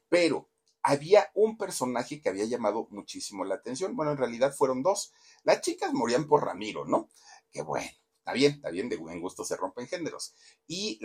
pero 0.10 0.50
había 0.82 1.30
un 1.34 1.58
personaje 1.58 2.22
que 2.22 2.30
había 2.30 2.46
llamado 2.46 2.88
muchísimo 2.92 3.44
la 3.44 3.56
atención. 3.56 3.96
Bueno, 3.96 4.12
en 4.12 4.18
realidad 4.18 4.54
fueron 4.54 4.84
dos. 4.84 5.14
Las 5.44 5.62
chicas 5.62 5.94
morían 5.94 6.28
por 6.28 6.46
Ramiro, 6.46 6.86
¿no? 6.86 7.10
Qué 7.52 7.62
bueno 7.62 8.05
Está 8.26 8.34
bien, 8.34 8.54
está 8.54 8.72
bien, 8.72 8.90
de 8.90 8.98
buen 8.98 9.22
gusto 9.22 9.46
se 9.46 9.56
rompen 9.56 9.86
géneros. 9.86 10.34
Y 10.66 11.00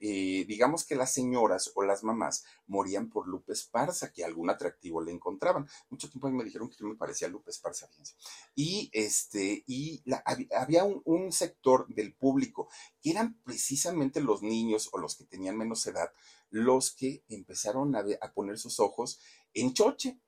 eh, 0.00 0.46
digamos 0.48 0.86
que 0.86 0.96
las 0.96 1.12
señoras 1.12 1.70
o 1.74 1.82
las 1.82 2.02
mamás 2.02 2.42
morían 2.66 3.10
por 3.10 3.28
Lupe 3.28 3.52
Esparza, 3.52 4.10
que 4.10 4.24
algún 4.24 4.48
atractivo 4.48 5.02
le 5.02 5.12
encontraban. 5.12 5.68
Mucho 5.90 6.08
tiempo 6.08 6.30
me 6.30 6.42
dijeron 6.42 6.70
que 6.70 6.76
yo 6.80 6.86
me 6.86 6.96
parecía 6.96 7.28
Lupe 7.28 7.50
Esparza, 7.50 7.86
fíjense. 7.88 8.14
Y, 8.54 8.88
este, 8.94 9.62
y 9.66 10.02
había 10.56 10.84
un, 10.84 11.32
sector 11.32 11.86
del 11.88 12.14
público 12.14 12.70
que 13.02 13.10
eran 13.10 13.38
precisamente 13.44 14.22
los 14.22 14.42
niños 14.42 14.88
o 14.92 14.98
los 14.98 15.16
que 15.16 15.24
tenían 15.24 15.58
menos 15.58 15.86
edad 15.86 16.12
los 16.48 16.94
que 16.94 17.24
empezaron 17.28 17.96
a, 17.96 18.04
a 18.20 18.32
poner 18.32 18.58
sus 18.58 18.78
ojos 18.78 19.20
en 19.52 19.74
Choche 19.74 20.20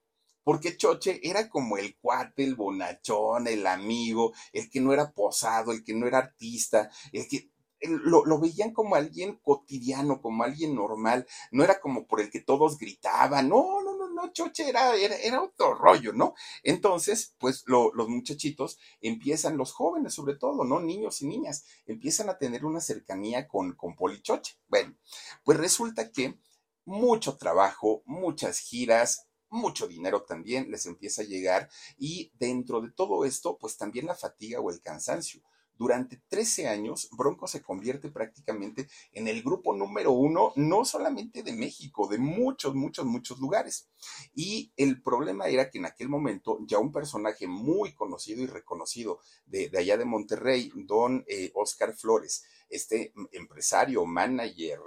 porque 0.46 0.76
Choche 0.76 1.18
era 1.24 1.48
como 1.48 1.76
el 1.76 1.98
cuate, 1.98 2.44
el 2.44 2.54
bonachón, 2.54 3.48
el 3.48 3.66
amigo, 3.66 4.32
el 4.52 4.70
que 4.70 4.80
no 4.80 4.92
era 4.92 5.10
posado, 5.10 5.72
el 5.72 5.82
que 5.82 5.92
no 5.92 6.06
era 6.06 6.18
artista, 6.18 6.88
el 7.10 7.26
que 7.26 7.50
lo, 7.80 8.38
veían 8.38 8.72
como 8.72 8.94
alguien 8.94 9.40
cotidiano, 9.42 10.22
como 10.22 10.44
alguien 10.44 10.76
normal, 10.76 11.26
no 11.50 11.64
era 11.64 11.80
como 11.80 12.06
por 12.06 12.20
el 12.20 12.30
que 12.30 12.42
todos 12.42 12.78
gritaban, 12.78 13.48
no, 13.48 13.82
no, 13.82 13.96
no, 13.96 14.08
no, 14.08 14.32
Choche 14.32 14.68
era, 14.68 14.94
era, 14.94 15.42
otro 15.42 15.74
rollo, 15.74 16.12
¿no? 16.12 16.34
Entonces, 16.62 17.34
pues 17.38 17.64
los 17.66 18.08
muchachitos 18.08 18.78
empiezan, 19.00 19.56
los 19.56 19.72
jóvenes 19.72 20.14
sobre 20.14 20.36
todo, 20.36 20.62
¿no? 20.62 20.78
Niños 20.78 21.22
y 21.22 21.26
niñas, 21.26 21.64
empiezan 21.86 22.28
a 22.28 22.38
tener 22.38 22.64
una 22.64 22.80
cercanía 22.80 23.48
con, 23.48 23.72
con 23.72 23.96
Polichoche. 23.96 24.54
Bueno, 24.68 24.94
pues 25.42 25.58
resulta 25.58 26.12
que 26.12 26.38
mucho 26.84 27.36
trabajo, 27.36 28.04
muchas 28.06 28.60
giras, 28.60 29.26
mucho 29.56 29.88
dinero 29.88 30.22
también 30.22 30.70
les 30.70 30.86
empieza 30.86 31.22
a 31.22 31.26
llegar 31.26 31.68
y 31.98 32.30
dentro 32.38 32.80
de 32.80 32.90
todo 32.90 33.24
esto, 33.24 33.58
pues 33.58 33.76
también 33.76 34.06
la 34.06 34.14
fatiga 34.14 34.60
o 34.60 34.70
el 34.70 34.80
cansancio. 34.80 35.42
Durante 35.78 36.22
13 36.28 36.68
años, 36.68 37.08
Bronco 37.12 37.46
se 37.46 37.62
convierte 37.62 38.10
prácticamente 38.10 38.88
en 39.12 39.28
el 39.28 39.42
grupo 39.42 39.74
número 39.74 40.12
uno, 40.12 40.52
no 40.56 40.84
solamente 40.84 41.42
de 41.42 41.52
México, 41.52 42.08
de 42.08 42.18
muchos, 42.18 42.74
muchos, 42.74 43.04
muchos 43.04 43.38
lugares. 43.38 43.88
Y 44.34 44.72
el 44.76 45.02
problema 45.02 45.46
era 45.46 45.70
que 45.70 45.78
en 45.78 45.86
aquel 45.86 46.08
momento 46.08 46.58
ya 46.66 46.78
un 46.78 46.92
personaje 46.92 47.46
muy 47.46 47.94
conocido 47.94 48.42
y 48.42 48.46
reconocido 48.46 49.20
de, 49.46 49.70
allá 49.76 49.96
de 49.96 50.04
Monterrey, 50.04 50.70
don 50.74 51.24
eh, 51.28 51.50
Oscar 51.54 51.94
Flores, 51.94 52.44
este 52.68 53.12
empresario, 53.32 54.04
manager, 54.04 54.80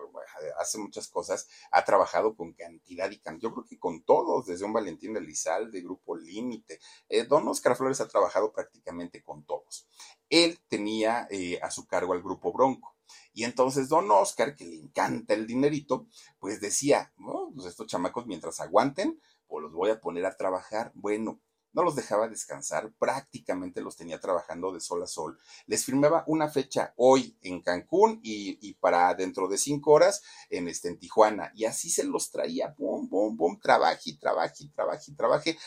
hace 0.58 0.78
muchas 0.78 1.08
cosas, 1.08 1.48
ha 1.72 1.84
trabajado 1.86 2.36
con 2.36 2.54
cantidad 2.54 3.10
y 3.10 3.20
cantidad, 3.20 3.50
yo 3.50 3.54
creo 3.54 3.66
que 3.66 3.80
con 3.80 4.04
todos, 4.04 4.46
desde 4.46 4.66
un 4.66 4.74
Valentín 4.74 5.16
Elizalde, 5.16 5.82
Grupo 5.82 6.16
Límite, 6.16 6.80
eh, 7.08 7.24
don 7.24 7.48
Oscar 7.48 7.76
Flores 7.76 8.02
ha 8.02 8.08
trabajado 8.08 8.52
prácticamente 8.52 9.24
con 9.24 9.46
todos. 9.46 9.88
Él 10.30 10.60
tenía 10.68 11.28
eh, 11.30 11.60
a 11.62 11.72
su 11.72 11.88
cargo 11.88 12.14
al 12.14 12.22
Grupo 12.22 12.52
Bronco. 12.54 12.96
Y 13.34 13.44
entonces 13.44 13.90
don 13.90 14.10
Oscar, 14.12 14.56
que 14.56 14.66
le 14.66 14.76
encanta 14.76 15.34
el 15.34 15.48
dinerito, 15.48 16.08
pues 16.40 16.60
decía, 16.62 17.14
pues 17.56 17.68
estos 17.68 17.88
chamacos 17.88 18.26
mientras 18.28 18.60
aguanten, 18.60 19.20
pues 19.48 19.64
los 19.64 19.74
voy 19.74 19.90
a 19.90 20.00
poner 20.00 20.26
a 20.26 20.36
trabajar. 20.36 20.92
Bueno, 20.96 21.40
no 21.72 21.84
los 21.84 21.96
dejaba 21.96 22.28
descansar, 22.28 22.92
prácticamente 22.98 23.82
los 23.82 23.96
tenía 23.96 24.20
trabajando 24.20 24.72
de 24.72 24.80
sol 24.80 25.04
a 25.04 25.08
sol. 25.08 25.38
Les 25.68 25.86
firmaba 25.86 26.24
una 26.28 26.50
fecha 26.50 26.94
hoy 26.98 27.38
en 27.42 27.62
Cancún 27.62 28.20
y, 28.24 28.74
para 28.76 29.14
dentro 29.14 29.48
de 29.48 29.58
cinco 29.58 29.92
horas 29.92 30.24
en, 30.50 30.68
este, 30.68 30.88
en 30.90 30.98
Tijuana. 30.98 31.52
Y 31.56 31.66
así 31.66 31.90
se 31.90 32.04
los 32.04 32.32
traía, 32.32 32.74
bum, 32.78 33.08
bum, 33.08 33.38
bum, 33.38 33.60
trabaje, 33.60 34.18
trabaje, 34.20 34.70
trabaje, 34.74 35.14
trabaje 35.16 35.58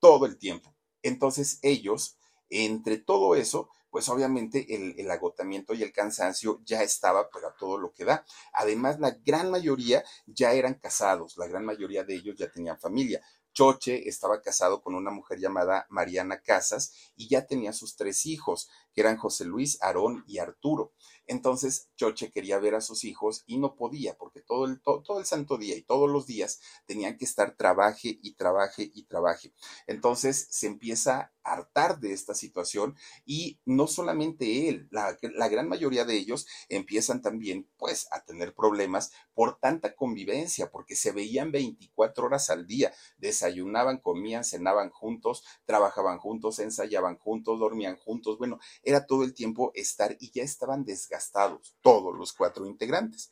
todo 0.00 0.26
el 0.26 0.36
tiempo. 0.36 0.74
Entonces 1.02 1.58
ellos, 1.62 2.18
entre 2.50 2.98
todo 2.98 3.36
eso, 3.36 3.68
pues 3.92 4.08
obviamente 4.08 4.74
el, 4.74 4.98
el, 4.98 5.10
agotamiento 5.10 5.74
y 5.74 5.82
el 5.82 5.92
cansancio 5.92 6.62
ya 6.64 6.82
estaba 6.82 7.28
para 7.28 7.54
todo 7.54 7.76
lo 7.76 7.92
que 7.92 8.06
da. 8.06 8.24
Además, 8.54 8.98
la 8.98 9.10
gran 9.10 9.50
mayoría 9.50 10.02
ya 10.26 10.54
eran 10.54 10.74
casados, 10.74 11.36
la 11.36 11.46
gran 11.46 11.66
mayoría 11.66 12.02
de 12.02 12.14
ellos 12.14 12.34
ya 12.38 12.50
tenían 12.50 12.80
familia. 12.80 13.20
Choche 13.52 14.08
estaba 14.08 14.40
casado 14.40 14.82
con 14.82 14.94
una 14.94 15.10
mujer 15.10 15.38
llamada 15.38 15.86
Mariana 15.90 16.40
Casas 16.40 17.12
y 17.16 17.28
ya 17.28 17.46
tenía 17.46 17.74
sus 17.74 17.96
tres 17.96 18.24
hijos, 18.24 18.70
que 18.92 19.00
eran 19.00 19.16
José 19.16 19.44
Luis, 19.44 19.80
Aarón 19.82 20.24
y 20.26 20.38
Arturo. 20.38 20.92
Entonces 21.26 21.88
Choche 21.96 22.30
quería 22.30 22.58
ver 22.58 22.74
a 22.74 22.80
sus 22.80 23.04
hijos 23.04 23.44
y 23.46 23.58
no 23.58 23.74
podía, 23.76 24.16
porque 24.16 24.40
todo 24.40 24.66
el, 24.66 24.80
todo, 24.82 25.18
el 25.18 25.24
santo 25.24 25.56
día 25.56 25.76
y 25.76 25.82
todos 25.82 26.10
los 26.10 26.26
días 26.26 26.60
tenían 26.86 27.16
que 27.16 27.24
estar 27.24 27.56
trabaje 27.56 28.18
y 28.22 28.34
trabaje 28.34 28.90
y 28.92 29.04
trabaje. 29.04 29.52
Entonces 29.86 30.48
se 30.50 30.66
empieza 30.66 31.32
a 31.44 31.52
hartar 31.52 31.98
de 32.00 32.12
esta 32.12 32.34
situación 32.34 32.96
y 33.24 33.60
no 33.64 33.86
solamente 33.86 34.68
él, 34.68 34.88
la, 34.90 35.16
la 35.34 35.48
gran 35.48 35.68
mayoría 35.68 36.04
de 36.04 36.16
ellos 36.16 36.46
empiezan 36.68 37.22
también 37.22 37.68
pues 37.76 38.06
a 38.12 38.24
tener 38.24 38.54
problemas 38.54 39.12
por 39.34 39.58
tanta 39.58 39.94
convivencia, 39.94 40.70
porque 40.70 40.94
se 40.94 41.12
veían 41.12 41.52
24 41.52 42.26
horas 42.26 42.50
al 42.50 42.66
día, 42.66 42.92
desayunaban, 43.18 43.98
comían, 43.98 44.44
cenaban 44.44 44.90
juntos, 44.90 45.44
trabajaban 45.64 46.18
juntos, 46.18 46.58
ensayaban 46.58 47.16
juntos, 47.16 47.58
dormían 47.58 47.96
juntos, 47.96 48.38
bueno, 48.38 48.58
era 48.82 49.06
todo 49.06 49.24
el 49.24 49.34
tiempo 49.34 49.72
estar 49.74 50.16
y 50.20 50.30
ya 50.30 50.42
estaban 50.42 50.84
desgastados 50.84 51.76
todos 51.80 52.16
los 52.16 52.32
cuatro 52.32 52.66
integrantes. 52.66 53.30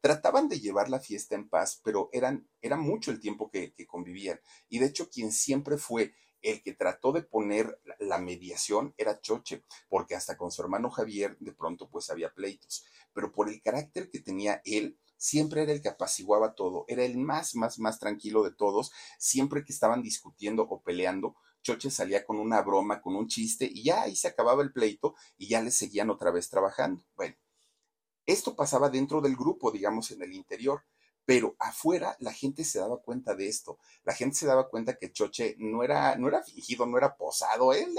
Trataban 0.00 0.48
de 0.48 0.60
llevar 0.60 0.88
la 0.88 1.00
fiesta 1.00 1.34
en 1.34 1.48
paz, 1.48 1.80
pero 1.84 2.08
eran, 2.12 2.48
era 2.60 2.76
mucho 2.76 3.10
el 3.10 3.20
tiempo 3.20 3.50
que, 3.50 3.74
convivían. 3.86 4.40
Y 4.68 4.78
de 4.78 4.86
hecho, 4.86 5.08
quien 5.08 5.32
siempre 5.32 5.78
fue 5.78 6.14
el 6.40 6.62
que 6.62 6.74
trató 6.74 7.12
de 7.12 7.22
poner 7.22 7.80
la 8.00 8.18
mediación 8.18 8.94
era 8.96 9.20
Choche, 9.20 9.62
porque 9.88 10.16
hasta 10.16 10.36
con 10.36 10.50
su 10.50 10.60
hermano 10.62 10.90
Javier 10.90 11.36
de 11.38 11.52
pronto 11.52 11.88
pues 11.88 12.10
había 12.10 12.34
pleitos, 12.34 12.84
pero 13.12 13.30
por 13.30 13.48
el 13.48 13.62
carácter 13.62 14.10
que 14.10 14.18
tenía 14.18 14.60
él, 14.64 14.98
siempre 15.16 15.62
era 15.62 15.70
el 15.70 15.80
que 15.80 15.88
apaciguaba 15.88 16.56
todo, 16.56 16.84
era 16.88 17.04
el 17.04 17.16
más, 17.16 17.54
más, 17.54 17.78
más 17.78 18.00
tranquilo 18.00 18.42
de 18.42 18.50
todos, 18.50 18.90
siempre 19.18 19.64
que 19.64 19.72
estaban 19.72 20.02
discutiendo 20.02 20.64
o 20.64 20.82
peleando, 20.82 21.36
Choche 21.62 21.90
salía 21.90 22.24
con 22.24 22.38
una 22.38 22.60
broma, 22.62 23.00
con 23.00 23.14
un 23.16 23.28
chiste, 23.28 23.70
y 23.72 23.84
ya 23.84 24.02
ahí 24.02 24.16
se 24.16 24.28
acababa 24.28 24.62
el 24.62 24.72
pleito 24.72 25.14
y 25.38 25.48
ya 25.48 25.62
le 25.62 25.70
seguían 25.70 26.10
otra 26.10 26.30
vez 26.30 26.50
trabajando. 26.50 27.04
Bueno, 27.14 27.36
esto 28.26 28.54
pasaba 28.54 28.90
dentro 28.90 29.20
del 29.20 29.36
grupo, 29.36 29.70
digamos, 29.70 30.10
en 30.10 30.22
el 30.22 30.32
interior, 30.32 30.82
pero 31.24 31.54
afuera 31.58 32.16
la 32.20 32.32
gente 32.32 32.64
se 32.64 32.78
daba 32.78 32.98
cuenta 32.98 33.34
de 33.34 33.48
esto. 33.48 33.78
La 34.04 34.14
gente 34.14 34.36
se 34.36 34.46
daba 34.46 34.68
cuenta 34.68 34.96
que 34.96 35.12
Choche 35.12 35.54
no 35.58 35.82
era, 35.84 36.16
no 36.16 36.28
era 36.28 36.42
fingido, 36.42 36.86
no 36.86 36.98
era 36.98 37.16
posado. 37.16 37.72
Él, 37.72 37.94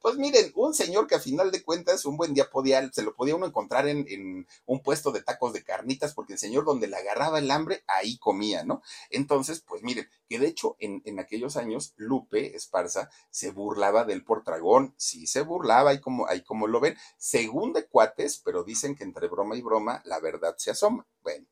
pues 0.00 0.16
miren, 0.16 0.52
un 0.54 0.74
señor 0.74 1.06
que 1.06 1.16
a 1.16 1.20
final 1.20 1.50
de 1.50 1.62
cuentas 1.62 2.04
un 2.04 2.16
buen 2.16 2.34
día 2.34 2.50
podía, 2.50 2.90
se 2.92 3.02
lo 3.02 3.14
podía 3.14 3.36
uno 3.36 3.46
encontrar 3.46 3.88
en, 3.88 4.06
en, 4.08 4.46
un 4.66 4.82
puesto 4.82 5.10
de 5.10 5.22
tacos 5.22 5.52
de 5.52 5.64
carnitas, 5.64 6.14
porque 6.14 6.34
el 6.34 6.38
señor 6.38 6.64
donde 6.64 6.86
le 6.86 6.96
agarraba 6.96 7.38
el 7.38 7.50
hambre, 7.50 7.82
ahí 7.86 8.18
comía, 8.18 8.64
¿no? 8.64 8.82
Entonces, 9.10 9.60
pues 9.60 9.82
miren, 9.82 10.08
que 10.28 10.38
de 10.38 10.46
hecho 10.46 10.76
en, 10.78 11.02
en 11.04 11.18
aquellos 11.18 11.56
años 11.56 11.94
Lupe 11.96 12.56
Esparza 12.56 13.10
se 13.30 13.50
burlaba 13.50 14.04
del 14.04 14.24
portragón, 14.24 14.94
sí 14.96 15.26
se 15.26 15.42
burlaba, 15.42 15.90
ahí 15.90 16.00
como, 16.00 16.28
ahí 16.28 16.42
como 16.42 16.66
lo 16.66 16.80
ven, 16.80 16.96
según 17.16 17.72
de 17.72 17.86
cuates, 17.86 18.40
pero 18.44 18.64
dicen 18.64 18.94
que 18.94 19.04
entre 19.04 19.28
broma 19.28 19.56
y 19.56 19.62
broma 19.62 20.02
la 20.04 20.20
verdad 20.20 20.54
se 20.58 20.70
asoma. 20.70 21.06
Bueno, 21.22 21.46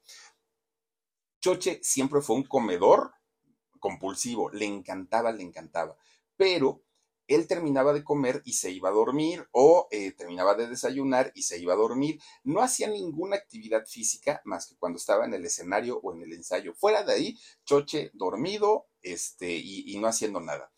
Choche 1.42 1.80
siempre 1.82 2.20
fue 2.20 2.36
un 2.36 2.44
comedor 2.44 3.14
compulsivo, 3.80 4.48
le 4.50 4.64
encantaba, 4.64 5.32
le 5.32 5.42
encantaba, 5.42 5.96
pero 6.36 6.84
él 7.26 7.48
terminaba 7.48 7.92
de 7.92 8.04
comer 8.04 8.42
y 8.44 8.52
se 8.52 8.70
iba 8.70 8.90
a 8.90 8.92
dormir 8.92 9.48
o 9.50 9.88
eh, 9.90 10.12
terminaba 10.12 10.54
de 10.54 10.68
desayunar 10.68 11.32
y 11.34 11.42
se 11.42 11.58
iba 11.58 11.72
a 11.72 11.76
dormir. 11.76 12.20
No 12.44 12.62
hacía 12.62 12.88
ninguna 12.88 13.36
actividad 13.36 13.84
física 13.86 14.40
más 14.44 14.66
que 14.68 14.76
cuando 14.76 14.98
estaba 14.98 15.24
en 15.24 15.34
el 15.34 15.44
escenario 15.44 15.98
o 16.02 16.14
en 16.14 16.22
el 16.22 16.32
ensayo. 16.32 16.74
Fuera 16.74 17.02
de 17.02 17.12
ahí, 17.12 17.38
Choche 17.64 18.10
dormido 18.14 18.86
este, 19.02 19.50
y, 19.50 19.92
y 19.92 19.98
no 19.98 20.06
haciendo 20.06 20.40
nada. 20.40 20.70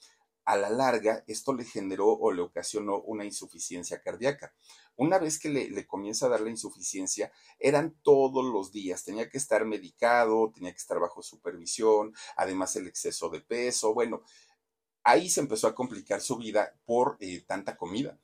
A 0.44 0.56
la 0.56 0.68
larga, 0.68 1.24
esto 1.26 1.54
le 1.54 1.64
generó 1.64 2.08
o 2.08 2.32
le 2.32 2.42
ocasionó 2.42 3.00
una 3.00 3.24
insuficiencia 3.24 4.02
cardíaca. 4.02 4.54
Una 4.96 5.18
vez 5.18 5.38
que 5.38 5.48
le, 5.48 5.86
comienza 5.86 6.26
a 6.26 6.28
dar 6.28 6.40
la 6.40 6.50
insuficiencia, 6.50 7.32
eran 7.58 7.96
todos 8.02 8.44
los 8.44 8.70
días, 8.70 9.04
tenía 9.04 9.28
que 9.28 9.38
estar 9.38 9.64
medicado, 9.64 10.52
tenía 10.54 10.72
que 10.72 10.78
estar 10.78 11.00
bajo 11.00 11.22
supervisión, 11.22 12.14
además 12.36 12.76
el 12.76 12.86
exceso 12.86 13.28
de 13.30 13.40
peso, 13.40 13.94
bueno, 13.94 14.22
ahí 15.02 15.28
se 15.28 15.40
empezó 15.40 15.66
a 15.66 15.74
complicar 15.74 16.20
su 16.20 16.36
vida 16.36 16.76
por 16.84 17.16
eh, 17.20 17.44
tanta 17.46 17.76
comida 17.76 18.18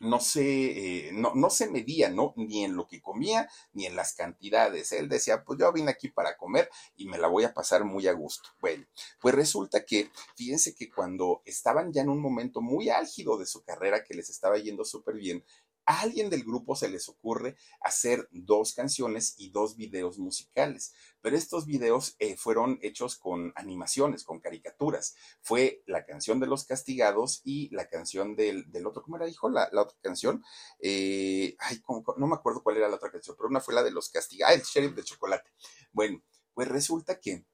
no 0.00 0.20
se, 0.20 1.08
eh, 1.08 1.12
no, 1.12 1.32
no, 1.34 1.50
se 1.50 1.70
medía, 1.70 2.10
¿no? 2.10 2.34
Ni 2.36 2.64
en 2.64 2.76
lo 2.76 2.86
que 2.86 3.00
comía, 3.00 3.48
ni 3.72 3.86
en 3.86 3.96
las 3.96 4.14
cantidades. 4.14 4.92
Él 4.92 5.08
decía, 5.08 5.44
pues 5.44 5.58
yo 5.58 5.72
vine 5.72 5.90
aquí 5.90 6.08
para 6.08 6.36
comer 6.36 6.70
y 6.96 7.06
me 7.06 7.18
la 7.18 7.28
voy 7.28 7.44
a 7.44 7.54
pasar 7.54 7.84
muy 7.84 8.06
a 8.06 8.12
gusto. 8.12 8.48
Bueno, 8.60 8.86
pues 9.20 9.34
resulta 9.34 9.84
que, 9.84 10.10
fíjense 10.36 10.74
que 10.74 10.90
cuando 10.90 11.42
estaban 11.44 11.92
ya 11.92 12.02
en 12.02 12.08
un 12.08 12.20
momento 12.20 12.60
muy 12.60 12.90
álgido 12.90 13.38
de 13.38 13.46
su 13.46 13.62
carrera, 13.62 14.04
que 14.04 14.14
les 14.14 14.30
estaba 14.30 14.58
yendo 14.58 14.84
súper 14.84 15.16
bien, 15.16 15.44
a 15.88 16.02
alguien 16.02 16.28
del 16.28 16.44
grupo 16.44 16.76
se 16.76 16.90
les 16.90 17.08
ocurre 17.08 17.56
hacer 17.80 18.28
dos 18.30 18.74
canciones 18.74 19.34
y 19.38 19.50
dos 19.50 19.74
videos 19.74 20.18
musicales, 20.18 20.92
pero 21.22 21.34
estos 21.34 21.64
videos 21.64 22.14
eh, 22.18 22.36
fueron 22.36 22.78
hechos 22.82 23.16
con 23.16 23.54
animaciones, 23.56 24.22
con 24.22 24.38
caricaturas. 24.38 25.16
Fue 25.40 25.82
la 25.86 26.04
canción 26.04 26.40
de 26.40 26.46
los 26.46 26.66
castigados 26.66 27.40
y 27.42 27.74
la 27.74 27.88
canción 27.88 28.36
del, 28.36 28.70
del 28.70 28.86
otro, 28.86 29.02
¿cómo 29.02 29.16
era, 29.16 29.30
hijo? 29.30 29.48
La, 29.48 29.70
la 29.72 29.80
otra 29.80 29.96
canción. 30.02 30.44
Eh, 30.78 31.56
ay, 31.58 31.80
no 32.18 32.26
me 32.26 32.34
acuerdo 32.34 32.62
cuál 32.62 32.76
era 32.76 32.90
la 32.90 32.96
otra 32.96 33.10
canción, 33.10 33.34
pero 33.34 33.48
una 33.48 33.60
fue 33.60 33.72
la 33.72 33.82
de 33.82 33.90
los 33.90 34.10
castigados, 34.10 34.52
ah, 34.52 34.58
el 34.58 34.62
sheriff 34.64 34.94
de 34.94 35.04
chocolate. 35.04 35.50
Bueno, 35.92 36.22
pues 36.52 36.68
resulta 36.68 37.18
que 37.18 37.46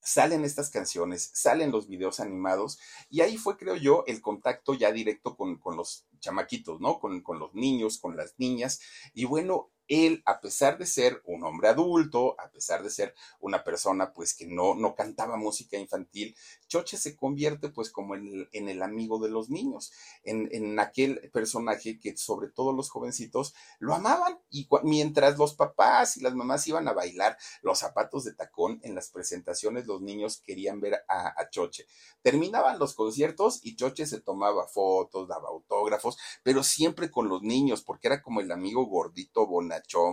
salen 0.00 0.44
estas 0.44 0.70
canciones, 0.70 1.30
salen 1.34 1.70
los 1.70 1.88
videos 1.88 2.20
animados 2.20 2.78
y 3.08 3.20
ahí 3.20 3.36
fue, 3.36 3.56
creo 3.56 3.76
yo, 3.76 4.04
el 4.06 4.20
contacto 4.20 4.74
ya 4.74 4.92
directo 4.92 5.36
con, 5.36 5.56
con 5.58 5.76
los 5.76 6.06
chamaquitos, 6.20 6.80
¿no? 6.80 6.98
Con, 7.00 7.22
con 7.22 7.38
los 7.38 7.54
niños, 7.54 7.98
con 7.98 8.16
las 8.16 8.34
niñas. 8.38 8.80
Y 9.14 9.24
bueno, 9.24 9.70
él, 9.90 10.22
a 10.24 10.40
pesar 10.40 10.78
de 10.78 10.86
ser 10.86 11.20
un 11.24 11.44
hombre 11.44 11.68
adulto, 11.68 12.36
a 12.40 12.48
pesar 12.50 12.82
de 12.84 12.90
ser 12.90 13.14
una 13.40 13.64
persona 13.64 14.12
pues 14.12 14.34
que 14.34 14.46
no, 14.46 14.76
no 14.76 14.94
cantaba 14.94 15.36
música 15.36 15.76
infantil, 15.76 16.36
Choche 16.68 16.96
se 16.96 17.16
convierte 17.16 17.70
pues 17.70 17.90
como 17.90 18.14
en 18.14 18.48
el, 18.52 18.82
amigo 18.82 19.18
de 19.18 19.28
los 19.28 19.50
niños, 19.50 19.92
en, 20.22 20.48
en, 20.52 20.78
aquel 20.78 21.28
personaje 21.32 21.98
que 21.98 22.16
sobre 22.16 22.48
todo 22.48 22.72
los 22.72 22.88
jovencitos 22.88 23.52
lo 23.80 23.92
amaban 23.94 24.38
y 24.48 24.68
mientras 24.84 25.36
los 25.36 25.54
papás 25.54 26.16
y 26.16 26.20
las 26.20 26.34
mamás 26.34 26.66
iban 26.68 26.86
a 26.86 26.92
bailar 26.92 27.36
los 27.62 27.80
zapatos 27.80 28.24
de 28.24 28.32
tacón 28.32 28.78
en 28.84 28.94
las 28.94 29.10
presentaciones, 29.10 29.86
los 29.86 30.00
niños 30.00 30.40
querían 30.46 30.80
ver 30.80 31.04
a, 31.08 31.34
Choche. 31.50 31.86
Terminaban 32.22 32.78
los 32.78 32.94
conciertos 32.94 33.58
y 33.64 33.74
Choche 33.74 34.06
se 34.06 34.20
tomaba 34.20 34.68
fotos, 34.68 35.26
daba 35.26 35.48
autógrafos, 35.48 36.16
pero 36.44 36.62
siempre 36.62 37.10
con 37.10 37.28
los 37.28 37.42
niños 37.42 37.82
porque 37.82 38.06
era 38.06 38.22
como 38.22 38.40
el 38.40 38.52
amigo 38.52 38.84
gordito, 38.86 39.46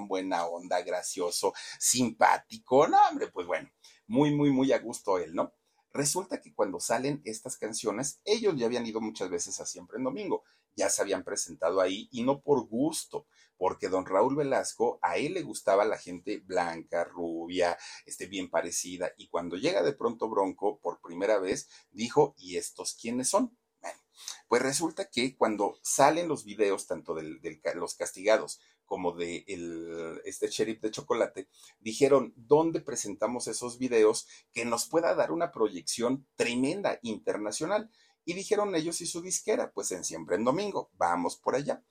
buena 0.07 0.45
onda, 0.45 0.81
gracioso, 0.81 1.53
simpático. 1.79 2.87
No, 2.87 2.97
hombre, 3.09 3.29
pues 3.31 3.47
bueno, 3.47 3.69
muy, 4.07 4.33
muy, 4.33 4.51
muy 4.51 4.71
a 4.71 4.79
gusto 4.79 5.17
él, 5.17 5.33
¿no? 5.33 5.53
Resulta 5.93 6.41
que 6.41 6.53
cuando 6.53 6.79
salen 6.79 7.21
estas 7.25 7.57
canciones, 7.57 8.21
ellos 8.23 8.55
ya 8.57 8.65
habían 8.67 8.85
ido 8.85 9.01
muchas 9.01 9.29
veces 9.29 9.59
a 9.59 9.65
Siempre 9.65 9.97
en 9.97 10.03
Domingo, 10.03 10.43
ya 10.75 10.89
se 10.89 11.01
habían 11.01 11.23
presentado 11.23 11.81
ahí 11.81 12.07
y 12.11 12.23
no 12.23 12.41
por 12.41 12.67
gusto, 12.67 13.25
porque 13.57 13.89
don 13.89 14.05
Raúl 14.05 14.35
Velasco, 14.35 14.99
a 15.01 15.17
él 15.17 15.33
le 15.33 15.41
gustaba 15.41 15.85
la 15.85 15.97
gente 15.97 16.37
blanca, 16.37 17.03
rubia, 17.03 17.77
este, 18.05 18.27
bien 18.27 18.49
parecida, 18.49 19.11
y 19.17 19.27
cuando 19.27 19.57
llega 19.57 19.81
de 19.81 19.93
pronto 19.93 20.29
Bronco 20.29 20.79
por 20.79 21.01
primera 21.01 21.39
vez, 21.39 21.67
dijo, 21.89 22.35
¿y 22.37 22.57
estos 22.57 22.93
quiénes 22.93 23.29
son? 23.29 23.57
Bueno, 23.81 23.99
pues 24.47 24.61
resulta 24.61 25.09
que 25.09 25.35
cuando 25.35 25.79
salen 25.81 26.27
los 26.27 26.45
videos, 26.45 26.85
tanto 26.85 27.15
de 27.15 27.59
los 27.75 27.95
castigados 27.95 28.59
como 28.87 29.11
de 29.11 29.45
el, 29.47 30.19
este 30.25 30.47
sheriff 30.47 30.81
de 30.81 30.89
chocolate, 30.89 31.47
dijeron, 31.79 32.33
¿dónde 32.35 32.81
presentamos 32.81 33.47
esos 33.47 33.77
videos 33.77 34.27
que 34.53 34.65
nos 34.65 34.87
pueda 34.87 35.13
dar 35.13 35.31
una 35.31 35.51
proyección 35.51 36.25
tremenda 36.35 36.97
internacional? 37.03 37.91
Y 38.25 38.33
dijeron 38.33 38.75
ellos 38.75 38.99
y 39.01 39.05
su 39.05 39.21
disquera, 39.21 39.71
pues 39.71 39.91
en 39.91 40.03
Siempre 40.03 40.37
en 40.37 40.43
Domingo, 40.43 40.89
vamos 40.97 41.37
por 41.37 41.55
allá. 41.55 41.83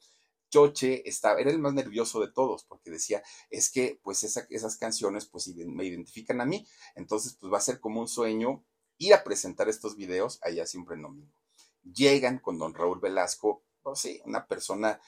Choche 0.50 1.08
estaba, 1.08 1.40
era 1.40 1.50
el 1.50 1.58
más 1.58 1.74
nervioso 1.74 2.20
de 2.20 2.32
todos, 2.32 2.64
porque 2.64 2.90
decía, 2.90 3.22
es 3.50 3.70
que 3.70 4.00
pues 4.02 4.22
esas 4.24 4.76
canciones 4.76 5.26
pues 5.26 5.48
me 5.54 5.84
identifican 5.84 6.40
a 6.40 6.46
mí, 6.46 6.66
entonces 6.94 7.36
pues 7.40 7.52
va 7.52 7.58
a 7.58 7.62
ser 7.62 7.80
como 7.80 8.00
un 8.00 8.08
sueño 8.08 8.64
ir 8.98 9.14
a 9.14 9.24
presentar 9.24 9.68
estos 9.68 9.96
videos 9.96 10.38
allá 10.42 10.66
siempre 10.66 10.96
en 10.96 11.02
domingo. 11.02 11.42
Llegan 11.82 12.38
con 12.38 12.58
don 12.58 12.74
Raúl 12.74 13.00
Velasco, 13.00 13.64
pues 13.82 14.00
sí, 14.00 14.20
una 14.24 14.46
persona 14.46 15.00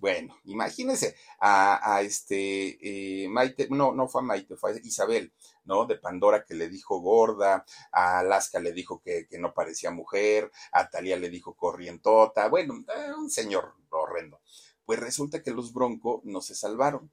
bueno, 0.00 0.36
imagínense 0.44 1.16
a, 1.38 1.96
a 1.96 2.02
este 2.02 2.78
eh, 3.24 3.28
Maite, 3.28 3.68
no, 3.70 3.92
no 3.92 4.08
fue 4.08 4.22
Maite, 4.22 4.56
fue 4.56 4.80
Isabel, 4.82 5.32
¿no? 5.64 5.86
De 5.86 5.96
Pandora 5.96 6.44
que 6.44 6.54
le 6.54 6.68
dijo 6.68 7.00
gorda, 7.00 7.64
a 7.92 8.18
Alaska 8.20 8.58
le 8.60 8.72
dijo 8.72 9.00
que, 9.00 9.26
que 9.28 9.38
no 9.38 9.54
parecía 9.54 9.90
mujer, 9.90 10.50
a 10.72 10.88
Talía 10.88 11.16
le 11.16 11.30
dijo 11.30 11.54
corrientota, 11.54 12.48
bueno, 12.48 12.74
eh, 12.94 13.12
un 13.16 13.30
señor 13.30 13.74
horrendo. 13.90 14.40
Pues 14.84 14.98
resulta 14.98 15.42
que 15.42 15.50
los 15.50 15.72
Bronco 15.72 16.20
no 16.24 16.40
se 16.40 16.54
salvaron 16.54 17.10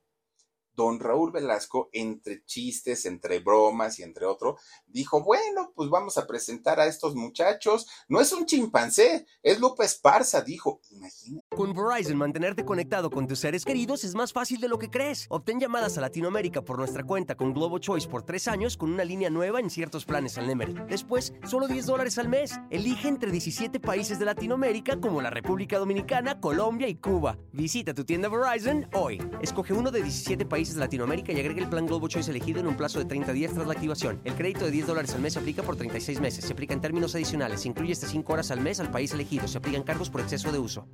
don 0.81 0.99
Raúl 0.99 1.31
Velasco, 1.31 1.89
entre 1.91 2.43
chistes, 2.45 3.05
entre 3.05 3.39
bromas 3.39 3.99
y 3.99 4.03
entre 4.03 4.25
otro, 4.25 4.57
dijo, 4.87 5.23
bueno, 5.23 5.71
pues 5.75 5.89
vamos 5.89 6.17
a 6.17 6.27
presentar 6.27 6.79
a 6.79 6.87
estos 6.87 7.15
muchachos. 7.15 7.87
No 8.07 8.19
es 8.19 8.31
un 8.33 8.45
chimpancé, 8.45 9.25
es 9.41 9.59
Lupe 9.59 9.85
Esparza, 9.85 10.41
dijo. 10.41 10.81
Imagina. 10.91 11.41
Con 11.55 11.73
Verizon, 11.73 12.17
mantenerte 12.17 12.65
conectado 12.65 13.09
con 13.09 13.27
tus 13.27 13.39
seres 13.39 13.65
queridos 13.65 14.03
es 14.03 14.15
más 14.15 14.33
fácil 14.33 14.59
de 14.59 14.67
lo 14.67 14.77
que 14.77 14.89
crees. 14.89 15.27
Obtén 15.29 15.59
llamadas 15.59 15.97
a 15.97 16.01
Latinoamérica 16.01 16.61
por 16.61 16.77
nuestra 16.77 17.03
cuenta 17.03 17.35
con 17.35 17.53
Globo 17.53 17.79
Choice 17.79 18.07
por 18.07 18.23
tres 18.23 18.47
años 18.47 18.77
con 18.77 18.91
una 18.91 19.03
línea 19.03 19.29
nueva 19.29 19.59
en 19.59 19.69
ciertos 19.69 20.05
planes 20.05 20.37
al 20.37 20.47
Nemery. 20.47 20.75
Después, 20.87 21.33
solo 21.45 21.67
10 21.67 21.85
dólares 21.85 22.17
al 22.17 22.29
mes. 22.29 22.59
Elige 22.69 23.07
entre 23.07 23.31
17 23.31 23.79
países 23.79 24.19
de 24.19 24.25
Latinoamérica 24.25 24.99
como 24.99 25.21
la 25.21 25.29
República 25.29 25.77
Dominicana, 25.77 26.39
Colombia 26.39 26.87
y 26.87 26.95
Cuba. 26.95 27.37
Visita 27.51 27.93
tu 27.93 28.03
tienda 28.03 28.29
Verizon 28.29 28.87
hoy. 28.93 29.21
Escoge 29.41 29.73
uno 29.73 29.91
de 29.91 30.01
17 30.03 30.45
países 30.45 30.70
de 30.73 30.81
Latinoamérica 30.81 31.31
y 31.31 31.39
agrega 31.39 31.61
el 31.61 31.69
plan 31.69 31.85
Globo 31.85 32.07
Choice 32.07 32.31
elegido 32.31 32.59
en 32.59 32.67
un 32.67 32.77
plazo 32.77 32.99
de 32.99 33.05
30 33.05 33.33
días 33.33 33.53
tras 33.53 33.67
la 33.67 33.73
activación. 33.73 34.21
El 34.25 34.35
crédito 34.35 34.65
de 34.65 34.71
10 34.71 34.87
dólares 34.87 35.13
al 35.13 35.21
mes 35.21 35.33
se 35.33 35.39
aplica 35.39 35.63
por 35.63 35.75
36 35.75 36.19
meses. 36.19 36.45
Se 36.45 36.53
aplica 36.53 36.73
en 36.73 36.81
términos 36.81 37.15
adicionales. 37.15 37.61
Se 37.61 37.67
incluye 37.67 37.93
hasta 37.93 38.07
5 38.07 38.33
horas 38.33 38.51
al 38.51 38.61
mes 38.61 38.79
al 38.79 38.91
país 38.91 39.11
elegido. 39.13 39.47
Se 39.47 39.57
aplican 39.57 39.83
cargos 39.83 40.09
por 40.09 40.21
exceso 40.21 40.51
de 40.51 40.59
uso. 40.59 40.87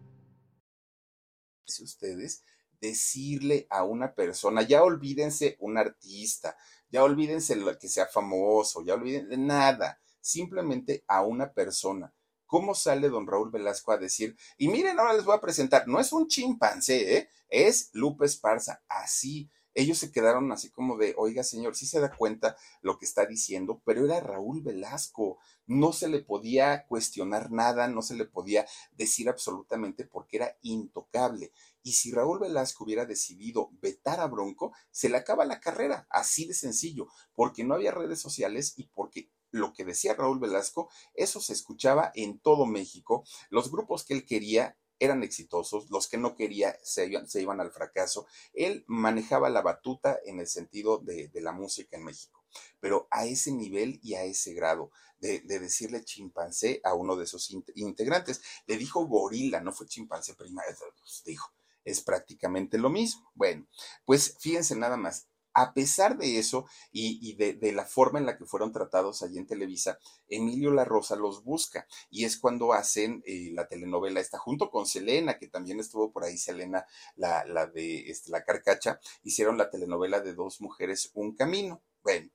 Ustedes 1.82 2.44
decirle 2.80 3.68
a 3.70 3.84
una 3.84 4.14
persona, 4.14 4.62
ya 4.62 4.84
olvídense 4.84 5.58
un 5.60 5.78
artista, 5.78 6.56
ya 6.90 7.04
olvídense 7.04 7.56
lo 7.56 7.78
que 7.78 7.88
sea 7.88 8.08
famoso, 8.08 8.84
ya 8.84 8.94
olvídense 8.94 9.38
nada, 9.38 10.00
simplemente 10.22 11.04
a 11.08 11.24
una 11.24 11.52
persona. 11.52 12.14
¿Cómo 12.46 12.76
sale 12.76 13.10
don 13.10 13.28
Raúl 13.28 13.52
Velasco 13.52 13.92
a 13.92 13.98
decir, 13.98 14.38
y 14.58 14.70
miren, 14.70 15.00
ahora 15.00 15.14
les 15.14 15.26
voy 15.26 15.36
a 15.36 15.42
presentar, 15.42 15.88
no 15.88 16.00
es 16.00 16.14
un 16.14 16.28
chimpancé, 16.28 17.18
¿eh? 17.18 17.30
es 17.50 17.90
Lupe 17.94 18.26
Esparza, 18.26 18.82
así, 18.88 19.50
ellos 19.78 20.00
se 20.00 20.12
quedaron 20.12 20.52
así 20.52 20.72
como 20.72 20.98
de, 20.98 21.14
oiga 21.18 21.44
señor, 21.44 21.76
sí 21.76 21.86
se 21.86 22.00
da 22.00 22.10
cuenta 22.10 22.58
lo 22.82 22.98
que 22.98 23.06
está 23.06 23.28
diciendo, 23.28 23.80
pero 23.86 24.06
era 24.06 24.20
Raúl 24.20 24.64
Velasco, 24.64 25.38
no 25.68 25.94
se 25.94 26.10
le 26.10 26.20
podía 26.20 26.88
cuestionar 26.88 27.52
nada, 27.52 27.88
no 27.88 28.02
se 28.02 28.16
le 28.16 28.26
podía 28.26 28.66
decir 28.94 29.30
absolutamente 29.30 30.04
porque 30.04 30.38
era 30.38 30.58
intocable. 30.64 31.52
Y 31.84 31.94
si 31.94 32.12
Raúl 32.12 32.40
Velasco 32.40 32.86
hubiera 32.86 33.06
decidido 33.06 33.70
vetar 33.80 34.20
a 34.20 34.26
Bronco, 34.26 34.74
se 34.90 35.10
le 35.10 35.18
acaba 35.18 35.46
la 35.46 35.60
carrera, 35.60 36.08
así 36.10 36.48
de 36.48 36.56
sencillo, 36.56 37.08
porque 37.36 37.64
no 37.64 37.76
había 37.76 37.92
redes 37.92 38.20
sociales 38.20 38.74
y 38.78 38.88
porque 38.88 39.30
lo 39.52 39.74
que 39.74 39.86
decía 39.86 40.16
Raúl 40.16 40.40
Velasco, 40.40 40.90
eso 41.14 41.40
se 41.40 41.54
escuchaba 41.54 42.12
en 42.16 42.40
todo 42.40 42.66
México. 42.66 43.24
Los 43.52 43.72
grupos 43.72 44.04
que 44.04 44.16
él 44.16 44.26
quería 44.26 44.76
eran 45.00 45.24
exitosos, 45.24 45.90
los 45.90 46.08
que 46.08 46.18
no 46.18 46.36
quería 46.36 46.78
se 46.84 47.08
iban, 47.08 47.28
se 47.28 47.42
iban 47.42 47.60
al 47.60 47.72
fracaso. 47.72 48.28
Él 48.54 48.84
manejaba 48.88 49.50
la 49.50 49.62
batuta 49.62 50.20
en 50.26 50.40
el 50.40 50.48
sentido 50.48 51.00
de, 51.00 51.30
la 51.36 51.52
música 51.52 51.98
en 51.98 52.04
México, 52.04 52.44
pero 52.80 53.08
a 53.12 53.26
ese 53.26 53.52
nivel 53.52 54.00
y 54.04 54.16
a 54.16 54.24
ese 54.24 54.54
grado. 54.54 54.92
De, 55.20 55.40
decirle 55.40 56.04
chimpancé 56.04 56.80
a 56.84 56.94
uno 56.94 57.16
de 57.16 57.26
sus 57.26 57.50
integrantes. 57.74 58.40
Le 58.68 58.78
dijo 58.78 59.08
gorila, 59.08 59.60
no 59.62 59.74
fue 59.74 59.88
chimpancé 59.88 60.36
primario, 60.36 60.76
pues, 61.00 61.24
dijo, 61.26 61.52
es 61.84 62.02
prácticamente 62.02 62.78
lo 62.78 62.92
mismo. 62.92 63.32
Bueno, 63.34 63.66
pues 64.06 64.38
fíjense 64.40 64.76
nada 64.76 64.96
más, 64.96 65.28
a 65.58 65.74
pesar 65.74 66.20
de 66.20 66.38
eso 66.38 66.68
y, 66.92 67.34
de, 67.34 67.72
la 67.72 67.84
forma 67.84 68.20
en 68.20 68.28
la 68.28 68.38
que 68.38 68.46
fueron 68.46 68.72
tratados 68.72 69.24
allí 69.24 69.40
en 69.40 69.48
Televisa, 69.48 69.98
Emilio 70.30 70.72
La 70.72 70.86
Rosa 70.86 71.16
los 71.16 71.44
busca 71.44 71.88
y 72.12 72.26
es 72.26 72.38
cuando 72.38 72.74
hacen 72.74 73.24
eh, 73.26 73.50
la 73.54 73.68
telenovela 73.68 74.20
esta 74.20 74.38
junto 74.38 74.70
con 74.70 74.86
Selena, 74.86 75.40
que 75.40 75.48
también 75.48 75.80
estuvo 75.80 76.12
por 76.12 76.24
ahí 76.24 76.38
Selena, 76.38 76.86
la, 77.16 77.44
la 77.46 77.66
de 77.66 78.08
este, 78.08 78.30
la 78.30 78.44
carcacha, 78.44 79.00
hicieron 79.24 79.58
la 79.58 79.72
telenovela 79.72 80.20
de 80.20 80.36
dos 80.36 80.62
mujeres, 80.62 81.10
un 81.16 81.36
camino. 81.36 81.82
Bueno, 82.04 82.30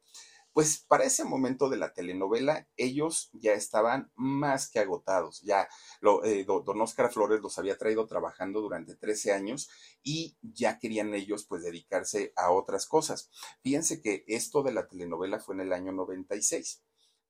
pues 0.53 0.85
para 0.87 1.05
ese 1.05 1.25
momento 1.25 1.69
de 1.69 1.77
la 1.79 1.93
telenovela, 1.93 2.69
ellos 2.77 3.31
ya 3.33 3.53
estaban 3.53 4.11
más 4.15 4.71
que 4.71 4.79
agotados. 4.81 5.41
Ya 5.43 5.69
lo, 6.01 6.25
eh, 6.25 6.45
don 6.45 6.81
Oscar 6.81 7.11
Flores 7.13 7.41
los 7.41 7.59
había 7.59 7.79
traído 7.79 8.07
trabajando 8.07 8.61
durante 8.61 8.95
13 8.95 9.33
años 9.33 9.71
y 10.03 10.37
ya 10.43 10.79
querían 10.79 11.15
ellos 11.15 11.45
pues 11.47 11.63
dedicarse 11.63 12.33
a 12.37 12.51
otras 12.51 12.87
cosas. 12.87 13.31
Fíjense 13.63 14.01
que 14.01 14.25
esto 14.27 14.63
de 14.63 14.73
la 14.73 14.87
telenovela 14.87 15.41
fue 15.41 15.55
en 15.55 15.63
el 15.63 15.73
año 15.73 15.93
96 15.93 16.83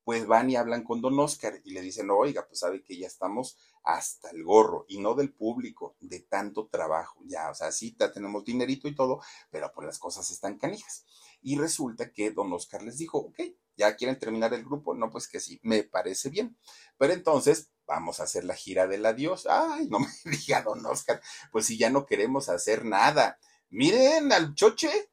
pues 0.04 0.26
van 0.26 0.50
y 0.50 0.56
hablan 0.56 0.82
con 0.82 1.00
don 1.00 1.18
Oscar 1.20 1.60
y 1.64 1.72
le 1.72 1.80
dicen, 1.80 2.10
oiga, 2.10 2.46
pues 2.46 2.58
sabe 2.60 2.82
que 2.82 2.96
ya 2.98 3.06
estamos 3.06 3.56
hasta 3.84 4.30
el 4.30 4.42
gorro 4.44 4.84
y 4.88 4.98
no 4.98 5.14
del 5.14 5.32
público, 5.32 5.96
de 6.00 6.20
tanto 6.20 6.66
trabajo, 6.66 7.20
ya, 7.24 7.50
o 7.50 7.54
sea, 7.54 7.70
sí, 7.72 7.94
ya 7.98 8.12
tenemos 8.12 8.44
dinerito 8.44 8.88
y 8.88 8.94
todo, 8.94 9.20
pero 9.50 9.70
pues 9.72 9.86
las 9.86 9.98
cosas 9.98 10.30
están 10.30 10.58
canijas. 10.58 11.04
Y 11.42 11.58
resulta 11.58 12.12
que 12.12 12.30
don 12.30 12.52
Oscar 12.52 12.82
les 12.82 12.98
dijo, 12.98 13.18
ok, 13.18 13.40
ya 13.76 13.96
quieren 13.96 14.18
terminar 14.18 14.54
el 14.54 14.64
grupo, 14.64 14.94
no, 14.94 15.10
pues 15.10 15.28
que 15.28 15.40
sí, 15.40 15.60
me 15.62 15.82
parece 15.82 16.30
bien. 16.30 16.56
Pero 16.98 17.12
entonces 17.12 17.70
vamos 17.86 18.20
a 18.20 18.24
hacer 18.24 18.44
la 18.44 18.54
gira 18.54 18.86
del 18.86 19.04
adiós. 19.04 19.46
Ay, 19.46 19.88
no 19.88 19.98
me 20.00 20.08
diga 20.24 20.62
don 20.62 20.84
Oscar, 20.86 21.20
pues 21.50 21.66
si 21.66 21.76
ya 21.76 21.90
no 21.90 22.06
queremos 22.06 22.48
hacer 22.48 22.84
nada. 22.84 23.38
Miren 23.70 24.32
al 24.32 24.54
choche. 24.54 25.10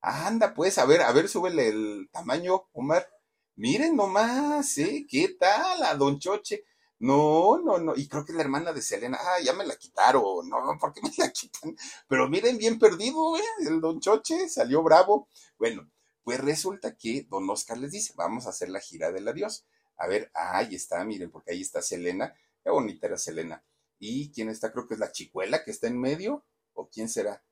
Anda, 0.00 0.52
pues, 0.54 0.78
a 0.78 0.84
ver, 0.84 1.02
a 1.02 1.12
ver, 1.12 1.28
súbele 1.28 1.68
el 1.68 2.08
tamaño, 2.12 2.68
Omar. 2.72 3.08
Miren 3.54 3.94
nomás, 3.96 4.76
¿eh? 4.78 5.06
¿Qué 5.08 5.36
tal 5.38 5.82
a 5.84 5.94
don 5.94 6.18
Choche? 6.18 6.64
No, 7.02 7.58
no, 7.58 7.78
no. 7.78 7.96
Y 7.96 8.06
creo 8.06 8.24
que 8.24 8.32
la 8.32 8.42
hermana 8.42 8.72
de 8.72 8.80
Selena, 8.80 9.18
ah, 9.20 9.40
ya 9.42 9.52
me 9.54 9.66
la 9.66 9.74
quitaron. 9.74 10.48
No, 10.48 10.58
¿por 10.80 10.92
qué 10.92 11.00
me 11.02 11.10
la 11.18 11.32
quitan? 11.32 11.76
Pero 12.06 12.28
miren, 12.28 12.56
bien 12.58 12.78
perdido, 12.78 13.36
¿eh? 13.36 13.42
El 13.66 13.80
don 13.80 14.00
Choche 14.00 14.48
salió 14.48 14.84
bravo. 14.84 15.28
Bueno, 15.58 15.90
pues 16.22 16.38
resulta 16.38 16.96
que 16.96 17.26
don 17.28 17.50
Oscar 17.50 17.78
les 17.78 17.90
dice, 17.90 18.14
vamos 18.16 18.46
a 18.46 18.50
hacer 18.50 18.68
la 18.68 18.78
gira 18.78 19.10
del 19.10 19.26
adiós. 19.26 19.66
A 19.96 20.06
ver, 20.06 20.30
ahí 20.32 20.76
está, 20.76 21.04
miren, 21.04 21.32
porque 21.32 21.50
ahí 21.50 21.60
está 21.60 21.82
Selena. 21.82 22.36
Qué 22.62 22.70
bonita 22.70 23.08
era 23.08 23.18
Selena. 23.18 23.64
¿Y 23.98 24.30
quién 24.30 24.48
está? 24.48 24.70
Creo 24.72 24.86
que 24.86 24.94
es 24.94 25.00
la 25.00 25.10
chicuela 25.10 25.64
que 25.64 25.72
está 25.72 25.88
en 25.88 26.00
medio. 26.00 26.44
¿O 26.72 26.88
quién 26.88 27.08
será? 27.08 27.42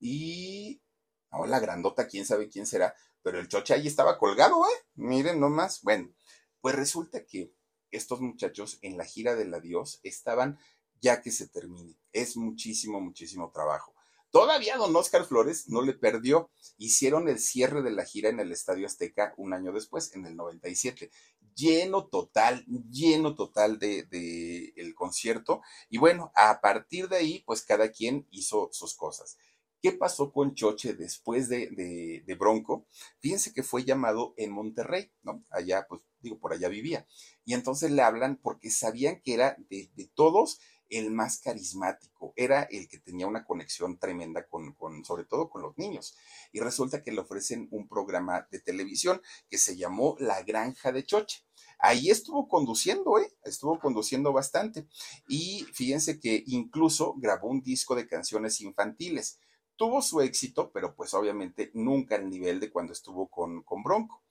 Y. 0.00 0.82
Oh, 1.30 1.46
la 1.46 1.60
grandota, 1.60 2.08
quién 2.08 2.26
sabe 2.26 2.48
quién 2.48 2.66
será. 2.66 2.92
Pero 3.22 3.38
el 3.38 3.46
choche 3.46 3.72
ahí 3.72 3.86
estaba 3.86 4.18
colgado, 4.18 4.66
¿eh? 4.66 4.84
Miren 4.96 5.38
nomás. 5.38 5.82
Bueno, 5.82 6.12
pues 6.60 6.74
resulta 6.74 7.24
que 7.24 7.54
estos 7.90 8.20
muchachos 8.20 8.78
en 8.82 8.96
la 8.96 9.04
gira 9.04 9.34
del 9.34 9.54
adiós 9.54 10.00
estaban 10.02 10.58
ya 11.00 11.20
que 11.20 11.30
se 11.30 11.48
termine. 11.48 11.96
Es 12.12 12.36
muchísimo, 12.36 13.00
muchísimo 13.00 13.50
trabajo. 13.52 13.94
Todavía 14.30 14.76
don 14.76 14.94
Oscar 14.96 15.24
Flores 15.24 15.68
no 15.68 15.82
le 15.82 15.94
perdió. 15.94 16.50
Hicieron 16.76 17.28
el 17.28 17.38
cierre 17.38 17.82
de 17.82 17.90
la 17.90 18.04
gira 18.04 18.28
en 18.28 18.40
el 18.40 18.52
Estadio 18.52 18.86
Azteca 18.86 19.32
un 19.36 19.54
año 19.54 19.72
después, 19.72 20.14
en 20.14 20.26
el 20.26 20.36
97. 20.36 21.10
Lleno 21.54 22.06
total, 22.06 22.64
lleno 22.90 23.34
total 23.34 23.78
de, 23.78 24.02
de 24.04 24.74
el 24.76 24.94
concierto. 24.94 25.62
Y 25.88 25.98
bueno, 25.98 26.32
a 26.34 26.60
partir 26.60 27.08
de 27.08 27.16
ahí, 27.16 27.42
pues 27.46 27.62
cada 27.62 27.90
quien 27.90 28.26
hizo 28.30 28.68
sus 28.72 28.94
cosas. 28.94 29.38
¿Qué 29.86 29.92
pasó 29.92 30.32
con 30.32 30.56
Choche 30.56 30.94
después 30.94 31.48
de, 31.48 32.36
Bronco? 32.40 32.88
Fíjense 33.20 33.52
que 33.52 33.62
fue 33.62 33.84
llamado 33.84 34.34
en 34.36 34.50
Monterrey, 34.50 35.12
¿no? 35.22 35.44
Allá, 35.48 35.86
pues 35.88 36.00
digo, 36.18 36.40
por 36.40 36.52
allá 36.52 36.66
vivía. 36.68 37.06
Y 37.44 37.54
entonces 37.54 37.92
le 37.92 38.02
hablan 38.02 38.34
porque 38.34 38.68
sabían 38.68 39.20
que 39.22 39.34
era 39.34 39.56
de, 39.70 39.88
de 39.94 40.10
todos 40.12 40.58
el 40.88 41.12
más 41.12 41.38
carismático, 41.38 42.32
era 42.34 42.64
el 42.64 42.88
que 42.88 42.98
tenía 42.98 43.28
una 43.28 43.44
conexión 43.44 43.96
tremenda 43.96 44.48
con, 44.48 44.72
con, 44.74 45.04
sobre 45.04 45.24
todo 45.24 45.48
con 45.48 45.62
los 45.62 45.78
niños. 45.78 46.16
Y 46.50 46.58
resulta 46.58 47.04
que 47.04 47.12
le 47.12 47.20
ofrecen 47.20 47.68
un 47.70 47.86
programa 47.86 48.48
de 48.50 48.58
televisión 48.58 49.22
que 49.48 49.56
se 49.56 49.76
llamó 49.76 50.16
La 50.18 50.42
Granja 50.42 50.90
de 50.90 51.04
Choche. 51.04 51.44
Ahí 51.78 52.10
estuvo 52.10 52.48
conduciendo, 52.48 53.20
¿eh? 53.20 53.32
Estuvo 53.44 53.78
conduciendo 53.78 54.32
bastante. 54.32 54.88
Y 55.28 55.64
fíjense 55.74 56.18
que 56.18 56.42
incluso 56.46 57.14
grabó 57.18 57.46
un 57.46 57.62
disco 57.62 57.94
de 57.94 58.08
canciones 58.08 58.60
infantiles 58.60 59.38
tuvo 59.76 60.02
su 60.02 60.20
éxito, 60.20 60.70
pero 60.72 60.94
pues 60.94 61.14
obviamente 61.14 61.70
nunca 61.74 62.16
al 62.16 62.28
nivel 62.28 62.60
de 62.60 62.70
cuando 62.70 62.92
estuvo 62.92 63.28
con, 63.28 63.62
con 63.62 63.82
Bronco. 63.82 64.22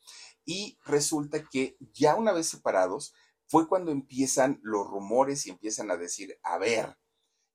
Y 0.44 0.78
resulta 0.86 1.44
que 1.44 1.78
ya 1.94 2.16
una 2.16 2.32
vez 2.32 2.48
separados, 2.48 3.14
fue 3.48 3.68
cuando 3.68 3.92
empiezan 3.92 4.60
los 4.64 4.88
rumores 4.88 5.46
y 5.46 5.52
empiezan 5.52 5.92
a 5.92 5.98
decir, 5.98 6.38
a 6.44 6.58
ver, 6.58 6.98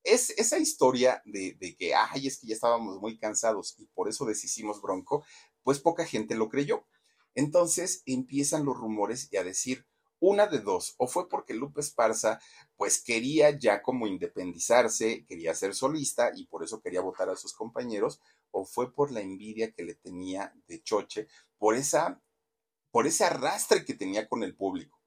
es 0.02 0.30
esa 0.30 0.58
historia 0.58 1.22
de, 1.24 1.56
de, 1.60 1.76
que, 1.76 1.94
ay, 1.94 2.26
es 2.26 2.38
que 2.38 2.46
ya 2.46 2.54
estábamos 2.54 3.00
muy 3.00 3.18
cansados 3.18 3.74
y 3.78 3.86
por 3.86 4.08
eso 4.08 4.24
deshicimos 4.24 4.80
Bronco, 4.80 5.24
pues 5.62 5.80
poca 5.80 6.04
gente 6.06 6.34
lo 6.34 6.48
creyó. 6.48 6.86
Entonces 7.34 8.02
empiezan 8.06 8.64
los 8.64 8.76
rumores 8.76 9.28
y 9.30 9.36
a 9.36 9.44
decir, 9.44 9.86
una 10.20 10.46
de 10.46 10.60
dos, 10.60 10.94
o 10.98 11.06
fue 11.06 11.28
porque 11.28 11.54
Lupe 11.54 11.80
Esparza 11.80 12.38
pues 12.76 13.02
quería 13.02 13.58
ya 13.58 13.82
como 13.82 14.06
independizarse, 14.06 15.24
quería 15.26 15.54
ser 15.54 15.74
solista 15.74 16.30
y 16.34 16.46
por 16.46 16.62
eso 16.62 16.80
quería 16.80 17.00
votar 17.00 17.28
a 17.30 17.36
sus 17.36 17.54
compañeros, 17.54 18.20
o 18.50 18.64
fue 18.64 18.92
por 18.92 19.10
la 19.12 19.20
envidia 19.20 19.72
que 19.72 19.82
le 19.82 19.94
tenía 19.94 20.54
de 20.68 20.82
Choche, 20.82 21.26
por 21.58 21.74
esa 21.74 22.20
por 22.90 23.06
ese 23.06 23.24
arrastre 23.24 23.84
que 23.84 23.94
tenía 23.94 24.28
con 24.28 24.42
el 24.42 24.56
público. 24.56 24.98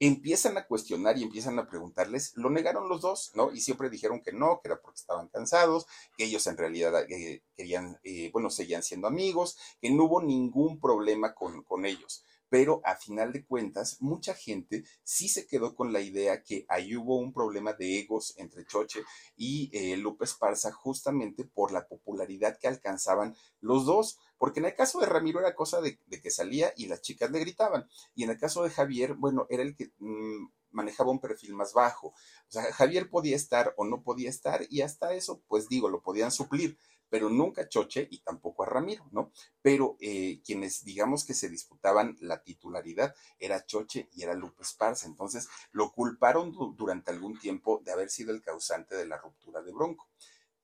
Empiezan 0.00 0.58
a 0.58 0.66
cuestionar 0.66 1.16
y 1.16 1.22
empiezan 1.22 1.58
a 1.60 1.68
preguntarles, 1.68 2.32
lo 2.34 2.50
negaron 2.50 2.88
los 2.88 3.00
dos, 3.00 3.30
¿no? 3.36 3.52
Y 3.52 3.60
siempre 3.60 3.88
dijeron 3.88 4.20
que 4.20 4.32
no, 4.32 4.60
que 4.60 4.68
era 4.68 4.80
porque 4.80 4.98
estaban 4.98 5.28
cansados, 5.28 5.86
que 6.16 6.24
ellos 6.24 6.44
en 6.48 6.56
realidad 6.56 6.92
eh, 7.08 7.42
querían, 7.56 8.00
eh, 8.02 8.30
bueno, 8.32 8.50
seguían 8.50 8.82
siendo 8.82 9.06
amigos, 9.06 9.56
que 9.80 9.90
no 9.90 10.04
hubo 10.04 10.20
ningún 10.20 10.80
problema 10.80 11.34
con, 11.34 11.62
con 11.62 11.86
ellos 11.86 12.24
pero 12.48 12.80
a 12.84 12.96
final 12.96 13.32
de 13.32 13.44
cuentas, 13.44 13.96
mucha 14.00 14.34
gente 14.34 14.84
sí 15.02 15.28
se 15.28 15.46
quedó 15.46 15.74
con 15.74 15.92
la 15.92 16.00
idea 16.00 16.42
que 16.42 16.64
ahí 16.68 16.96
hubo 16.96 17.18
un 17.18 17.32
problema 17.32 17.72
de 17.72 18.00
egos 18.00 18.34
entre 18.36 18.64
Choche 18.64 19.02
y 19.36 19.70
eh, 19.72 19.96
Lupe 19.96 20.26
justamente 20.72 21.44
por 21.44 21.72
la 21.72 21.86
popularidad 21.86 22.58
que 22.58 22.68
alcanzaban 22.68 23.34
los 23.60 23.86
dos, 23.86 24.18
porque 24.38 24.60
en 24.60 24.66
el 24.66 24.74
caso 24.74 25.00
de 25.00 25.06
Ramiro 25.06 25.40
era 25.40 25.54
cosa 25.54 25.80
de, 25.80 25.98
que 26.22 26.30
salía 26.30 26.72
y 26.76 26.86
las 26.86 27.02
chicas 27.02 27.30
le 27.30 27.40
gritaban, 27.40 27.88
y 28.14 28.24
en 28.24 28.30
el 28.30 28.38
caso 28.38 28.62
de 28.62 28.70
Javier, 28.70 29.14
bueno, 29.14 29.46
era 29.50 29.62
el 29.62 29.74
que... 29.74 29.92
Mm, 29.98 30.48
manejaba 30.74 31.12
un 31.12 31.20
perfil 31.20 31.54
más 31.54 31.72
bajo. 31.72 32.08
O 32.08 32.14
sea, 32.48 32.64
Javier 32.72 33.08
podía 33.08 33.36
estar 33.36 33.72
o 33.76 33.84
no 33.84 34.02
podía 34.02 34.28
estar 34.28 34.66
y 34.68 34.82
hasta 34.82 35.14
eso, 35.14 35.40
pues 35.46 35.68
digo, 35.68 35.88
lo 35.88 36.02
podían 36.02 36.32
suplir 36.32 36.78
pero 37.14 37.30
nunca 37.30 37.62
a 37.62 37.68
Choche 37.68 38.08
y 38.10 38.18
tampoco 38.18 38.64
a 38.64 38.66
Ramiro, 38.66 39.06
¿no? 39.12 39.30
Pero 39.62 39.96
eh, 40.00 40.40
quienes 40.44 40.84
digamos 40.84 41.24
que 41.24 41.32
se 41.32 41.48
disputaban 41.48 42.16
la 42.18 42.42
titularidad 42.42 43.14
era 43.38 43.64
Choche 43.64 44.08
y 44.14 44.24
era 44.24 44.34
Lupe 44.34 44.64
Esparza, 44.64 45.06
entonces 45.06 45.48
lo 45.70 45.92
culparon 45.92 46.52
durante 46.76 47.12
algún 47.12 47.38
tiempo 47.38 47.80
de 47.84 47.92
haber 47.92 48.10
sido 48.10 48.32
el 48.32 48.42
causante 48.42 48.96
de 48.96 49.06
la 49.06 49.16
ruptura 49.16 49.62
de 49.62 49.70
Bronco. 49.70 50.08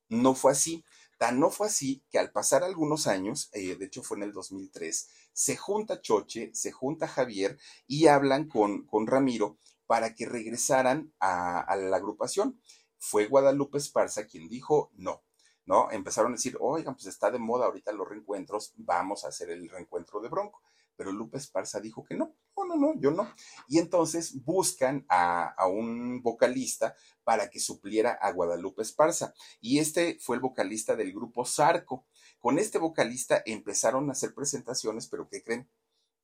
No 0.09 0.35
fue 0.35 0.51
así, 0.51 0.85
tan 1.19 1.39
no 1.39 1.51
fue 1.51 1.69
así 1.69 2.03
que 2.11 2.19
al 2.19 2.33
pasar 2.33 2.65
algunos 2.65 3.07
años, 3.07 3.49
eh, 3.53 3.77
de 3.77 3.85
hecho 3.85 4.03
fue 4.03 4.17
en 4.17 4.25
el 4.25 4.33
2003, 4.33 5.09
se 5.33 5.57
junta 5.57 6.01
Choche, 6.01 6.51
se 6.53 6.73
junta 6.73 7.07
Javier 7.07 7.61
y 7.87 8.09
hablan 8.09 8.49
con, 8.49 8.87
con 8.87 9.07
Ramiro 9.07 9.57
para 9.87 10.17
que 10.17 10.27
regresaran 10.27 11.13
a, 11.21 11.61
a 11.61 11.77
la 11.77 11.97
agrupación. 11.97 12.61
Fue 12.99 13.27
Guadalupe 13.27 13.79
Esparza 13.79 14.27
quien 14.27 14.49
dijo 14.49 14.91
no 14.97 15.23
¿no? 15.71 15.89
Empezaron 15.93 16.33
a 16.33 16.35
decir, 16.35 16.57
oigan, 16.59 16.95
pues 16.95 17.07
está 17.07 17.31
de 17.31 17.39
moda 17.39 17.67
ahorita 17.67 17.93
los 17.93 18.09
reencuentros, 18.09 18.73
vamos 18.77 19.25
a 19.25 19.29
hacer 19.29 19.51
el 19.51 19.69
reencuentro 19.69 20.21
de 20.21 20.29
Bronco. 20.29 20.63
Pero 20.97 21.13
Lupe 21.13 21.39
Esparza 21.39 21.79
dijo 21.79 22.03
que 22.05 22.17
no, 22.17 22.35
no, 22.57 22.65
no, 22.65 22.75
no, 22.75 23.01
yo 23.01 23.13
no. 23.13 23.33
Y 23.69 23.79
entonces 23.79 24.43
buscan 24.45 25.07
a, 25.09 25.55
a 25.57 25.69
un 25.69 26.23
vocalista 26.23 26.97
para 27.23 27.49
que 27.51 27.61
supliera 27.61 28.19
a 28.21 28.33
Guadalupe 28.33 28.83
Esparza. 28.83 29.33
Y 29.61 29.79
este 29.79 30.19
fue 30.21 30.35
el 30.35 30.43
vocalista 30.43 30.97
del 30.97 31.13
grupo 31.13 31.45
Zarco. 31.47 32.05
Con 32.41 32.59
este 32.59 32.79
vocalista 32.79 33.41
empezaron 33.47 34.09
a 34.09 34.13
hacer 34.13 34.35
presentaciones, 34.35 35.07
pero 35.07 35.29
¿qué 35.29 35.41
creen? 35.41 35.71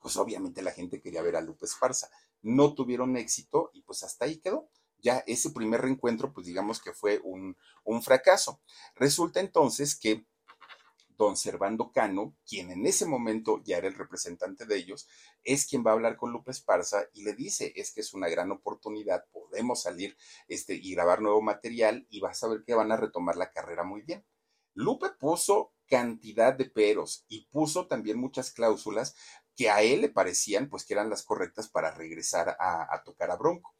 Pues 0.00 0.16
obviamente 0.16 0.60
la 0.60 0.72
gente 0.72 1.00
quería 1.00 1.22
ver 1.22 1.36
a 1.36 1.40
Lupe 1.40 1.66
Esparza. 1.66 2.10
No 2.42 2.74
tuvieron 2.74 3.16
éxito 3.16 3.70
y 3.72 3.82
pues 3.82 4.02
hasta 4.02 4.24
ahí 4.24 4.38
quedó. 4.38 4.68
Ya 4.98 5.22
ese 5.26 5.50
primer 5.50 5.82
reencuentro, 5.82 6.32
pues 6.32 6.46
digamos 6.46 6.80
que 6.80 6.92
fue 6.92 7.20
un, 7.22 7.56
fracaso. 8.02 8.60
Resulta 8.94 9.40
entonces 9.40 9.98
que 9.98 10.26
don 11.16 11.36
Servando 11.36 11.92
Cano, 11.92 12.36
quien 12.46 12.70
en 12.70 12.86
ese 12.86 13.06
momento 13.06 13.62
ya 13.64 13.78
era 13.78 13.88
el 13.88 13.94
representante 13.94 14.66
de 14.66 14.76
ellos, 14.76 15.08
es 15.44 15.66
quien 15.66 15.84
va 15.84 15.90
a 15.90 15.94
hablar 15.94 16.16
con 16.16 16.30
Lupe 16.30 16.50
Esparza 16.50 17.06
y 17.14 17.22
le 17.24 17.32
dice, 17.32 17.72
es 17.74 17.92
que 17.92 18.00
es 18.00 18.12
una 18.12 18.28
gran 18.28 18.50
oportunidad, 18.52 19.24
podemos 19.32 19.82
salir 19.82 20.16
este, 20.48 20.74
y 20.74 20.94
grabar 20.94 21.22
nuevo 21.22 21.40
material 21.40 22.06
y 22.10 22.20
vas 22.20 22.42
a 22.42 22.48
ver 22.48 22.64
que 22.64 22.74
van 22.74 22.92
a 22.92 22.96
retomar 22.96 23.36
la 23.36 23.50
carrera 23.50 23.82
muy 23.82 24.02
bien. 24.02 24.24
Lupe 24.74 25.08
puso 25.18 25.72
cantidad 25.86 26.52
de 26.52 26.66
peros 26.66 27.24
y 27.28 27.46
puso 27.46 27.86
también 27.86 28.18
muchas 28.18 28.50
cláusulas 28.50 29.14
que 29.54 29.70
a 29.70 29.80
él 29.80 30.02
le 30.02 30.10
parecían 30.10 30.68
pues 30.68 30.84
que 30.84 30.92
eran 30.92 31.08
las 31.08 31.22
correctas 31.22 31.68
para 31.68 31.92
regresar 31.92 32.56
a 32.60 33.02
tocar 33.04 33.30
a 33.30 33.36
Bronco. 33.36 33.74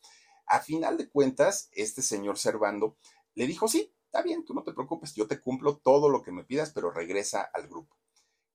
A 0.46 0.60
final 0.60 0.96
de 0.96 1.08
cuentas, 1.08 1.68
este 1.72 2.02
señor 2.02 2.38
Servando 2.38 2.96
le 3.34 3.48
dijo, 3.48 3.66
sí, 3.66 3.92
está 4.04 4.22
bien, 4.22 4.44
tú 4.44 4.54
no 4.54 4.62
te 4.62 4.72
preocupes, 4.72 5.12
yo 5.14 5.26
te 5.26 5.40
cumplo 5.40 5.78
todo 5.78 6.08
lo 6.08 6.22
que 6.22 6.30
me 6.30 6.44
pidas, 6.44 6.70
pero 6.72 6.92
regresa 6.92 7.42
al 7.52 7.66
grupo. 7.66 7.96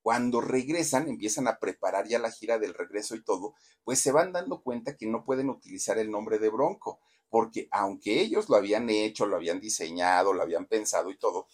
Cuando 0.01 0.39
regresan, 0.39 1.09
empiezan 1.09 1.47
a 1.47 1.59
preparar 1.59 2.07
ya 2.07 2.17
la 2.17 2.31
gira 2.31 2.57
del 2.57 2.73
regreso 2.73 3.15
y 3.15 3.23
todo, 3.23 3.55
pues 3.83 3.99
se 3.99 4.13
van 4.13 4.31
dando 4.31 4.63
cuenta 4.63 4.95
que 4.95 5.05
no 5.05 5.25
pueden 5.25 5.49
utilizar 5.49 5.97
el 5.99 6.09
nombre 6.09 6.39
de 6.39 6.49
Bronco, 6.49 7.01
porque 7.29 7.67
aunque 7.71 8.21
ellos 8.21 8.49
lo 8.49 8.55
habían 8.55 8.89
hecho, 8.89 9.25
lo 9.25 9.35
habían 9.35 9.59
diseñado, 9.59 10.33
lo 10.33 10.41
habían 10.41 10.65
pensado 10.65 11.11
y 11.11 11.17
todo, 11.17 11.47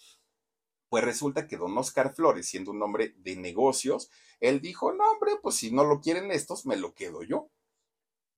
pues 0.88 1.04
resulta 1.04 1.48
que 1.48 1.56
don 1.56 1.76
Oscar 1.76 2.14
Flores, 2.14 2.48
siendo 2.48 2.70
un 2.70 2.82
hombre 2.82 3.14
de 3.18 3.36
negocios, 3.36 4.08
él 4.40 4.60
dijo, 4.60 4.92
no 4.92 5.10
hombre, 5.10 5.32
pues 5.42 5.56
si 5.56 5.72
no 5.72 5.84
lo 5.84 6.00
quieren 6.00 6.30
estos, 6.30 6.64
me 6.64 6.76
lo 6.76 6.94
quedo 6.94 7.24
yo. 7.24 7.50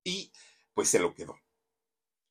Y 0.03 0.33
pues 0.75 0.89
se 0.89 0.99
lo 0.99 1.15
quedó 1.15 1.37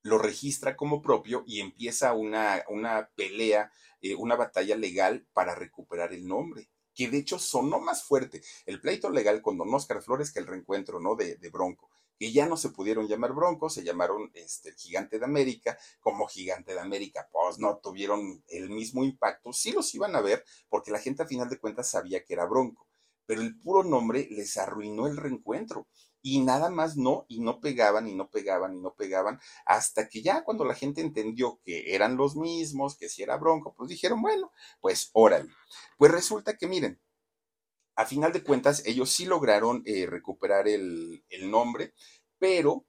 lo 0.02 0.18
registra 0.18 0.76
como 0.76 1.02
propio 1.02 1.44
y 1.46 1.60
empieza 1.62 2.14
una, 2.14 2.64
una 2.70 3.10
pelea, 3.16 3.72
eh, 4.02 4.16
una 4.16 4.36
batalla 4.36 4.76
legal 4.76 5.28
para 5.34 5.56
recuperar 5.56 6.14
el 6.14 6.28
nombre, 6.28 6.70
que 6.94 7.10
de 7.10 7.18
hecho 7.18 7.40
sonó 7.40 7.80
más 7.80 8.04
fuerte 8.04 8.42
el 8.66 8.82
pleito 8.82 9.10
legal 9.10 9.42
con 9.42 9.58
don 9.58 9.74
Oscar 9.74 10.02
Flores 10.02 10.32
que 10.32 10.40
el 10.40 10.48
reencuentro, 10.48 11.00
¿no? 11.00 11.16
De, 11.16 11.38
Bronco 11.52 11.90
que 12.18 12.34
ya 12.34 12.46
no 12.46 12.58
se 12.58 12.72
pudieron 12.72 13.08
llamar 13.08 13.32
Bronco, 13.32 13.70
se 13.70 13.82
llamaron 13.82 14.30
este, 14.34 14.70
el 14.70 14.76
Gigante 14.76 15.20
de 15.20 15.24
América, 15.24 15.78
como 16.02 16.28
Gigante 16.28 16.74
de 16.74 16.82
América, 16.82 17.30
pues 17.32 17.60
no 17.60 17.78
tuvieron 17.78 18.44
el 18.50 18.70
mismo 18.70 19.06
impacto, 19.06 19.54
sí 19.54 19.72
los 19.72 19.96
iban 19.96 20.14
a 20.18 20.22
ver, 20.22 20.44
porque 20.68 20.92
la 20.92 21.00
gente 21.00 21.24
a 21.24 21.28
final 21.28 21.50
de 21.50 21.58
cuentas 21.58 21.90
sabía 21.90 22.26
que 22.26 22.34
era 22.34 22.46
Bronco, 22.46 22.90
pero 23.26 23.42
el 23.42 23.58
puro 23.58 23.86
nombre 23.86 24.28
les 24.32 24.58
arruinó 24.58 25.08
el 25.08 25.16
reencuentro 25.16 25.88
y 26.22 26.42
nada 26.42 26.70
más 26.70 26.98
no, 26.98 27.26
y 27.28 27.40
no 27.40 27.60
pegaban, 27.60 28.08
y 28.08 28.16
no 28.16 28.30
pegaban, 28.30 28.76
y 28.76 28.80
no 28.80 28.94
pegaban, 28.96 29.40
hasta 29.66 30.10
que 30.10 30.22
ya 30.22 30.44
cuando 30.44 30.66
la 30.66 30.76
gente 30.76 31.02
entendió 31.02 31.60
que 31.64 31.96
eran 31.96 32.18
los 32.18 32.36
mismos, 32.36 32.98
que 32.98 33.10
si 33.10 33.24
era 33.24 33.38
bronco, 33.38 33.74
pues 33.76 33.90
dijeron, 33.90 34.22
bueno, 34.22 34.52
pues 34.82 35.10
órale. 35.14 35.50
Pues 35.98 36.12
resulta 36.12 36.58
que 36.58 36.68
miren, 36.68 37.00
a 37.96 38.06
final 38.06 38.32
de 38.32 38.44
cuentas, 38.44 38.84
ellos 38.86 39.12
sí 39.12 39.26
lograron 39.26 39.84
eh, 39.86 40.06
recuperar 40.06 40.68
el, 40.68 41.24
el 41.30 41.52
nombre, 41.52 41.94
pero 42.38 42.86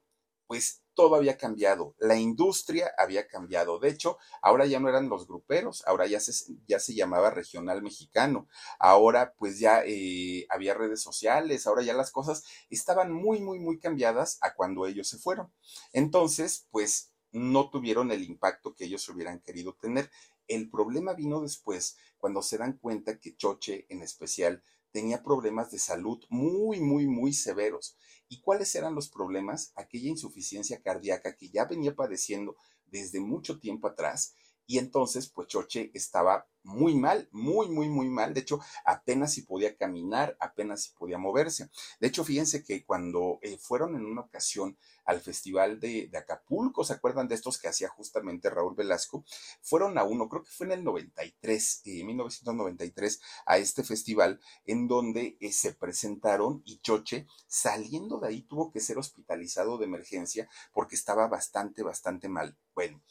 pues 0.51 0.83
todo 0.95 1.15
había 1.15 1.37
cambiado, 1.37 1.95
la 1.97 2.17
industria 2.17 2.91
había 2.97 3.25
cambiado. 3.25 3.79
De 3.79 3.87
hecho, 3.87 4.17
ahora 4.41 4.65
ya 4.65 4.81
no 4.81 4.89
eran 4.89 5.07
los 5.07 5.25
gruperos, 5.25 5.81
ahora 5.87 6.07
ya 6.07 6.19
se, 6.19 6.33
ya 6.67 6.77
se 6.77 6.93
llamaba 6.93 7.29
regional 7.29 7.81
mexicano, 7.81 8.49
ahora 8.77 9.33
pues 9.37 9.59
ya 9.59 9.81
eh, 9.85 10.45
había 10.49 10.73
redes 10.73 11.01
sociales, 11.01 11.67
ahora 11.67 11.83
ya 11.83 11.93
las 11.93 12.11
cosas 12.11 12.43
estaban 12.69 13.13
muy, 13.13 13.39
muy, 13.39 13.59
muy 13.59 13.79
cambiadas 13.79 14.39
a 14.41 14.53
cuando 14.53 14.85
ellos 14.85 15.07
se 15.07 15.19
fueron. 15.19 15.53
Entonces, 15.93 16.67
pues 16.69 17.13
no 17.31 17.69
tuvieron 17.69 18.11
el 18.11 18.21
impacto 18.21 18.75
que 18.75 18.83
ellos 18.83 19.07
hubieran 19.07 19.39
querido 19.39 19.77
tener. 19.79 20.11
El 20.49 20.69
problema 20.69 21.13
vino 21.13 21.39
después, 21.39 21.95
cuando 22.17 22.41
se 22.41 22.57
dan 22.57 22.73
cuenta 22.73 23.21
que 23.21 23.37
Choche 23.37 23.85
en 23.87 24.01
especial 24.01 24.65
tenía 24.91 25.23
problemas 25.23 25.71
de 25.71 25.79
salud 25.79 26.21
muy, 26.27 26.81
muy, 26.81 27.07
muy 27.07 27.31
severos 27.31 27.95
¿Y 28.31 28.39
cuáles 28.39 28.73
eran 28.75 28.95
los 28.95 29.09
problemas? 29.09 29.73
Aquella 29.75 30.07
insuficiencia 30.07 30.81
cardíaca 30.81 31.35
que 31.35 31.49
ya 31.49 31.65
venía 31.65 31.93
padeciendo 31.93 32.55
desde 32.85 33.19
mucho 33.19 33.59
tiempo 33.59 33.89
atrás 33.89 34.35
y 34.71 34.77
entonces 34.77 35.27
pues 35.27 35.49
Choche 35.49 35.91
estaba 35.93 36.47
muy 36.63 36.95
mal, 36.95 37.27
muy, 37.33 37.67
muy, 37.67 37.89
muy 37.89 38.07
mal. 38.07 38.33
De 38.33 38.39
hecho, 38.39 38.61
apenas 38.85 39.33
si 39.33 39.41
podía 39.41 39.75
caminar, 39.75 40.37
apenas 40.39 40.83
si 40.83 40.91
podía 40.93 41.17
moverse. 41.17 41.69
De 41.99 42.07
hecho, 42.07 42.23
fíjense 42.23 42.63
que 42.63 42.85
cuando 42.85 43.39
eh, 43.41 43.57
fueron 43.57 43.95
en 43.95 44.05
una 44.05 44.21
ocasión 44.21 44.77
al 45.03 45.19
Festival 45.19 45.81
de, 45.81 46.09
Acapulco, 46.15 46.85
¿se 46.85 46.93
acuerdan 46.93 47.27
de 47.27 47.35
estos 47.35 47.57
que 47.57 47.67
hacía 47.67 47.89
justamente 47.89 48.49
Raúl 48.49 48.73
Velasco? 48.73 49.25
Fueron 49.61 49.97
a 49.97 50.05
uno, 50.05 50.29
creo 50.29 50.43
que 50.43 50.51
fue 50.51 50.67
en 50.67 50.71
el 50.71 50.85
93, 50.85 51.81
eh, 51.83 52.05
1993, 52.05 53.19
a 53.45 53.57
este 53.57 53.83
festival 53.83 54.39
en 54.63 54.87
donde 54.87 55.35
eh, 55.41 55.51
se 55.51 55.73
presentaron 55.73 56.61
y 56.63 56.79
Choche, 56.79 57.27
saliendo 57.45 58.21
de 58.21 58.29
ahí, 58.29 58.43
tuvo 58.43 58.71
que 58.71 58.79
ser 58.79 58.97
hospitalizado 58.97 59.77
de 59.77 59.85
emergencia 59.85 60.47
porque 60.71 60.95
estaba 60.95 61.27
bastante, 61.27 61.83
bastante 61.83 62.29
mal. 62.29 62.55
Bueno 62.73 63.01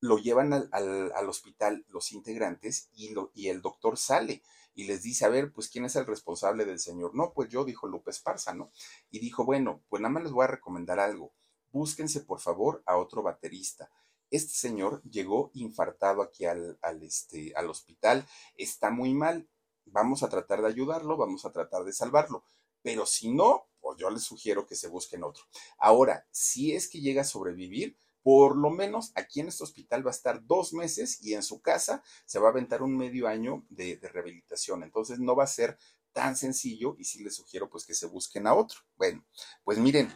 lo 0.00 0.18
llevan 0.18 0.52
al, 0.52 0.68
al, 0.72 1.12
al 1.12 1.28
hospital 1.28 1.84
los 1.88 2.12
integrantes 2.12 2.90
y, 2.94 3.10
lo, 3.10 3.30
y 3.34 3.48
el 3.48 3.62
doctor 3.62 3.96
sale 3.96 4.42
y 4.76 4.84
les 4.84 5.02
dice, 5.02 5.24
a 5.24 5.30
ver, 5.30 5.52
pues, 5.52 5.68
¿quién 5.70 5.86
es 5.86 5.96
el 5.96 6.04
responsable 6.06 6.66
del 6.66 6.78
señor? 6.78 7.14
No, 7.14 7.32
pues 7.32 7.48
yo, 7.48 7.64
dijo 7.64 7.88
López 7.88 8.20
Parza, 8.20 8.54
¿no? 8.54 8.70
Y 9.10 9.20
dijo, 9.20 9.44
bueno, 9.44 9.82
pues 9.88 10.02
nada 10.02 10.12
más 10.12 10.24
les 10.24 10.32
voy 10.32 10.44
a 10.44 10.48
recomendar 10.48 11.00
algo. 11.00 11.32
Búsquense, 11.72 12.20
por 12.20 12.40
favor, 12.40 12.82
a 12.84 12.98
otro 12.98 13.22
baterista. 13.22 13.90
Este 14.30 14.52
señor 14.52 15.02
llegó 15.04 15.50
infartado 15.54 16.20
aquí 16.20 16.44
al, 16.44 16.78
al, 16.82 17.02
este, 17.02 17.54
al 17.56 17.70
hospital, 17.70 18.26
está 18.56 18.90
muy 18.90 19.14
mal. 19.14 19.48
Vamos 19.86 20.22
a 20.22 20.28
tratar 20.28 20.60
de 20.60 20.68
ayudarlo, 20.68 21.16
vamos 21.16 21.46
a 21.46 21.52
tratar 21.52 21.84
de 21.84 21.94
salvarlo. 21.94 22.44
Pero 22.82 23.06
si 23.06 23.30
no, 23.30 23.68
pues 23.80 23.96
yo 23.98 24.10
les 24.10 24.24
sugiero 24.24 24.66
que 24.66 24.74
se 24.74 24.88
busquen 24.88 25.24
otro. 25.24 25.44
Ahora, 25.78 26.26
si 26.30 26.72
es 26.72 26.90
que 26.90 27.00
llega 27.00 27.22
a 27.22 27.24
sobrevivir, 27.24 27.96
por 28.26 28.56
lo 28.56 28.70
menos 28.70 29.12
aquí 29.14 29.38
en 29.38 29.46
este 29.46 29.62
hospital 29.62 30.04
va 30.04 30.10
a 30.10 30.14
estar 30.14 30.44
dos 30.44 30.72
meses 30.72 31.22
y 31.22 31.34
en 31.34 31.44
su 31.44 31.62
casa 31.62 32.02
se 32.24 32.40
va 32.40 32.48
a 32.48 32.50
aventar 32.50 32.82
un 32.82 32.96
medio 32.96 33.28
año 33.28 33.64
de, 33.68 34.00
rehabilitación. 34.02 34.82
Entonces 34.82 35.20
no 35.20 35.36
va 35.36 35.44
a 35.44 35.46
ser 35.46 35.78
tan 36.10 36.34
sencillo 36.34 36.96
y 36.98 37.04
sí 37.04 37.22
les 37.22 37.36
sugiero 37.36 37.70
pues 37.70 37.86
que 37.86 37.94
se 37.94 38.06
busquen 38.06 38.48
a 38.48 38.54
otro. 38.54 38.80
Bueno, 38.96 39.24
pues 39.62 39.78
miren, 39.78 40.12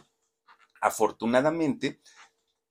afortunadamente 0.81 2.01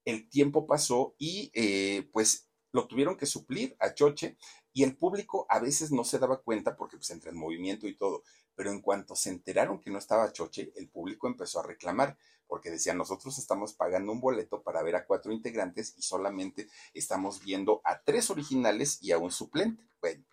el 0.04 0.28
tiempo 0.28 0.66
pasó 0.66 1.14
y 1.16 1.50
eh, 1.54 2.06
pues 2.12 2.50
lo 2.72 2.86
tuvieron 2.86 3.16
que 3.16 3.24
suplir 3.24 3.74
a 3.80 3.94
Choche 3.94 4.36
y 4.74 4.82
el 4.82 4.94
público 4.94 5.46
a 5.48 5.58
veces 5.58 5.90
no 5.90 6.04
se 6.04 6.18
daba 6.18 6.42
cuenta 6.42 6.76
porque 6.76 6.98
pues 6.98 7.08
entra 7.08 7.30
en 7.30 7.38
movimiento 7.38 7.88
y 7.88 7.96
todo, 7.96 8.24
pero 8.60 8.72
en 8.72 8.82
cuanto 8.82 9.16
se 9.16 9.30
enteraron 9.30 9.80
que 9.80 9.88
no 9.88 9.96
estaba 9.96 10.30
Choche, 10.34 10.70
el 10.76 10.90
público 10.90 11.26
empezó 11.26 11.60
a 11.60 11.66
reclamar 11.66 12.18
porque 12.46 12.70
decían, 12.70 12.98
nosotros 12.98 13.38
estamos 13.38 13.72
pagando 13.72 14.12
un 14.12 14.20
boleto 14.20 14.62
para 14.62 14.82
ver 14.82 14.96
a 14.96 15.06
cuatro 15.06 15.32
integrantes 15.32 15.94
y 15.96 16.02
solamente 16.02 16.68
estamos 16.92 17.42
viendo 17.42 17.80
a 17.84 18.02
tres 18.02 18.28
originales 18.28 18.98
y 19.00 19.12
a 19.12 19.18
un 19.18 19.30
suplente. 19.30 19.88
Bueno, 20.02 20.26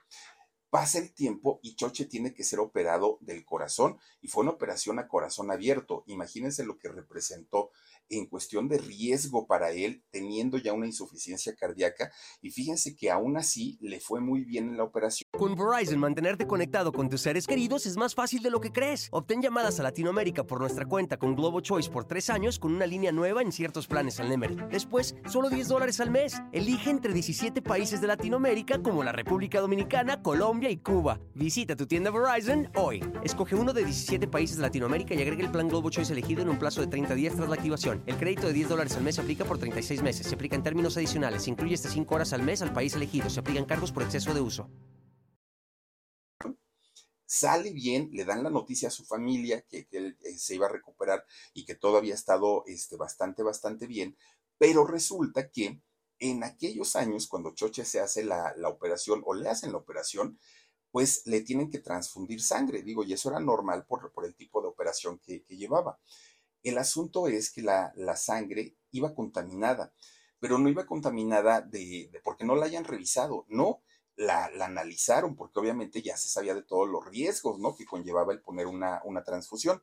pasa 0.69 0.99
el 0.99 1.13
tiempo 1.13 1.61
y 1.63 1.77
Choche 1.77 2.03
tiene 2.03 2.33
que 2.33 2.43
ser 2.43 2.59
operado 2.59 3.17
del 3.21 3.45
corazón 3.45 3.97
y 4.19 4.27
fue 4.27 4.43
una 4.43 4.51
operación 4.51 4.99
a 4.99 5.07
corazón 5.07 5.49
abierto. 5.49 6.03
Imagínense 6.07 6.65
lo 6.65 6.77
que 6.77 6.89
representó 6.89 7.71
en 8.09 8.27
cuestión 8.27 8.67
de 8.67 8.77
riesgo 8.77 9.47
para 9.47 9.71
él, 9.71 10.03
teniendo 10.11 10.57
ya 10.57 10.73
una 10.73 10.85
insuficiencia 10.85 11.55
cardíaca, 11.55 12.11
y 12.41 12.51
fíjense 12.51 12.95
que 12.95 13.11
aún 13.11 13.37
así 13.37 13.77
le 13.81 13.99
fue 13.99 14.21
muy 14.21 14.43
bien 14.43 14.69
en 14.69 14.77
la 14.77 14.83
operación. 14.83 15.27
Con 15.37 15.55
Verizon, 15.55 15.99
mantenerte 15.99 16.47
conectado 16.47 16.91
con 16.91 17.09
tus 17.09 17.21
seres 17.21 17.47
queridos 17.47 17.85
es 17.85 17.97
más 17.97 18.15
fácil 18.15 18.41
de 18.41 18.49
lo 18.49 18.59
que 18.59 18.71
crees. 18.71 19.09
Obtén 19.11 19.41
llamadas 19.41 19.79
a 19.79 19.83
Latinoamérica 19.83 20.45
por 20.45 20.59
nuestra 20.59 20.85
cuenta 20.85 21.17
con 21.17 21.35
Globo 21.35 21.61
Choice 21.61 21.89
por 21.89 22.05
tres 22.05 22.29
años 22.29 22.59
con 22.59 22.73
una 22.73 22.85
línea 22.85 23.11
nueva 23.11 23.41
en 23.41 23.51
ciertos 23.51 23.87
planes 23.87 24.19
al 24.19 24.29
Nemery. 24.29 24.57
Después, 24.71 25.15
solo 25.29 25.49
10 25.49 25.67
dólares 25.67 25.99
al 25.99 26.11
mes. 26.11 26.41
Elige 26.51 26.89
entre 26.89 27.13
17 27.13 27.61
países 27.61 28.01
de 28.01 28.07
Latinoamérica 28.07 28.81
como 28.81 29.03
la 29.03 29.11
República 29.11 29.59
Dominicana, 29.59 30.21
Colombia 30.21 30.69
y 30.69 30.77
Cuba. 30.77 31.19
Visita 31.35 31.75
tu 31.75 31.87
tienda 31.87 32.11
Verizon 32.11 32.69
hoy. 32.75 33.03
Escoge 33.23 33.55
uno 33.55 33.73
de 33.73 33.83
17 33.83 34.27
países 34.27 34.57
de 34.57 34.63
Latinoamérica 34.63 35.13
y 35.13 35.21
agrega 35.21 35.43
el 35.43 35.51
plan 35.51 35.67
Globo 35.67 35.89
Choice 35.89 36.13
elegido 36.13 36.41
en 36.41 36.49
un 36.49 36.59
plazo 36.59 36.81
de 36.81 36.87
30 36.87 37.15
días 37.15 37.35
tras 37.35 37.49
la 37.49 37.55
activación. 37.55 37.96
El 38.05 38.17
crédito 38.17 38.47
de 38.47 38.53
10 38.53 38.69
dólares 38.69 38.95
al 38.95 39.03
mes 39.03 39.15
se 39.15 39.21
aplica 39.21 39.45
por 39.45 39.57
36 39.57 40.01
meses. 40.03 40.27
Se 40.27 40.35
aplica 40.35 40.55
en 40.55 40.63
términos 40.63 40.95
adicionales. 40.97 41.43
Se 41.43 41.49
incluye 41.49 41.75
hasta 41.75 41.89
5 41.89 42.15
horas 42.15 42.33
al 42.33 42.43
mes 42.43 42.61
al 42.61 42.73
país 42.73 42.93
elegido. 42.95 43.29
Se 43.29 43.39
aplican 43.39 43.65
cargos 43.65 43.91
por 43.91 44.03
exceso 44.03 44.33
de 44.33 44.41
uso. 44.41 44.69
sale 47.25 47.71
bien, 47.71 48.09
le 48.13 48.23
dan 48.23 48.41
la 48.41 48.49
noticia 48.49 48.87
a 48.87 48.91
su 48.91 49.03
familia 49.03 49.61
que, 49.61 49.87
él 49.91 50.17
eh, 50.23 50.37
se 50.37 50.55
iba 50.55 50.65
a 50.65 50.71
recuperar 50.71 51.25
y 51.53 51.65
que 51.65 51.75
todo 51.75 51.97
había 51.97 52.13
estado 52.13 52.63
este, 52.65 52.95
bastante, 52.95 53.43
bastante 53.43 53.85
bien, 53.85 54.15
pero 54.57 54.87
resulta 54.87 55.49
que 55.49 55.81
en 56.19 56.43
aquellos 56.43 56.95
años, 56.95 57.27
cuando 57.27 57.53
Choche 57.53 57.85
se 57.85 57.99
hace 57.99 58.23
la, 58.23 58.53
operación 58.65 59.21
o 59.25 59.33
le 59.33 59.49
hacen 59.49 59.71
la 59.71 59.77
operación, 59.77 60.39
pues 60.91 61.23
le 61.25 61.41
tienen 61.41 61.69
que 61.69 61.79
transfundir 61.79 62.41
sangre, 62.41 62.81
digo, 62.81 63.03
y 63.03 63.13
eso 63.13 63.29
era 63.29 63.39
normal 63.39 63.85
por, 63.85 64.11
por 64.11 64.25
el 64.25 64.35
tipo 64.35 64.61
de 64.61 64.67
operación 64.67 65.19
que, 65.19 65.43
llevaba. 65.49 65.99
El 66.67 66.77
asunto 66.77 67.27
es 67.27 67.49
que 67.49 67.61
la, 67.61 67.93
sangre 68.17 68.75
iba 68.91 69.15
contaminada, 69.15 69.93
pero 70.37 70.57
no 70.57 70.67
iba 70.67 70.85
contaminada 70.85 71.61
de, 71.61 72.11
porque 72.25 72.43
no 72.43 72.55
la 72.55 72.65
hayan 72.65 72.83
revisado, 72.83 73.45
no, 73.47 73.83
la, 74.17 74.51
analizaron 74.61 75.37
porque 75.37 75.59
obviamente 75.61 76.01
ya 76.01 76.17
se 76.17 76.27
sabía 76.27 76.53
de 76.53 76.63
todos 76.63 76.89
los 76.89 77.05
riesgos, 77.05 77.57
¿no? 77.59 77.73
Que 77.73 77.85
conllevaba 77.85 78.33
el 78.33 78.41
poner 78.41 78.67
una, 78.67 79.01
una 79.05 79.23
transfusión 79.23 79.81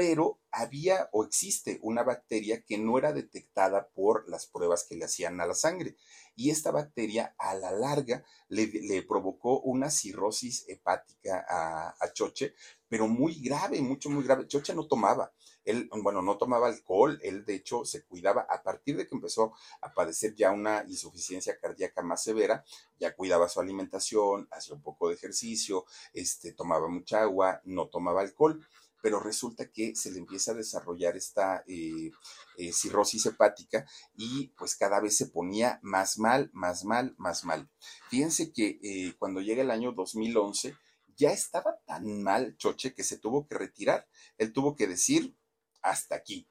pero 0.00 0.40
había 0.50 1.10
o 1.12 1.24
existe 1.24 1.78
una 1.82 2.02
bacteria 2.02 2.62
que 2.62 2.78
no 2.78 2.96
era 2.96 3.12
detectada 3.12 3.90
por 3.90 4.26
las 4.30 4.46
pruebas 4.46 4.86
que 4.88 4.96
le 4.96 5.04
hacían 5.04 5.38
a 5.42 5.46
la 5.46 5.52
sangre. 5.52 5.94
Y 6.34 6.48
esta 6.48 6.70
bacteria 6.70 7.34
a 7.36 7.54
la 7.54 7.70
larga 7.70 8.24
le, 8.48 9.02
provocó 9.02 9.60
una 9.60 9.90
cirrosis 9.90 10.64
hepática 10.68 11.44
a, 11.46 12.12
Choche, 12.14 12.54
pero 12.88 13.08
muy 13.08 13.42
grave, 13.42 13.82
mucho, 13.82 14.08
muy 14.08 14.24
grave. 14.24 14.48
Choche 14.48 14.74
no 14.74 14.86
tomaba, 14.86 15.34
él, 15.64 15.90
bueno, 16.02 16.22
no 16.22 16.38
tomaba 16.38 16.68
alcohol, 16.68 17.20
él 17.22 17.44
de 17.44 17.56
hecho 17.56 17.84
se 17.84 18.06
cuidaba 18.06 18.46
a 18.48 18.62
partir 18.62 18.96
de 18.96 19.06
que 19.06 19.14
empezó 19.14 19.52
a 19.82 19.92
padecer 19.92 20.34
ya 20.34 20.50
una 20.50 20.82
insuficiencia 20.88 21.58
cardíaca 21.60 22.00
más 22.00 22.22
severa, 22.22 22.64
ya 22.98 23.14
cuidaba 23.14 23.50
su 23.50 23.60
alimentación, 23.60 24.48
hacía 24.50 24.76
un 24.76 24.82
poco 24.82 25.08
de 25.08 25.16
ejercicio, 25.16 25.84
este, 26.14 26.54
tomaba 26.54 26.88
mucha 26.88 27.20
agua, 27.20 27.60
no 27.64 27.88
tomaba 27.88 28.22
alcohol 28.22 28.66
pero 29.02 29.20
resulta 29.20 29.70
que 29.70 29.94
se 29.94 30.10
le 30.10 30.18
empieza 30.18 30.52
a 30.52 30.54
desarrollar 30.54 31.16
esta 31.16 31.64
eh, 31.66 32.10
eh, 32.56 32.72
cirrosis 32.72 33.26
hepática 33.26 33.86
y 34.16 34.48
pues 34.58 34.76
cada 34.76 35.00
vez 35.00 35.16
se 35.16 35.26
ponía 35.26 35.78
más 35.82 36.18
mal, 36.18 36.50
más 36.52 36.84
mal, 36.84 37.14
más 37.18 37.44
mal. 37.44 37.70
Fíjense 38.08 38.52
que 38.52 38.78
eh, 38.82 39.14
cuando 39.18 39.40
llega 39.40 39.62
el 39.62 39.70
año 39.70 39.92
2011 39.92 40.76
ya 41.16 41.30
estaba 41.32 41.78
tan 41.84 42.22
mal 42.22 42.56
Choche 42.56 42.94
que 42.94 43.04
se 43.04 43.18
tuvo 43.18 43.46
que 43.46 43.56
retirar. 43.56 44.08
Él 44.38 44.52
tuvo 44.52 44.74
que 44.74 44.86
decir 44.86 45.36
hasta 45.82 46.14
aquí. 46.14 46.48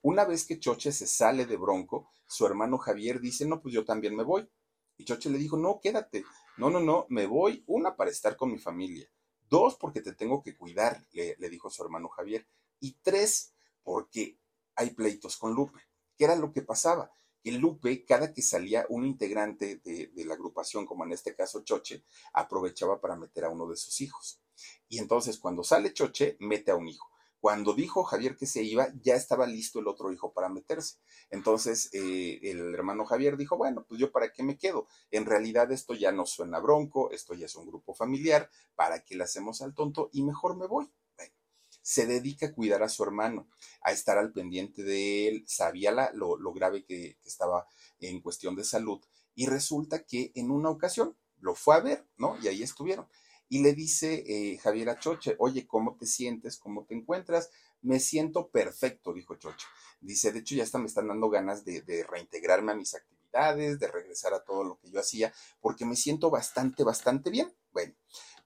Una 0.00 0.24
vez 0.24 0.46
que 0.46 0.58
Choche 0.58 0.92
se 0.92 1.06
sale 1.06 1.46
de 1.46 1.56
Bronco, 1.56 2.10
su 2.26 2.46
hermano 2.46 2.78
Javier 2.78 3.20
dice, 3.20 3.46
no, 3.46 3.60
pues 3.60 3.74
yo 3.74 3.84
también 3.84 4.16
me 4.16 4.24
voy. 4.24 4.48
Y 4.96 5.04
Choche 5.04 5.30
le 5.30 5.38
dijo, 5.38 5.56
no, 5.56 5.80
quédate. 5.80 6.24
No, 6.56 6.70
no, 6.70 6.80
no, 6.80 7.06
me 7.08 7.26
voy, 7.26 7.64
una, 7.66 7.96
para 7.96 8.10
estar 8.10 8.36
con 8.36 8.52
mi 8.52 8.58
familia. 8.58 9.08
Dos, 9.52 9.76
porque 9.76 10.00
te 10.00 10.14
tengo 10.14 10.42
que 10.42 10.56
cuidar, 10.56 11.06
le, 11.12 11.36
dijo 11.50 11.68
su 11.68 11.82
hermano 11.82 12.08
Javier. 12.08 12.48
Y 12.80 12.94
tres, 13.02 13.52
porque 13.82 14.38
hay 14.76 14.92
pleitos 14.94 15.36
con 15.36 15.52
Lupe. 15.52 15.78
¿Qué 16.16 16.24
era 16.24 16.36
lo 16.36 16.54
que 16.54 16.62
pasaba? 16.62 17.12
Que 17.42 17.52
Lupe, 17.52 18.06
cada 18.06 18.32
que 18.32 18.40
salía 18.40 18.86
un 18.88 19.04
integrante 19.04 19.76
de, 19.84 20.06
de, 20.06 20.24
la 20.24 20.32
agrupación, 20.32 20.86
como 20.86 21.04
en 21.04 21.12
este 21.12 21.34
caso 21.34 21.60
Choche, 21.64 22.02
aprovechaba 22.32 22.98
para 22.98 23.14
meter 23.14 23.44
a 23.44 23.50
uno 23.50 23.68
de 23.68 23.76
sus 23.76 24.00
hijos. 24.00 24.40
Y 24.88 24.98
entonces 24.98 25.36
cuando 25.36 25.62
sale 25.62 25.92
Choche, 25.92 26.38
mete 26.40 26.70
a 26.70 26.76
un 26.76 26.88
hijo. 26.88 27.11
Cuando 27.42 27.74
dijo 27.74 28.04
Javier 28.04 28.36
que 28.36 28.46
se 28.46 28.62
iba, 28.62 28.86
ya 29.02 29.16
estaba 29.16 29.48
listo 29.48 29.80
el 29.80 29.88
otro 29.88 30.12
hijo 30.12 30.32
para 30.32 30.48
meterse. 30.48 30.98
Entonces 31.28 31.90
eh, 31.92 32.38
el 32.40 32.72
hermano 32.72 33.04
Javier 33.04 33.36
dijo, 33.36 33.56
bueno, 33.56 33.84
pues 33.88 33.98
yo 33.98 34.12
para 34.12 34.30
qué 34.30 34.44
me 34.44 34.56
quedo. 34.56 34.86
En 35.10 35.26
realidad 35.26 35.72
esto 35.72 35.92
ya 35.92 36.12
no 36.12 36.24
suena 36.24 36.60
bronco, 36.60 37.10
esto 37.10 37.34
ya 37.34 37.46
es 37.46 37.56
un 37.56 37.66
grupo 37.66 37.94
familiar, 37.94 38.48
¿para 38.76 39.02
qué 39.02 39.16
le 39.16 39.24
hacemos 39.24 39.60
al 39.60 39.74
tonto? 39.74 40.08
Y 40.12 40.22
mejor 40.22 40.56
me 40.56 40.68
voy. 40.68 40.88
Bueno, 41.16 41.34
se 41.82 42.06
dedica 42.06 42.46
a 42.46 42.52
cuidar 42.52 42.84
a 42.84 42.88
su 42.88 43.02
hermano, 43.02 43.48
a 43.82 43.90
estar 43.90 44.18
al 44.18 44.32
pendiente 44.32 44.84
de 44.84 45.26
él, 45.26 45.44
sabía 45.48 46.12
lo, 46.14 46.38
grave 46.52 46.84
que, 46.84 47.18
que 47.20 47.28
estaba 47.28 47.66
en 47.98 48.20
cuestión 48.20 48.54
de 48.54 48.62
salud. 48.62 49.04
Y 49.34 49.46
resulta 49.46 50.04
que 50.04 50.30
en 50.36 50.52
una 50.52 50.70
ocasión 50.70 51.16
lo 51.40 51.56
fue 51.56 51.74
a 51.74 51.80
ver, 51.80 52.06
¿no? 52.18 52.36
Y 52.40 52.46
ahí 52.46 52.62
estuvieron 52.62 53.08
y 53.52 53.58
le 53.58 53.74
dice 53.74 54.24
eh, 54.26 54.56
Javier 54.56 54.88
a 54.88 54.98
Choche, 54.98 55.36
oye, 55.38 55.66
¿cómo 55.66 55.94
te 55.94 56.06
sientes? 56.06 56.56
¿Cómo 56.56 56.86
te 56.86 56.94
encuentras? 56.94 57.50
Me 57.82 58.00
siento 58.00 58.48
perfecto, 58.48 59.12
dijo 59.12 59.34
Choche. 59.34 59.66
Dice, 60.00 60.32
de 60.32 60.38
hecho 60.38 60.54
ya 60.54 60.62
hasta 60.62 60.78
me 60.78 60.86
están 60.86 61.08
dando 61.08 61.28
ganas 61.28 61.62
de, 61.62 62.06
reintegrarme 62.08 62.72
a 62.72 62.76
mis 62.76 62.94
actividades, 62.94 63.78
de 63.78 63.88
regresar 63.88 64.32
a 64.32 64.42
todo 64.42 64.64
lo 64.64 64.78
que 64.78 64.90
yo 64.90 65.00
hacía, 65.00 65.34
porque 65.60 65.84
me 65.84 65.96
siento 65.96 66.30
bastante, 66.30 66.82
bastante 66.82 67.28
bien. 67.28 67.54
Bueno, 67.72 67.92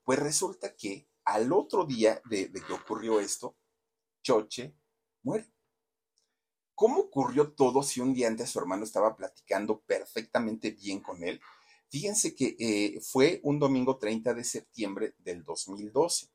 pues 0.02 0.18
resulta 0.18 0.74
que 0.74 1.06
al 1.24 1.52
otro 1.52 1.84
día 1.84 2.20
de, 2.28 2.48
de 2.48 2.60
que 2.60 2.72
ocurrió 2.72 3.20
esto, 3.20 3.54
Choche 4.24 4.74
muere. 5.22 5.48
¿Cómo 6.74 7.02
ocurrió 7.02 7.52
todo 7.52 7.84
si 7.84 8.00
un 8.00 8.12
día 8.12 8.26
antes 8.26 8.50
su 8.50 8.58
hermano 8.58 8.82
estaba 8.82 9.14
platicando 9.14 9.82
perfectamente 9.82 10.72
bien 10.72 10.98
con 10.98 11.22
él? 11.22 11.40
Fíjense 11.96 12.34
que 12.34 12.56
eh, 12.58 13.00
fue 13.00 13.40
un 13.42 13.58
domingo 13.58 13.96
30 13.96 14.34
de 14.34 14.44
septiembre 14.44 15.14
del 15.20 15.42
2012. 15.44 16.28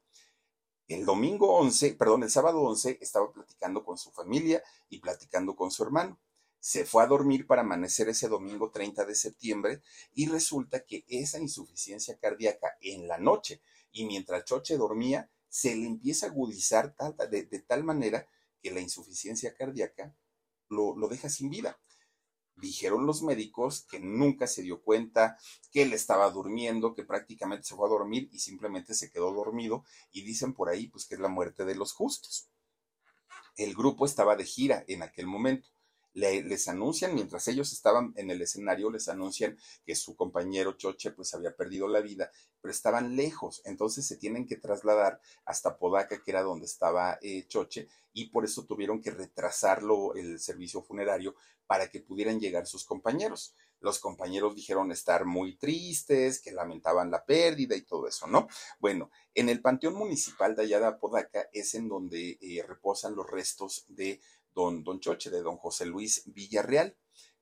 El 0.87 1.05
domingo 1.05 1.55
11, 1.55 1.93
perdón, 1.93 2.23
el 2.23 2.31
sábado 2.31 2.61
11 2.61 2.97
estaba 2.99 3.31
platicando 3.31 3.85
con 3.85 3.95
su 3.95 4.09
familia 4.09 4.63
y 4.89 4.97
platicando 4.97 5.55
con 5.55 5.69
su 5.69 5.83
hermano. 5.83 6.19
Se 6.59 6.83
fue 6.83 7.03
a 7.03 7.05
dormir 7.05 7.45
para 7.45 7.61
amanecer 7.61 8.09
ese 8.09 8.27
domingo 8.27 8.71
30 8.71 9.05
de 9.05 9.13
septiembre 9.13 9.83
y 10.15 10.25
resulta 10.25 10.83
que 10.83 11.05
esa 11.07 11.37
insuficiencia 11.37 12.17
cardíaca 12.17 12.75
en 12.81 13.07
la 13.07 13.19
noche 13.19 13.61
y 13.91 14.05
mientras 14.05 14.45
Choche 14.45 14.77
dormía, 14.77 15.29
se 15.47 15.75
le 15.75 15.85
empieza 15.85 16.25
a 16.25 16.29
agudizar 16.29 16.95
de, 17.29 17.59
tal 17.67 17.83
manera 17.83 18.27
que 18.63 18.71
la 18.71 18.79
insuficiencia 18.79 19.53
cardíaca 19.53 20.15
lo, 20.69 20.95
lo 20.95 21.07
deja 21.07 21.29
sin 21.29 21.51
vida 21.51 21.79
dijeron 22.61 23.05
los 23.05 23.23
médicos 23.23 23.85
que 23.89 23.99
nunca 23.99 24.47
se 24.47 24.61
dio 24.61 24.81
cuenta, 24.81 25.37
que 25.71 25.81
él 25.81 25.93
estaba 25.93 26.29
durmiendo, 26.29 26.93
que 26.93 27.03
prácticamente 27.03 27.65
se 27.65 27.75
fue 27.75 27.87
a 27.87 27.89
dormir 27.89 28.29
y 28.31 28.39
simplemente 28.39 28.93
se 28.93 29.11
quedó 29.11 29.33
dormido 29.33 29.83
y 30.11 30.21
dicen 30.21 30.53
por 30.53 30.69
ahí 30.69 30.87
pues 30.87 31.05
que 31.05 31.15
es 31.15 31.21
la 31.21 31.27
muerte 31.27 31.65
de 31.65 31.75
los 31.75 31.93
justos. 31.93 32.49
El 33.57 33.73
grupo 33.73 34.05
estaba 34.05 34.35
de 34.35 34.45
gira 34.45 34.85
en 34.87 35.03
aquel 35.03 35.27
momento 35.27 35.67
les 36.13 36.67
anuncian, 36.67 37.15
mientras 37.15 37.47
ellos 37.47 37.71
estaban 37.71 38.13
en 38.15 38.29
el 38.31 38.41
escenario, 38.41 38.91
les 38.91 39.07
anuncian 39.07 39.57
que 39.85 39.95
su 39.95 40.15
compañero 40.15 40.73
Choche 40.73 41.11
pues 41.11 41.33
había 41.33 41.55
perdido 41.55 41.87
la 41.87 42.01
vida, 42.01 42.31
pero 42.61 42.71
estaban 42.71 43.15
lejos, 43.15 43.61
entonces 43.65 44.05
se 44.05 44.17
tienen 44.17 44.45
que 44.45 44.57
trasladar 44.57 45.19
hasta 45.45 45.77
Podaca, 45.77 46.21
que 46.21 46.31
era 46.31 46.41
donde 46.41 46.65
estaba 46.65 47.17
eh, 47.21 47.45
Choche, 47.47 47.87
y 48.13 48.29
por 48.29 48.45
eso 48.45 48.65
tuvieron 48.65 49.01
que 49.01 49.11
retrasarlo 49.11 50.15
el 50.15 50.39
servicio 50.39 50.81
funerario 50.81 51.35
para 51.65 51.89
que 51.89 52.01
pudieran 52.01 52.39
llegar 52.39 52.67
sus 52.67 52.83
compañeros. 52.83 53.55
Los 53.79 53.99
compañeros 53.99 54.55
dijeron 54.55 54.91
estar 54.91 55.25
muy 55.25 55.55
tristes, 55.57 56.39
que 56.39 56.51
lamentaban 56.51 57.09
la 57.09 57.25
pérdida 57.25 57.75
y 57.75 57.81
todo 57.81 58.07
eso, 58.07 58.27
¿no? 58.27 58.47
Bueno, 58.79 59.09
en 59.33 59.49
el 59.49 59.61
Panteón 59.61 59.95
Municipal 59.95 60.55
de 60.55 60.63
allá 60.63 60.79
de 60.79 60.85
Apodaca 60.87 61.49
es 61.51 61.73
en 61.73 61.87
donde 61.87 62.37
eh, 62.41 62.63
reposan 62.67 63.15
los 63.15 63.27
restos 63.27 63.85
de 63.87 64.19
don, 64.53 64.83
don 64.83 64.99
Choche, 64.99 65.29
de 65.29 65.41
don 65.41 65.57
José 65.57 65.85
Luis 65.85 66.23
Villarreal. 66.25 66.95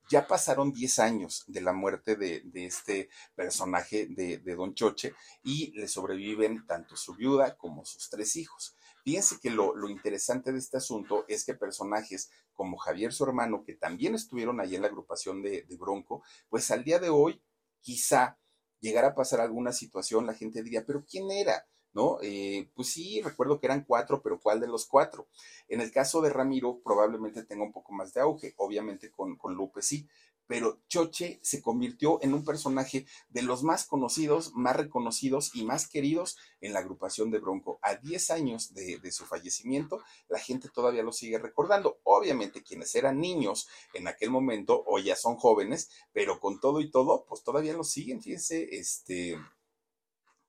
Ya 0.10 0.28
pasaron 0.28 0.72
10 0.72 1.00
años 1.00 1.44
de 1.46 1.62
la 1.62 1.72
muerte 1.72 2.16
de, 2.16 2.42
este 2.54 3.10
personaje 3.36 4.08
de, 4.08 4.40
don 4.56 4.74
Choche 4.74 5.14
y 5.44 5.72
le 5.78 5.88
sobreviven 5.88 6.66
tanto 6.66 6.96
su 6.96 7.14
viuda 7.14 7.56
como 7.56 7.86
sus 7.86 8.10
tres 8.10 8.36
hijos. 8.36 8.76
Fíjense 9.04 9.40
que 9.40 9.52
lo, 9.52 9.88
interesante 9.88 10.52
de 10.52 10.58
este 10.58 10.78
asunto 10.78 11.26
es 11.28 11.46
que 11.46 11.54
personajes 11.54 12.32
como 12.54 12.78
Javier, 12.78 13.14
su 13.14 13.24
hermano, 13.24 13.64
que 13.64 13.76
también 13.76 14.16
estuvieron 14.16 14.60
ahí 14.60 14.76
en 14.76 14.82
la 14.82 14.88
agrupación 14.88 15.44
de, 15.44 15.62
de 15.62 15.78
Bronco, 15.78 16.24
pues 16.50 16.72
al 16.72 16.84
día 16.84 16.98
de 16.98 17.10
hoy 17.10 17.40
quizá 17.82 18.40
llegara 18.80 19.10
a 19.10 19.16
pasar 19.16 19.42
alguna 19.42 19.72
situación, 19.72 20.26
la 20.26 20.34
gente 20.34 20.64
diría, 20.64 20.86
pero 20.86 21.06
¿quién 21.06 21.30
era? 21.32 21.68
¿No? 21.94 22.20
Eh, 22.22 22.70
pues 22.76 22.90
sí, 22.90 23.22
recuerdo 23.22 23.60
que 23.60 23.68
eran 23.68 23.84
cuatro, 23.84 24.22
pero 24.22 24.40
¿cuál 24.40 24.60
de 24.60 24.68
los 24.68 24.86
cuatro? 24.86 25.28
En 25.68 25.82
el 25.82 25.92
caso 25.92 26.22
de 26.22 26.30
Ramiro, 26.30 26.80
probablemente 26.84 27.44
tenga 27.44 27.64
un 27.64 27.72
poco 27.72 27.94
más 27.94 28.14
de 28.14 28.22
auge, 28.22 28.54
obviamente 28.58 29.12
con, 29.12 29.36
con 29.38 29.56
Lupe 29.56 29.82
sí, 29.82 30.08
pero 30.50 30.82
Choche 30.88 31.40
se 31.44 31.62
convirtió 31.62 32.18
en 32.24 32.34
un 32.34 32.44
personaje 32.44 33.06
de 33.30 33.44
los 33.44 33.62
más 33.62 33.86
conocidos, 33.86 34.52
más 34.56 34.76
reconocidos 34.76 35.52
y 35.54 35.64
más 35.64 35.88
queridos 35.88 36.38
en 36.60 36.74
la 36.74 36.80
agrupación 36.80 37.30
de 37.30 37.38
Bronco. 37.38 37.78
A 37.84 37.98
10 37.98 38.32
años 38.32 38.74
de, 38.74 38.98
de, 38.98 39.12
su 39.12 39.28
fallecimiento, 39.28 40.02
la 40.28 40.40
gente 40.40 40.68
todavía 40.74 41.04
lo 41.04 41.12
sigue 41.12 41.38
recordando. 41.38 42.00
Obviamente 42.02 42.64
quienes 42.64 42.96
eran 42.96 43.20
niños 43.20 43.68
en 43.94 44.08
aquel 44.08 44.32
momento, 44.32 44.84
hoy 44.88 45.04
ya 45.04 45.16
son 45.16 45.36
jóvenes, 45.36 45.92
pero 46.14 46.40
con 46.40 46.60
todo 46.60 46.82
y 46.82 46.90
todo, 46.90 47.28
pues 47.30 47.44
todavía 47.44 47.74
lo 47.74 47.84
siguen, 47.84 48.20
fíjense, 48.20 48.76
este 48.76 49.38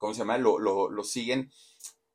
¿cómo 0.01 0.15
se 0.15 0.21
llama? 0.21 0.39
Lo, 0.39 0.57
lo, 0.57 1.03
siguen 1.03 1.51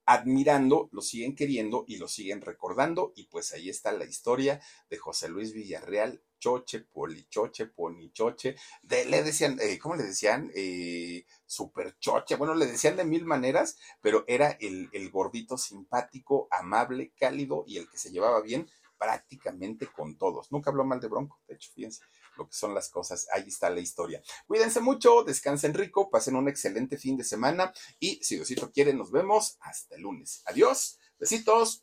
admirando, 0.06 0.88
lo 0.90 1.02
siguen 1.02 1.36
queriendo 1.36 1.84
y 1.86 1.98
lo 1.98 2.08
siguen 2.08 2.40
recordando. 2.40 3.12
Y 3.14 3.28
pues 3.28 3.52
ahí 3.52 3.70
está 3.70 3.92
la 3.92 4.04
historia 4.04 4.60
de 4.90 4.98
José 4.98 5.28
Luis 5.28 5.52
Villarreal 5.52 6.20
choche, 6.40 6.80
polichoche, 6.80 7.66
ponichoche, 7.66 8.56
de, 8.82 9.06
le 9.06 9.22
decían, 9.22 9.58
eh, 9.60 9.78
¿cómo 9.78 9.94
le 9.94 10.02
decían? 10.02 10.50
Eh, 10.54 11.24
super 11.46 11.96
choche, 11.98 12.34
bueno, 12.34 12.54
le 12.54 12.66
decían 12.66 12.96
de 12.96 13.04
mil 13.04 13.24
maneras, 13.24 13.78
pero 14.00 14.24
era 14.26 14.50
el, 14.60 14.90
el 14.92 15.10
gordito 15.10 15.56
simpático, 15.56 16.48
amable, 16.50 17.12
cálido 17.16 17.64
y 17.66 17.78
el 17.78 17.88
que 17.88 17.98
se 17.98 18.10
llevaba 18.10 18.42
bien 18.42 18.68
prácticamente 18.98 19.86
con 19.86 20.18
todos. 20.18 20.52
Nunca 20.52 20.70
habló 20.70 20.84
mal 20.84 21.00
de 21.00 21.08
Bronco, 21.08 21.40
de 21.48 21.54
hecho, 21.54 21.70
fíjense 21.72 22.02
lo 22.36 22.46
que 22.48 22.54
son 22.54 22.74
las 22.74 22.90
cosas. 22.90 23.26
Ahí 23.32 23.44
está 23.48 23.70
la 23.70 23.80
historia. 23.80 24.22
Cuídense 24.46 24.80
mucho, 24.80 25.24
descansen 25.24 25.74
rico, 25.74 26.10
pasen 26.10 26.36
un 26.36 26.48
excelente 26.48 26.98
fin 26.98 27.16
de 27.16 27.24
semana 27.24 27.72
y 27.98 28.22
si 28.22 28.36
Diosito 28.36 28.70
quiere, 28.70 28.94
nos 28.94 29.10
vemos 29.10 29.56
hasta 29.60 29.96
el 29.96 30.02
lunes. 30.02 30.42
Adiós, 30.46 30.98
besitos. 31.18 31.82